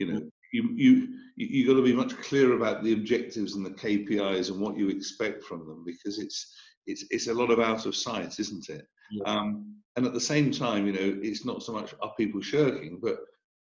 you 0.00 0.12
know, 0.12 0.30
you 0.52 0.70
you 0.74 1.08
you 1.38 1.66
have 1.66 1.76
got 1.76 1.80
to 1.80 1.86
be 1.86 1.94
much 1.96 2.16
clearer 2.20 2.56
about 2.56 2.82
the 2.82 2.92
objectives 2.92 3.54
and 3.54 3.64
the 3.64 3.70
KPIs 3.70 4.50
and 4.50 4.60
what 4.60 4.76
you 4.76 4.88
expect 4.88 5.44
from 5.44 5.60
them 5.66 5.84
because 5.84 6.18
it's 6.18 6.54
it's 6.86 7.04
it's 7.10 7.28
a 7.28 7.34
lot 7.34 7.50
of 7.50 7.60
out 7.60 7.86
of 7.86 7.94
sight, 7.94 8.38
isn't 8.40 8.68
it? 8.68 8.86
Yeah. 9.10 9.24
Um, 9.24 9.76
and 9.96 10.06
at 10.06 10.14
the 10.14 10.20
same 10.20 10.50
time, 10.50 10.86
you 10.86 10.92
know, 10.92 11.18
it's 11.22 11.44
not 11.44 11.62
so 11.62 11.72
much 11.72 11.94
are 12.02 12.12
people 12.16 12.40
shirking, 12.40 12.98
but 13.02 13.18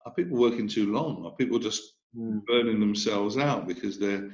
are 0.04 0.12
people 0.14 0.38
working 0.38 0.68
too 0.68 0.92
long? 0.92 1.24
Are 1.24 1.32
people 1.32 1.58
just 1.58 1.94
mm. 2.16 2.44
burning 2.46 2.80
themselves 2.80 3.38
out 3.38 3.66
because 3.66 3.98
they're 3.98 4.30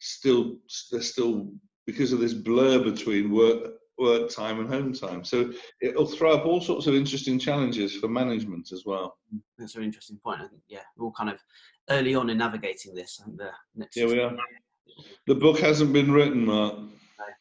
still 0.00 0.56
they're 0.90 1.02
still 1.02 1.52
because 1.86 2.12
of 2.12 2.20
this 2.20 2.34
blur 2.34 2.82
between 2.82 3.30
work 3.30 3.74
work 3.98 4.30
time 4.30 4.58
and 4.58 4.68
home 4.68 4.92
time. 4.92 5.24
So 5.24 5.52
it'll 5.80 6.06
throw 6.06 6.34
up 6.34 6.46
all 6.46 6.60
sorts 6.60 6.86
of 6.86 6.94
interesting 6.94 7.38
challenges 7.38 7.94
for 7.94 8.08
management 8.08 8.72
as 8.72 8.84
well. 8.84 9.16
Mm, 9.34 9.40
that's 9.58 9.76
an 9.76 9.84
interesting 9.84 10.18
point. 10.22 10.40
I 10.40 10.48
think 10.48 10.62
yeah, 10.68 10.80
we're 10.96 11.06
all 11.06 11.12
kind 11.12 11.30
of 11.30 11.38
early 11.90 12.14
on 12.14 12.30
in 12.30 12.38
navigating 12.38 12.94
this. 12.94 13.20
I 13.20 13.24
think 13.26 13.38
the 13.38 13.50
next 13.76 13.96
yeah, 13.96 14.06
we 14.06 14.20
are. 14.20 14.36
The 15.26 15.34
book 15.34 15.58
hasn't 15.58 15.92
been 15.92 16.12
written, 16.12 16.46
Mark. 16.46 16.74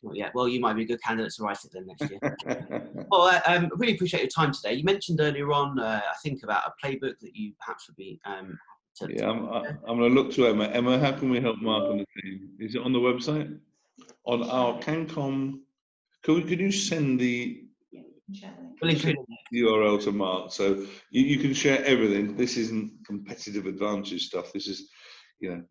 not 0.04 0.16
yet. 0.16 0.32
Well, 0.34 0.48
you 0.48 0.60
might 0.60 0.74
be 0.74 0.84
a 0.84 0.86
good 0.86 1.02
candidate 1.02 1.34
to 1.34 1.44
write 1.44 1.64
it 1.64 1.72
then 1.74 1.88
next 1.88 2.10
year. 2.10 3.06
well, 3.12 3.24
I 3.24 3.56
um, 3.56 3.70
really 3.76 3.96
appreciate 3.96 4.22
your 4.22 4.30
time 4.30 4.54
today. 4.54 4.74
You 4.74 4.84
mentioned 4.84 5.20
earlier 5.22 5.52
on, 5.52 5.80
uh, 5.80 6.02
I 6.04 6.16
think, 6.24 6.44
about 6.44 6.64
a 6.66 6.86
playbook 6.86 7.20
that 7.20 7.36
you 7.36 7.54
perhaps 7.60 7.88
would 7.88 7.98
be 7.98 8.20
um, 8.26 8.58
to, 8.98 9.08
yeah, 9.14 9.30
I'm, 9.30 9.48
I'm 9.88 9.98
going 9.98 10.14
to 10.14 10.22
look 10.22 10.32
to 10.34 10.48
Emma. 10.48 10.66
Emma, 10.66 11.00
how 11.00 11.12
can 11.12 11.30
we 11.30 11.40
help 11.40 11.60
Mark 11.62 11.84
on 11.90 11.98
the 11.98 12.22
team? 12.22 12.50
Is 12.60 12.76
it 12.76 12.82
on 12.82 12.94
the 12.94 13.00
website? 13.00 13.58
On 14.26 14.44
our 14.44 14.80
CanCom, 14.80 15.60
could, 16.24 16.48
could 16.48 16.60
you 16.60 16.72
send 16.72 17.20
the 17.20 17.64
URL 19.54 20.04
to 20.04 20.12
Mark? 20.12 20.52
So 20.52 20.86
you, 21.12 21.24
you 21.24 21.38
can 21.38 21.54
share 21.54 21.84
everything. 21.86 22.36
This 22.36 22.58
isn't 22.58 23.06
competitive 23.06 23.66
advantage 23.66 24.28
stuff. 24.28 24.52
This 24.54 24.68
is, 24.68 24.90
you 25.40 25.50
know, 25.50 25.64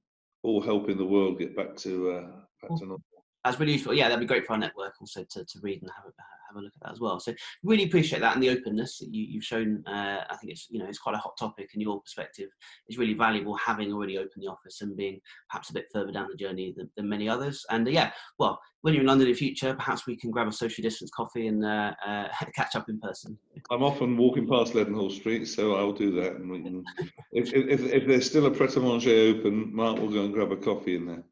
all 0.42 0.61
helping 0.62 0.96
the 0.96 1.05
world 1.05 1.38
get 1.38 1.57
back 1.57 1.77
to 1.77 2.11
uh, 2.11 2.27
back 2.62 2.79
to 2.79 2.87
normal 2.87 3.05
that's 3.45 3.59
really 3.59 3.72
useful. 3.72 3.95
Yeah, 3.95 4.09
that'd 4.09 4.20
be 4.20 4.26
great 4.26 4.47
for 4.47 4.53
our 4.53 4.59
network 4.59 4.95
also 5.01 5.24
to, 5.24 5.45
to 5.45 5.61
read 5.62 5.80
and 5.80 5.91
have 5.97 6.05
a, 6.05 6.12
have 6.49 6.57
a 6.57 6.61
look 6.61 6.72
at 6.74 6.82
that 6.82 6.93
as 6.93 7.01
well. 7.01 7.18
So 7.20 7.32
really 7.62 7.84
appreciate 7.84 8.20
that 8.20 8.34
and 8.34 8.43
the 8.43 8.51
openness 8.51 8.99
that 8.99 9.14
you, 9.14 9.24
you've 9.24 9.45
shown. 9.45 9.82
Uh, 9.86 10.24
I 10.28 10.36
think 10.36 10.53
it's 10.53 10.66
you 10.70 10.78
know 10.78 10.86
it's 10.86 10.99
quite 10.99 11.14
a 11.14 11.18
hot 11.18 11.36
topic, 11.38 11.70
and 11.72 11.82
your 11.82 12.01
perspective 12.01 12.49
is 12.88 12.99
really 12.99 13.14
valuable. 13.14 13.55
Having 13.57 13.93
already 13.93 14.18
opened 14.18 14.43
the 14.43 14.49
office 14.49 14.82
and 14.82 14.97
being 14.97 15.20
perhaps 15.49 15.70
a 15.70 15.72
bit 15.72 15.86
further 15.93 16.12
down 16.12 16.28
the 16.30 16.36
journey 16.36 16.74
than, 16.76 16.91
than 16.97 17.09
many 17.09 17.28
others. 17.28 17.64
And 17.70 17.86
uh, 17.86 17.91
yeah, 17.91 18.11
well, 18.38 18.61
when 18.82 18.95
you're 18.95 19.03
in 19.03 19.07
London 19.07 19.26
in 19.26 19.32
the 19.32 19.38
future, 19.38 19.74
perhaps 19.74 20.07
we 20.07 20.16
can 20.16 20.30
grab 20.30 20.49
a 20.49 20.53
social 20.53 20.82
distance 20.82 21.11
coffee 21.11 21.47
and 21.47 21.64
uh, 21.64 21.93
uh 22.07 22.28
catch 22.55 22.76
up 22.76 22.88
in 22.88 23.01
person. 23.01 23.38
I'm 23.70 23.82
often 23.82 24.16
walking 24.16 24.47
past 24.47 24.74
Leadenhall 24.74 25.12
Street, 25.12 25.47
so 25.47 25.76
I'll 25.76 25.93
do 25.93 26.11
that. 26.20 26.34
And 26.34 26.51
we 26.51 26.62
can, 26.62 26.84
if, 27.32 27.53
if, 27.55 27.80
if 27.80 28.07
there's 28.07 28.26
still 28.26 28.47
a 28.47 28.51
Pret 28.51 28.76
a 28.76 28.80
Manger 28.80 29.11
open, 29.11 29.74
Mark 29.74 29.99
will 29.99 30.11
go 30.11 30.24
and 30.24 30.34
grab 30.34 30.53
a 30.53 30.57
coffee 30.57 30.97
in 30.97 31.07
there. 31.07 31.24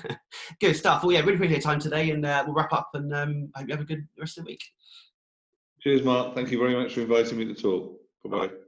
good 0.60 0.74
stuff. 0.74 1.02
Well, 1.02 1.12
yeah, 1.12 1.20
really 1.20 1.34
appreciate 1.34 1.62
your 1.62 1.72
time 1.72 1.80
today, 1.80 2.10
and 2.10 2.24
uh, 2.24 2.44
we'll 2.46 2.54
wrap 2.54 2.72
up. 2.72 2.90
And 2.94 3.14
um, 3.14 3.50
hope 3.54 3.68
you 3.68 3.74
have 3.74 3.82
a 3.82 3.86
good 3.86 4.06
rest 4.18 4.38
of 4.38 4.44
the 4.44 4.52
week. 4.52 4.62
Cheers, 5.80 6.02
Mark. 6.02 6.34
Thank 6.34 6.50
you 6.50 6.58
very 6.58 6.74
much 6.74 6.94
for 6.94 7.00
inviting 7.00 7.38
me 7.38 7.44
to 7.46 7.54
talk. 7.54 8.00
Bye 8.24 8.30
bye. 8.46 8.61